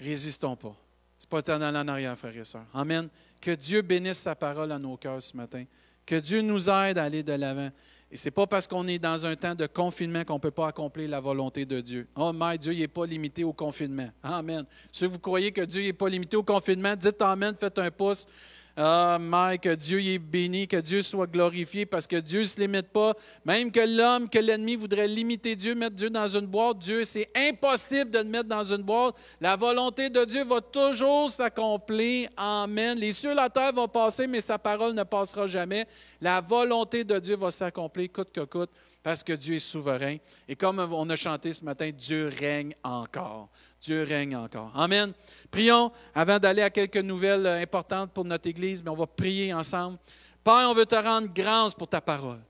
Résistons 0.00 0.56
pas. 0.56 0.76
C'est 1.16 1.28
pas 1.28 1.38
éternel 1.38 1.76
en 1.76 1.88
arrière, 1.88 2.18
frères 2.18 2.36
et 2.36 2.44
sœurs. 2.44 2.66
Amen. 2.74 3.08
Que 3.40 3.52
Dieu 3.52 3.82
bénisse 3.82 4.20
sa 4.20 4.34
parole 4.34 4.72
à 4.72 4.78
nos 4.78 4.96
cœurs 4.96 5.22
ce 5.22 5.36
matin. 5.36 5.64
Que 6.04 6.16
Dieu 6.16 6.42
nous 6.42 6.68
aide 6.68 6.98
à 6.98 7.04
aller 7.04 7.22
de 7.22 7.32
l'avant. 7.32 7.70
Et 8.10 8.16
ce 8.16 8.26
n'est 8.26 8.30
pas 8.30 8.46
parce 8.46 8.66
qu'on 8.66 8.86
est 8.86 8.98
dans 8.98 9.26
un 9.26 9.34
temps 9.34 9.54
de 9.54 9.66
confinement 9.66 10.24
qu'on 10.24 10.34
ne 10.34 10.38
peut 10.38 10.50
pas 10.50 10.68
accomplir 10.68 11.08
la 11.08 11.20
volonté 11.20 11.64
de 11.64 11.80
Dieu. 11.80 12.06
Oh, 12.14 12.32
mais 12.32 12.58
Dieu 12.58 12.72
n'est 12.72 12.88
pas 12.88 13.06
limité 13.06 13.42
au 13.42 13.52
confinement. 13.52 14.08
Amen. 14.22 14.64
Si 14.92 15.06
vous 15.06 15.18
croyez 15.18 15.50
que 15.50 15.62
Dieu 15.62 15.82
n'est 15.82 15.92
pas 15.92 16.08
limité 16.08 16.36
au 16.36 16.42
confinement, 16.42 16.94
dites 16.94 17.20
Amen, 17.22 17.54
faites 17.58 17.78
un 17.78 17.90
pouce. 17.90 18.28
Ah, 18.76 19.18
Mike, 19.20 19.62
que 19.62 19.74
Dieu 19.76 20.00
est 20.00 20.18
béni, 20.18 20.66
que 20.66 20.78
Dieu 20.78 21.02
soit 21.02 21.28
glorifié, 21.28 21.86
parce 21.86 22.08
que 22.08 22.16
Dieu 22.16 22.40
ne 22.40 22.44
se 22.44 22.60
limite 22.60 22.88
pas. 22.88 23.12
Même 23.44 23.70
que 23.70 23.78
l'homme, 23.78 24.28
que 24.28 24.40
l'ennemi 24.40 24.74
voudrait 24.74 25.06
limiter 25.06 25.54
Dieu, 25.54 25.76
mettre 25.76 25.94
Dieu 25.94 26.10
dans 26.10 26.26
une 26.26 26.46
boîte, 26.46 26.78
Dieu, 26.78 27.04
c'est 27.04 27.30
impossible 27.36 28.10
de 28.10 28.18
le 28.18 28.24
mettre 28.24 28.48
dans 28.48 28.64
une 28.64 28.82
boîte. 28.82 29.14
La 29.40 29.54
volonté 29.54 30.10
de 30.10 30.24
Dieu 30.24 30.42
va 30.44 30.60
toujours 30.60 31.30
s'accomplir. 31.30 32.28
Amen. 32.36 32.98
Les 32.98 33.12
cieux 33.12 33.32
la 33.32 33.48
terre 33.48 33.72
vont 33.72 33.86
passer, 33.86 34.26
mais 34.26 34.40
sa 34.40 34.58
parole 34.58 34.94
ne 34.94 35.04
passera 35.04 35.46
jamais. 35.46 35.86
La 36.20 36.40
volonté 36.40 37.04
de 37.04 37.18
Dieu 37.20 37.36
va 37.36 37.52
s'accomplir 37.52 38.10
coûte 38.12 38.32
que 38.32 38.40
coûte 38.40 38.70
parce 39.04 39.22
que 39.22 39.34
Dieu 39.34 39.56
est 39.56 39.60
souverain. 39.60 40.16
Et 40.48 40.56
comme 40.56 40.80
on 40.80 41.10
a 41.10 41.16
chanté 41.16 41.52
ce 41.52 41.62
matin, 41.62 41.90
Dieu 41.90 42.32
règne 42.40 42.72
encore. 42.82 43.50
Dieu 43.84 44.02
règne 44.02 44.34
encore. 44.34 44.72
Amen. 44.74 45.12
Prions 45.50 45.92
avant 46.14 46.38
d'aller 46.38 46.62
à 46.62 46.70
quelques 46.70 46.96
nouvelles 46.96 47.44
euh, 47.44 47.60
importantes 47.60 48.12
pour 48.12 48.24
notre 48.24 48.48
Église, 48.48 48.82
mais 48.82 48.88
on 48.88 48.96
va 48.96 49.06
prier 49.06 49.52
ensemble. 49.52 49.98
Père, 50.42 50.70
on 50.70 50.74
veut 50.74 50.86
te 50.86 50.94
rendre 50.94 51.28
grâce 51.34 51.74
pour 51.74 51.86
ta 51.86 52.00
parole. 52.00 52.40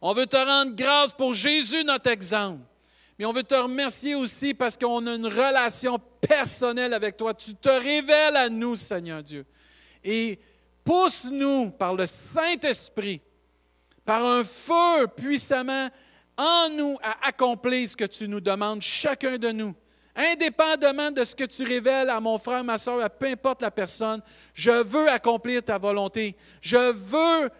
On 0.00 0.12
veut 0.14 0.26
te 0.26 0.36
rendre 0.36 0.74
grâce 0.74 1.12
pour 1.12 1.32
Jésus, 1.32 1.84
notre 1.84 2.10
exemple. 2.10 2.64
Mais 3.16 3.24
on 3.24 3.32
veut 3.32 3.44
te 3.44 3.54
remercier 3.54 4.16
aussi 4.16 4.52
parce 4.52 4.76
qu'on 4.76 5.06
a 5.06 5.14
une 5.14 5.26
relation 5.26 6.00
personnelle 6.20 6.92
avec 6.92 7.16
toi. 7.16 7.34
Tu 7.34 7.54
te 7.54 7.68
révèles 7.68 8.36
à 8.36 8.48
nous, 8.48 8.74
Seigneur 8.74 9.22
Dieu. 9.22 9.46
Et 10.02 10.40
pousse-nous 10.82 11.70
par 11.70 11.94
le 11.94 12.06
Saint-Esprit 12.06 13.20
par 14.04 14.24
un 14.24 14.42
feu 14.42 15.06
puissamment 15.16 15.88
en 16.36 16.68
nous 16.70 16.96
à 17.00 17.28
accomplir 17.28 17.88
ce 17.88 17.96
que 17.96 18.06
tu 18.06 18.26
nous 18.26 18.40
demandes, 18.40 18.82
chacun 18.82 19.38
de 19.38 19.52
nous. 19.52 19.72
Indépendamment 20.20 21.10
de 21.10 21.24
ce 21.24 21.34
que 21.34 21.44
tu 21.44 21.64
révèles 21.64 22.10
à 22.10 22.20
mon 22.20 22.36
frère, 22.36 22.62
ma 22.62 22.76
soeur, 22.76 23.02
à 23.02 23.08
peu 23.08 23.26
importe 23.26 23.62
la 23.62 23.70
personne, 23.70 24.20
je 24.52 24.82
veux 24.82 25.08
accomplir 25.08 25.62
ta 25.62 25.78
volonté. 25.78 26.36
Je 26.60 26.92
veux, 26.92 27.50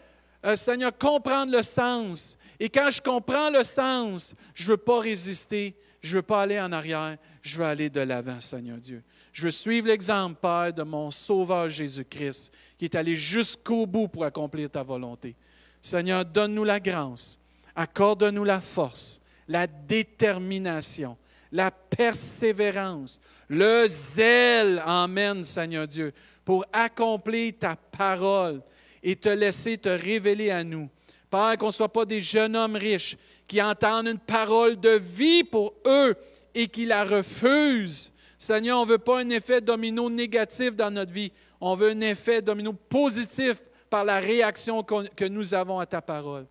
euh, 0.45 0.57
Seigneur, 0.57 0.97
comprendre 0.97 1.53
le 1.53 1.63
sens. 1.63 2.37
Et 2.59 2.69
quand 2.69 2.91
je 2.91 3.01
comprends 3.01 3.49
le 3.49 3.63
sens, 3.63 4.35
je 4.53 4.65
ne 4.65 4.69
veux 4.73 4.77
pas 4.77 5.01
résister, 5.01 5.75
je 6.03 6.11
ne 6.11 6.15
veux 6.17 6.23
pas 6.23 6.43
aller 6.43 6.61
en 6.61 6.71
arrière, 6.71 7.17
je 7.41 7.57
veux 7.57 7.65
aller 7.65 7.89
de 7.89 8.03
l'avant, 8.03 8.41
Seigneur 8.41 8.77
Dieu. 8.77 9.03
Je 9.33 9.45
veux 9.45 9.51
suivre 9.51 9.87
l'exemple, 9.87 10.37
Père, 10.43 10.75
de 10.75 10.83
mon 10.83 11.11
Sauveur 11.11 11.71
Jésus-Christ, 11.71 12.53
qui 12.77 12.85
est 12.85 12.95
allé 12.95 13.17
jusqu'au 13.17 13.87
bout 13.87 14.09
pour 14.09 14.25
accomplir 14.25 14.69
ta 14.69 14.83
volonté. 14.83 15.35
Seigneur, 15.81 16.27
donne-nous 16.27 16.65
la 16.65 16.79
grâce, 16.79 17.39
accorde-nous 17.75 18.45
la 18.45 18.61
force, 18.61 19.23
la 19.49 19.67
détermination, 19.67 21.17
la 21.53 21.71
persévérance, 21.71 23.21
le 23.49 23.87
zèle, 23.89 24.83
Amen, 24.85 25.45
Seigneur 25.45 25.87
Dieu, 25.89 26.13
pour 26.45 26.65
accomplir 26.73 27.53
ta 27.59 27.77
parole 27.77 28.63
et 29.03 29.17
te 29.17 29.29
laisser 29.29 29.79
te 29.79 29.89
révéler 29.89 30.51
à 30.51 30.63
nous. 30.63 30.89
Père, 31.31 31.57
qu'on 31.59 31.67
ne 31.67 31.73
soit 31.73 31.93
pas 31.93 32.05
des 32.05 32.21
jeunes 32.21 32.57
hommes 32.57 32.77
riches 32.77 33.17
qui 33.47 33.63
entendent 33.63 34.09
une 34.09 34.19
parole 34.19 34.79
de 34.79 34.91
vie 34.91 35.45
pour 35.45 35.75
eux 35.87 36.15
et 36.55 36.67
qui 36.67 36.87
la 36.87 37.05
refusent. 37.05 38.13
Seigneur, 38.37 38.79
on 38.79 38.85
ne 38.85 38.91
veut 38.91 38.99
pas 38.99 39.21
un 39.21 39.31
effet 39.31 39.61
domino 39.61 40.09
négatif 40.09 40.75
dans 40.75 40.91
notre 40.91 41.13
vie. 41.13 41.33
On 41.61 41.75
veut 41.75 41.91
un 41.91 42.01
effet 42.01 42.41
domino 42.43 42.73
positif 42.73 43.63
par 43.89 44.05
la 44.05 44.19
réaction 44.19 44.83
que 44.83 45.25
nous 45.27 45.53
avons 45.53 45.79
à 45.79 45.87
ta 45.87 46.01
parole. 46.01 46.47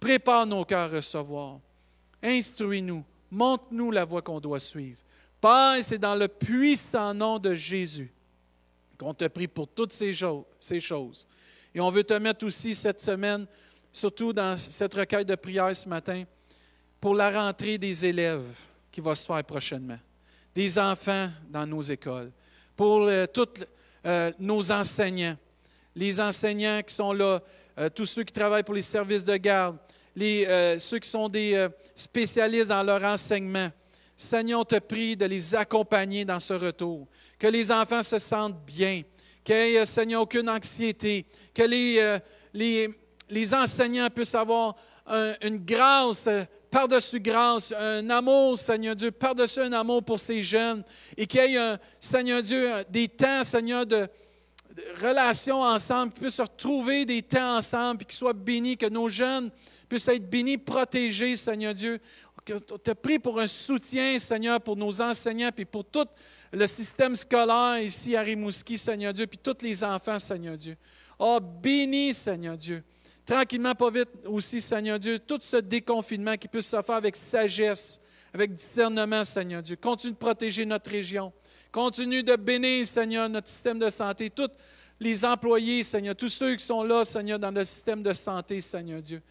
Prépare 0.00 0.46
nos 0.46 0.64
cœurs 0.64 0.92
à 0.92 0.96
recevoir. 0.96 1.58
Instruis-nous. 2.22 3.04
Montre-nous 3.34 3.90
la 3.90 4.04
voie 4.04 4.22
qu'on 4.22 4.38
doit 4.38 4.60
suivre. 4.60 5.00
Père, 5.40 5.78
c'est 5.82 5.98
dans 5.98 6.14
le 6.14 6.28
puissant 6.28 7.12
nom 7.12 7.40
de 7.40 7.52
Jésus 7.52 8.12
qu'on 8.96 9.12
te 9.12 9.26
prie 9.26 9.48
pour 9.48 9.66
toutes 9.66 9.92
ces 9.92 10.12
choses. 10.12 11.26
Et 11.74 11.80
on 11.80 11.90
veut 11.90 12.04
te 12.04 12.14
mettre 12.14 12.46
aussi 12.46 12.76
cette 12.76 13.00
semaine, 13.00 13.46
surtout 13.90 14.32
dans 14.32 14.56
cette 14.56 14.94
recueil 14.94 15.24
de 15.24 15.34
prière 15.34 15.74
ce 15.74 15.88
matin, 15.88 16.22
pour 17.00 17.16
la 17.16 17.28
rentrée 17.28 17.76
des 17.76 18.06
élèves 18.06 18.56
qui 18.92 19.00
va 19.00 19.16
se 19.16 19.26
faire 19.26 19.42
prochainement, 19.42 19.98
des 20.54 20.78
enfants 20.78 21.28
dans 21.50 21.66
nos 21.66 21.82
écoles, 21.82 22.30
pour 22.76 23.10
tous 23.32 23.48
euh, 24.06 24.30
nos 24.38 24.70
enseignants, 24.70 25.36
les 25.96 26.20
enseignants 26.20 26.82
qui 26.86 26.94
sont 26.94 27.12
là, 27.12 27.40
euh, 27.80 27.88
tous 27.88 28.06
ceux 28.06 28.22
qui 28.22 28.32
travaillent 28.32 28.62
pour 28.62 28.74
les 28.74 28.82
services 28.82 29.24
de 29.24 29.36
garde, 29.36 29.76
les, 30.14 30.46
euh, 30.46 30.78
ceux 30.78 30.98
qui 30.98 31.08
sont 31.08 31.28
des 31.28 31.54
euh, 31.54 31.68
spécialistes 31.94 32.68
dans 32.68 32.82
leur 32.82 33.02
enseignement. 33.04 33.70
Seigneur, 34.16 34.60
on 34.60 34.64
te 34.64 34.78
prie 34.78 35.16
de 35.16 35.26
les 35.26 35.54
accompagner 35.54 36.24
dans 36.24 36.40
ce 36.40 36.54
retour, 36.54 37.06
que 37.38 37.46
les 37.48 37.72
enfants 37.72 38.02
se 38.02 38.18
sentent 38.18 38.64
bien, 38.64 39.02
qu'il 39.42 39.56
n'y 39.56 39.74
ait, 39.74 39.86
Seigneur, 39.86 40.22
aucune 40.22 40.48
anxiété, 40.48 41.26
que 41.52 41.62
les, 41.62 42.18
les, 42.52 42.88
les 43.28 43.54
enseignants 43.54 44.08
puissent 44.10 44.36
avoir 44.36 44.76
une 45.42 45.58
grâce 45.58 46.28
par-dessus 46.74 47.20
grâce, 47.20 47.72
un 47.72 48.10
amour, 48.10 48.58
Seigneur 48.58 48.96
Dieu, 48.96 49.12
par-dessus 49.12 49.60
un 49.60 49.72
amour 49.72 50.02
pour 50.02 50.18
ces 50.18 50.42
jeunes, 50.42 50.82
et 51.16 51.24
qu'il 51.24 51.52
y 51.52 51.56
ait, 51.56 51.76
Seigneur 52.00 52.42
Dieu, 52.42 52.68
des 52.90 53.08
temps, 53.08 53.44
Seigneur, 53.44 53.86
de, 53.86 54.08
relations 55.00 55.62
ensemble, 55.62 56.12
qu'ils 56.12 56.22
puissent 56.22 56.34
se 56.34 56.42
retrouver 56.42 57.04
des 57.04 57.22
temps 57.22 57.58
ensemble, 57.58 57.98
puis 57.98 58.06
qu'ils 58.06 58.18
soient 58.18 58.32
bénis, 58.32 58.76
que 58.76 58.86
nos 58.86 59.08
jeunes 59.08 59.50
puissent 59.88 60.08
être 60.08 60.28
bénis, 60.28 60.58
protégés, 60.58 61.36
Seigneur 61.36 61.74
Dieu. 61.74 62.00
On 62.50 62.78
te 62.78 62.90
prie 62.90 63.18
pour 63.18 63.40
un 63.40 63.46
soutien, 63.46 64.18
Seigneur, 64.18 64.60
pour 64.60 64.76
nos 64.76 65.00
enseignants, 65.00 65.50
puis 65.54 65.64
pour 65.64 65.84
tout 65.84 66.06
le 66.52 66.66
système 66.66 67.16
scolaire 67.16 67.80
ici 67.80 68.16
à 68.16 68.20
Rimouski, 68.22 68.76
Seigneur 68.76 69.12
Dieu, 69.12 69.26
puis 69.26 69.38
tous 69.38 69.62
les 69.62 69.82
enfants, 69.82 70.18
Seigneur 70.18 70.56
Dieu. 70.56 70.76
Oh, 71.18 71.38
bénis, 71.40 72.14
Seigneur 72.14 72.56
Dieu. 72.56 72.82
Tranquillement, 73.24 73.74
pas 73.74 73.90
vite 73.90 74.10
aussi, 74.26 74.60
Seigneur 74.60 74.98
Dieu, 74.98 75.18
tout 75.18 75.38
ce 75.40 75.56
déconfinement 75.56 76.36
qui 76.36 76.46
puisse 76.46 76.68
se 76.68 76.82
faire 76.82 76.96
avec 76.96 77.16
sagesse, 77.16 77.98
avec 78.34 78.54
discernement, 78.54 79.24
Seigneur 79.24 79.62
Dieu. 79.62 79.76
Continue 79.76 80.12
de 80.12 80.18
protéger 80.18 80.66
notre 80.66 80.90
région. 80.90 81.32
Continue 81.72 82.22
de 82.22 82.36
bénir, 82.36 82.86
Seigneur, 82.86 83.28
notre 83.28 83.48
système 83.48 83.78
de 83.78 83.88
santé, 83.88 84.28
tous 84.28 84.50
les 85.00 85.24
employés, 85.24 85.82
Seigneur, 85.82 86.14
tous 86.14 86.28
ceux 86.28 86.54
qui 86.54 86.64
sont 86.64 86.82
là, 86.82 87.04
Seigneur, 87.04 87.38
dans 87.38 87.50
le 87.50 87.64
système 87.64 88.02
de 88.02 88.12
santé, 88.12 88.60
Seigneur 88.60 89.00
Dieu. 89.00 89.22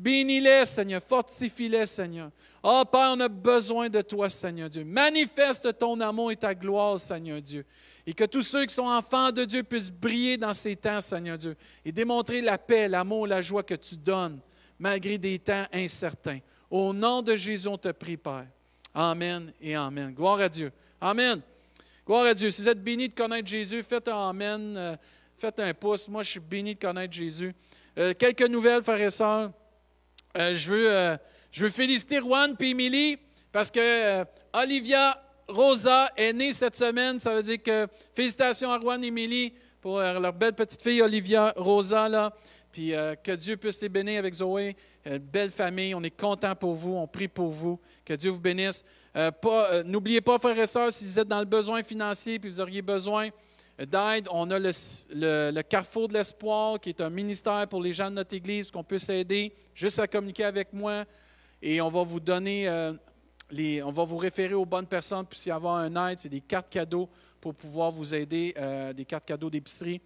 Bénis-les, 0.00 0.64
Seigneur, 0.64 1.02
fortifie-les, 1.06 1.84
Seigneur. 1.84 2.30
Oh 2.62 2.82
Père, 2.90 3.12
on 3.14 3.20
a 3.20 3.28
besoin 3.28 3.90
de 3.90 4.00
toi, 4.00 4.30
Seigneur 4.30 4.70
Dieu. 4.70 4.82
Manifeste 4.82 5.76
ton 5.78 6.00
amour 6.00 6.32
et 6.32 6.36
ta 6.36 6.54
gloire, 6.54 6.98
Seigneur 6.98 7.42
Dieu. 7.42 7.66
Et 8.06 8.14
que 8.14 8.24
tous 8.24 8.42
ceux 8.42 8.64
qui 8.64 8.74
sont 8.74 8.86
enfants 8.86 9.30
de 9.30 9.44
Dieu 9.44 9.62
puissent 9.62 9.90
briller 9.90 10.38
dans 10.38 10.54
ces 10.54 10.74
temps, 10.74 11.02
Seigneur 11.02 11.36
Dieu, 11.36 11.54
et 11.84 11.92
démontrer 11.92 12.40
la 12.40 12.56
paix, 12.56 12.88
l'amour, 12.88 13.26
la 13.26 13.42
joie 13.42 13.62
que 13.62 13.74
tu 13.74 13.94
donnes, 13.94 14.40
malgré 14.78 15.18
des 15.18 15.38
temps 15.38 15.64
incertains. 15.70 16.38
Au 16.70 16.94
nom 16.94 17.20
de 17.20 17.36
Jésus, 17.36 17.68
on 17.68 17.76
te 17.76 17.92
prie, 17.92 18.16
Père. 18.16 18.46
Amen 18.94 19.52
et 19.60 19.74
Amen. 19.74 20.14
Gloire 20.14 20.40
à 20.40 20.48
Dieu. 20.48 20.72
Amen. 20.98 21.42
Gloire 22.06 22.24
à 22.24 22.32
Dieu. 22.32 22.50
Si 22.50 22.62
vous 22.62 22.68
êtes 22.70 22.82
béni 22.82 23.10
de 23.10 23.14
connaître 23.14 23.48
Jésus, 23.48 23.82
faites 23.82 24.08
un 24.08 24.30
Amen, 24.30 24.74
euh, 24.78 24.96
faites 25.36 25.60
un 25.60 25.74
pouce. 25.74 26.08
Moi, 26.08 26.22
je 26.22 26.30
suis 26.30 26.40
béni 26.40 26.74
de 26.74 26.80
connaître 26.80 27.12
Jésus. 27.12 27.54
Euh, 27.98 28.14
quelques 28.18 28.48
nouvelles, 28.48 28.82
frères 28.82 29.02
et 29.02 29.10
sœurs. 29.10 29.52
Euh, 30.36 30.54
je, 30.54 30.70
veux, 30.70 30.90
euh, 30.90 31.16
je 31.50 31.64
veux 31.64 31.70
féliciter 31.70 32.18
Juan 32.18 32.54
et 32.60 32.70
Emily 32.70 33.18
parce 33.50 33.70
que 33.70 33.80
euh, 33.80 34.24
Olivia 34.52 35.20
Rosa 35.48 36.10
est 36.16 36.32
née 36.32 36.52
cette 36.52 36.76
semaine. 36.76 37.18
Ça 37.18 37.34
veut 37.34 37.42
dire 37.42 37.62
que 37.62 37.88
félicitations 38.14 38.72
à 38.72 38.78
Juan 38.78 39.02
et 39.02 39.08
Emily 39.08 39.52
pour 39.80 39.98
leur 39.98 40.32
belle 40.32 40.52
petite 40.52 40.82
fille 40.82 41.02
Olivia 41.02 41.52
Rosa. 41.56 42.08
Là. 42.08 42.32
Puis 42.70 42.92
que 43.24 43.32
Dieu 43.32 43.56
puisse 43.56 43.80
les 43.80 43.88
bénir 43.88 44.20
avec 44.20 44.34
Zoé. 44.34 44.76
belle 45.32 45.50
famille. 45.50 45.94
On 45.94 46.02
est 46.02 46.16
content 46.16 46.54
pour 46.54 46.74
vous. 46.74 46.94
On 46.94 47.08
prie 47.08 47.26
pour 47.26 47.48
vous. 47.48 47.80
Que 48.04 48.12
Dieu 48.12 48.30
vous 48.30 48.40
bénisse. 48.40 48.84
N'oubliez 49.86 50.20
pas, 50.20 50.38
frères 50.38 50.58
et 50.58 50.66
sœurs, 50.66 50.92
si 50.92 51.06
vous 51.06 51.18
êtes 51.18 51.26
dans 51.26 51.40
le 51.40 51.46
besoin 51.46 51.82
financier 51.82 52.38
puis 52.38 52.50
vous 52.50 52.60
auriez 52.60 52.82
besoin 52.82 53.30
d'aide. 53.86 54.28
On 54.30 54.50
a 54.50 54.58
le, 54.58 55.62
Carrefour 55.62 56.08
de 56.08 56.14
l'Espoir, 56.14 56.80
qui 56.80 56.90
est 56.90 57.00
un 57.00 57.10
ministère 57.10 57.66
pour 57.68 57.82
les 57.82 57.92
gens 57.92 58.10
de 58.10 58.16
notre 58.16 58.34
Église, 58.34 58.70
qu'on 58.70 58.84
peut 58.84 58.98
s'aider, 58.98 59.54
juste 59.74 59.98
à 59.98 60.06
communiquer 60.06 60.44
avec 60.44 60.72
moi. 60.72 61.04
Et 61.62 61.80
on 61.80 61.90
va 61.90 62.02
vous 62.02 62.20
donner, 62.20 62.68
euh, 62.68 62.92
les, 63.50 63.82
on 63.82 63.92
va 63.92 64.04
vous 64.04 64.16
référer 64.16 64.54
aux 64.54 64.66
bonnes 64.66 64.86
personnes, 64.86 65.26
puis 65.26 65.40
y 65.46 65.50
avoir 65.50 65.76
un 65.76 66.10
aide, 66.10 66.18
c'est 66.18 66.28
des 66.28 66.40
cartes 66.40 66.70
cadeaux 66.70 67.08
pour 67.40 67.54
pouvoir 67.54 67.90
vous 67.90 68.14
aider, 68.14 68.54
euh, 68.58 68.92
des 68.92 69.04
cartes 69.04 69.26
cadeaux 69.26 69.50
d'épicerie. 69.50 70.00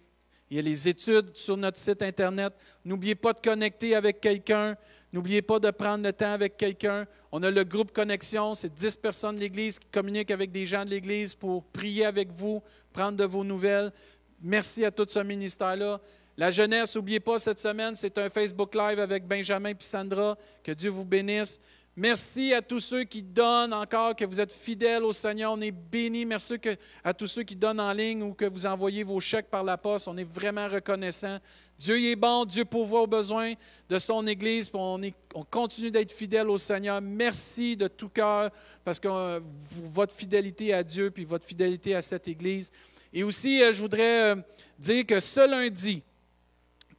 Il 0.49 0.57
y 0.57 0.59
a 0.59 0.61
les 0.61 0.87
études 0.87 1.35
sur 1.35 1.57
notre 1.57 1.77
site 1.77 2.01
Internet. 2.03 2.53
N'oubliez 2.83 3.15
pas 3.15 3.33
de 3.33 3.39
connecter 3.39 3.95
avec 3.95 4.21
quelqu'un. 4.21 4.77
N'oubliez 5.15 5.41
pas 5.41 5.59
de 5.59 5.71
prendre 5.71 6.03
le 6.03 6.11
temps 6.11 6.33
avec 6.33 6.57
quelqu'un. 6.57 7.07
On 7.31 7.41
a 7.41 7.49
le 7.49 7.63
groupe 7.63 7.93
Connexion, 7.93 8.53
c'est 8.53 8.73
10 8.73 8.97
personnes 8.97 9.35
de 9.37 9.39
l'Église 9.39 9.79
qui 9.79 9.87
communiquent 9.89 10.31
avec 10.31 10.51
des 10.51 10.65
gens 10.65 10.83
de 10.83 10.89
l'Église 10.89 11.33
pour 11.33 11.63
prier 11.63 12.03
avec 12.03 12.29
vous, 12.33 12.61
prendre 12.91 13.17
de 13.17 13.23
vos 13.23 13.45
nouvelles. 13.45 13.93
Merci 14.41 14.83
à 14.83 14.91
tout 14.91 15.05
ce 15.07 15.19
ministère-là. 15.19 16.01
La 16.35 16.51
jeunesse, 16.51 16.97
n'oubliez 16.97 17.21
pas, 17.21 17.39
cette 17.39 17.59
semaine, 17.59 17.95
c'est 17.95 18.17
un 18.17 18.29
Facebook 18.29 18.75
Live 18.75 18.99
avec 18.99 19.25
Benjamin 19.25 19.69
et 19.69 19.75
Sandra. 19.79 20.37
Que 20.61 20.73
Dieu 20.73 20.89
vous 20.89 21.05
bénisse. 21.05 21.61
Merci 21.97 22.53
à 22.53 22.61
tous 22.61 22.81
ceux 22.81 23.05
qui 23.05 23.23
donnent 23.23 23.73
encore, 23.73 24.17
que 24.17 24.25
vous 24.25 24.41
êtes 24.41 24.51
fidèles 24.51 25.05
au 25.05 25.13
Seigneur. 25.13 25.53
On 25.53 25.61
est 25.61 25.71
bénis. 25.71 26.25
Merci 26.25 26.55
à 27.05 27.13
tous 27.13 27.27
ceux 27.27 27.43
qui 27.43 27.55
donnent 27.55 27.79
en 27.79 27.93
ligne 27.93 28.21
ou 28.21 28.33
que 28.33 28.43
vous 28.43 28.65
envoyez 28.65 29.05
vos 29.05 29.21
chèques 29.21 29.49
par 29.49 29.63
la 29.63 29.77
poste. 29.77 30.09
On 30.09 30.17
est 30.17 30.29
vraiment 30.29 30.67
reconnaissants. 30.67 31.39
Dieu 31.79 31.97
est 32.03 32.17
bon, 32.17 32.43
Dieu 32.43 32.65
pourvoit 32.65 33.03
aux 33.03 33.07
besoins 33.07 33.53
de 33.87 33.97
son 33.97 34.27
Église. 34.27 34.69
On, 34.73 34.99
on 35.35 35.43
continue 35.45 35.89
d'être 35.89 36.11
fidèles 36.11 36.49
au 36.49 36.57
Seigneur. 36.57 36.99
Merci 36.99 37.77
de 37.77 37.87
tout 37.87 38.09
cœur 38.09 38.51
parce 38.83 38.99
que 38.99 39.07
euh, 39.07 39.39
votre 39.85 40.13
fidélité 40.13 40.73
à 40.73 40.83
Dieu 40.83 41.11
puis 41.11 41.23
votre 41.23 41.45
fidélité 41.45 41.95
à 41.95 42.01
cette 42.01 42.27
Église. 42.27 42.73
Et 43.13 43.23
aussi, 43.23 43.63
euh, 43.63 43.71
je 43.71 43.81
voudrais 43.81 44.33
euh, 44.33 44.35
dire 44.77 45.05
que 45.05 45.21
ce 45.21 45.49
lundi, 45.49 46.03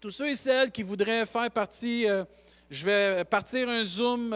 tous 0.01 0.11
ceux 0.11 0.31
et 0.31 0.35
celles 0.35 0.71
qui 0.71 0.83
voudraient 0.83 1.27
faire 1.27 1.51
partie, 1.51 2.07
je 2.71 2.85
vais 2.85 3.25
partir 3.25 3.69
un 3.69 3.85
Zoom 3.85 4.35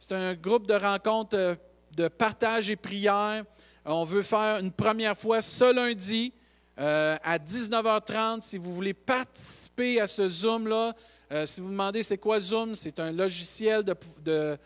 c'est 0.00 0.14
un 0.14 0.34
groupe 0.34 0.66
de 0.66 0.74
rencontres 0.74 1.36
euh, 1.36 1.54
de 1.96 2.08
partage 2.08 2.70
et 2.70 2.76
prière. 2.76 3.44
On 3.84 4.04
veut 4.04 4.22
faire 4.22 4.58
une 4.58 4.70
première 4.70 5.16
fois 5.16 5.40
ce 5.40 5.74
lundi 5.74 6.32
euh, 6.78 7.16
à 7.24 7.38
19h30. 7.38 8.42
Si 8.42 8.58
vous 8.58 8.74
voulez 8.74 8.94
participer 8.94 10.00
à 10.00 10.06
ce 10.06 10.28
Zoom-là, 10.28 10.94
euh, 11.32 11.46
si 11.46 11.60
vous 11.60 11.68
demandez 11.68 12.02
c'est 12.02 12.18
quoi 12.18 12.38
Zoom, 12.38 12.74
c'est 12.74 13.00
un 13.00 13.10
logiciel 13.10 13.82
de, 13.82 14.58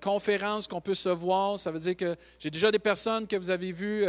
conférence 0.00 0.66
qu'on 0.66 0.80
peut 0.80 0.94
se 0.94 1.08
voir. 1.08 1.58
Ça 1.58 1.70
veut 1.70 1.80
dire 1.80 1.96
que 1.96 2.16
j'ai 2.38 2.50
déjà 2.50 2.70
des 2.70 2.78
personnes 2.78 3.26
que 3.26 3.36
vous 3.36 3.50
avez 3.50 3.70
vues 3.70 4.04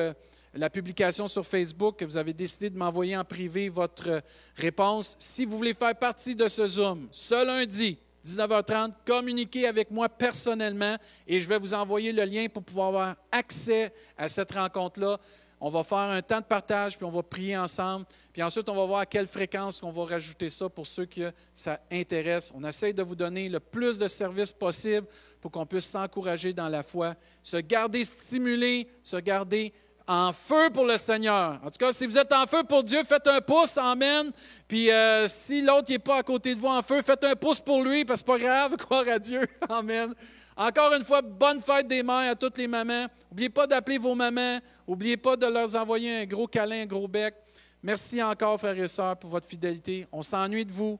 la 0.55 0.69
publication 0.69 1.27
sur 1.27 1.45
Facebook, 1.45 1.97
que 1.97 2.05
vous 2.05 2.17
avez 2.17 2.33
décidé 2.33 2.71
de 2.71 2.77
m'envoyer 2.77 3.15
en 3.15 3.23
privé 3.23 3.69
votre 3.69 4.23
réponse. 4.55 5.15
Si 5.19 5.45
vous 5.45 5.57
voulez 5.57 5.75
faire 5.75 5.95
partie 5.95 6.35
de 6.35 6.47
ce 6.47 6.65
Zoom, 6.65 7.07
ce 7.11 7.45
lundi, 7.45 7.99
19h30, 8.25 8.93
communiquez 9.05 9.67
avec 9.67 9.91
moi 9.91 10.09
personnellement 10.09 10.97
et 11.27 11.39
je 11.39 11.47
vais 11.47 11.59
vous 11.59 11.73
envoyer 11.73 12.11
le 12.11 12.23
lien 12.23 12.47
pour 12.47 12.63
pouvoir 12.63 12.87
avoir 12.87 13.15
accès 13.31 13.93
à 14.17 14.27
cette 14.27 14.51
rencontre-là. 14.51 15.19
On 15.61 15.69
va 15.69 15.83
faire 15.83 15.97
un 15.97 16.21
temps 16.21 16.39
de 16.39 16.45
partage, 16.45 16.95
puis 16.95 17.05
on 17.05 17.11
va 17.11 17.21
prier 17.21 17.57
ensemble. 17.57 18.05
Puis 18.31 18.41
ensuite, 18.41 18.69
on 18.69 18.75
va 18.75 18.85
voir 18.85 18.99
à 19.01 19.05
quelle 19.05 19.27
fréquence 19.27 19.83
on 19.83 19.91
va 19.91 20.05
rajouter 20.05 20.49
ça 20.49 20.69
pour 20.69 20.87
ceux 20.87 21.05
que 21.05 21.33
ça 21.53 21.81
intéresse. 21.91 22.51
On 22.55 22.63
essaie 22.63 22.93
de 22.93 23.03
vous 23.03 23.15
donner 23.15 23.49
le 23.49 23.59
plus 23.59 23.97
de 23.97 24.07
services 24.07 24.53
possible 24.53 25.05
pour 25.41 25.51
qu'on 25.51 25.65
puisse 25.65 25.87
s'encourager 25.87 26.53
dans 26.53 26.69
la 26.69 26.81
foi, 26.81 27.15
se 27.43 27.57
garder 27.57 28.05
stimulé, 28.05 28.87
se 29.03 29.17
garder 29.17 29.73
en 30.09 30.33
feu 30.33 30.71
pour 30.73 30.85
le 30.85 30.97
Seigneur. 30.97 31.59
En 31.63 31.69
tout 31.69 31.77
cas, 31.77 31.93
si 31.93 32.07
vous 32.07 32.17
êtes 32.17 32.33
en 32.33 32.47
feu 32.47 32.63
pour 32.63 32.83
Dieu, 32.83 33.03
faites 33.03 33.27
un 33.27 33.41
pouce, 33.41 33.77
Amen. 33.77 34.31
Puis 34.67 34.91
euh, 34.91 35.27
si 35.27 35.61
l'autre 35.61 35.91
n'est 35.91 35.99
pas 35.99 36.17
à 36.17 36.23
côté 36.23 36.55
de 36.55 36.59
vous 36.59 36.67
en 36.67 36.81
feu, 36.81 37.03
faites 37.03 37.23
un 37.23 37.35
pouce 37.35 37.59
pour 37.59 37.83
lui, 37.83 38.03
parce 38.03 38.23
que 38.23 38.25
c'est 38.25 38.39
pas 38.39 38.43
grave, 38.43 38.75
croire 38.77 39.07
à 39.07 39.19
Dieu. 39.19 39.41
Amen. 39.69 40.15
Encore 40.57 40.93
une 40.95 41.03
fois, 41.03 41.21
bonne 41.21 41.61
fête 41.61 41.87
des 41.87 42.01
mères 42.01 42.31
à 42.31 42.35
toutes 42.35 42.57
les 42.57 42.67
mamans. 42.67 43.05
N'oubliez 43.29 43.51
pas 43.51 43.67
d'appeler 43.67 43.99
vos 43.99 44.15
mamans. 44.15 44.59
N'oubliez 44.87 45.15
pas 45.15 45.37
de 45.37 45.45
leur 45.45 45.73
envoyer 45.75 46.21
un 46.21 46.25
gros 46.25 46.47
câlin, 46.47 46.81
un 46.81 46.85
gros 46.87 47.07
bec. 47.07 47.35
Merci 47.83 48.21
encore, 48.21 48.59
frères 48.59 48.77
et 48.79 48.87
sœurs, 48.87 49.15
pour 49.15 49.29
votre 49.29 49.47
fidélité. 49.47 50.07
On 50.11 50.23
s'ennuie 50.23 50.65
de 50.65 50.71
vous. 50.71 50.99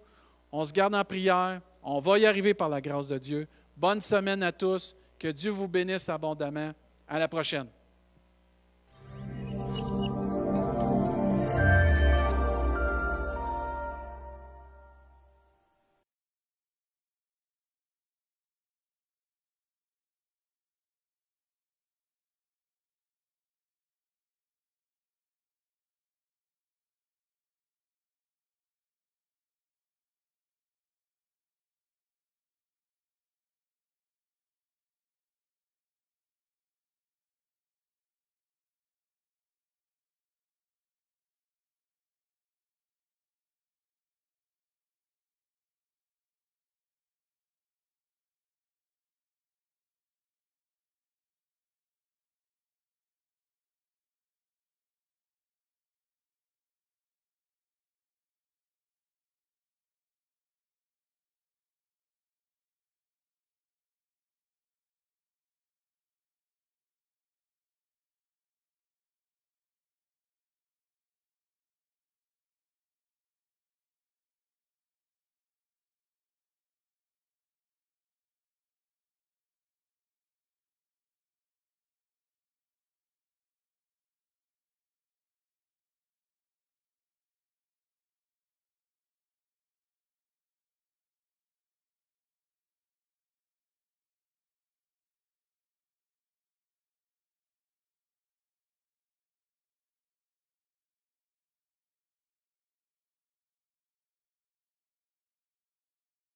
On 0.52 0.64
se 0.64 0.72
garde 0.72 0.94
en 0.94 1.04
prière. 1.04 1.62
On 1.82 2.00
va 2.00 2.20
y 2.20 2.28
arriver 2.28 2.54
par 2.54 2.70
la 2.70 2.80
grâce 2.80 3.08
de 3.08 3.18
Dieu. 3.18 3.48
Bonne 3.76 4.02
semaine 4.02 4.44
à 4.44 4.52
tous. 4.52 4.96
Que 5.18 5.30
Dieu 5.30 5.50
vous 5.50 5.68
bénisse 5.68 6.08
abondamment. 6.10 6.74
À 7.08 7.18
la 7.18 7.28
prochaine. 7.28 7.66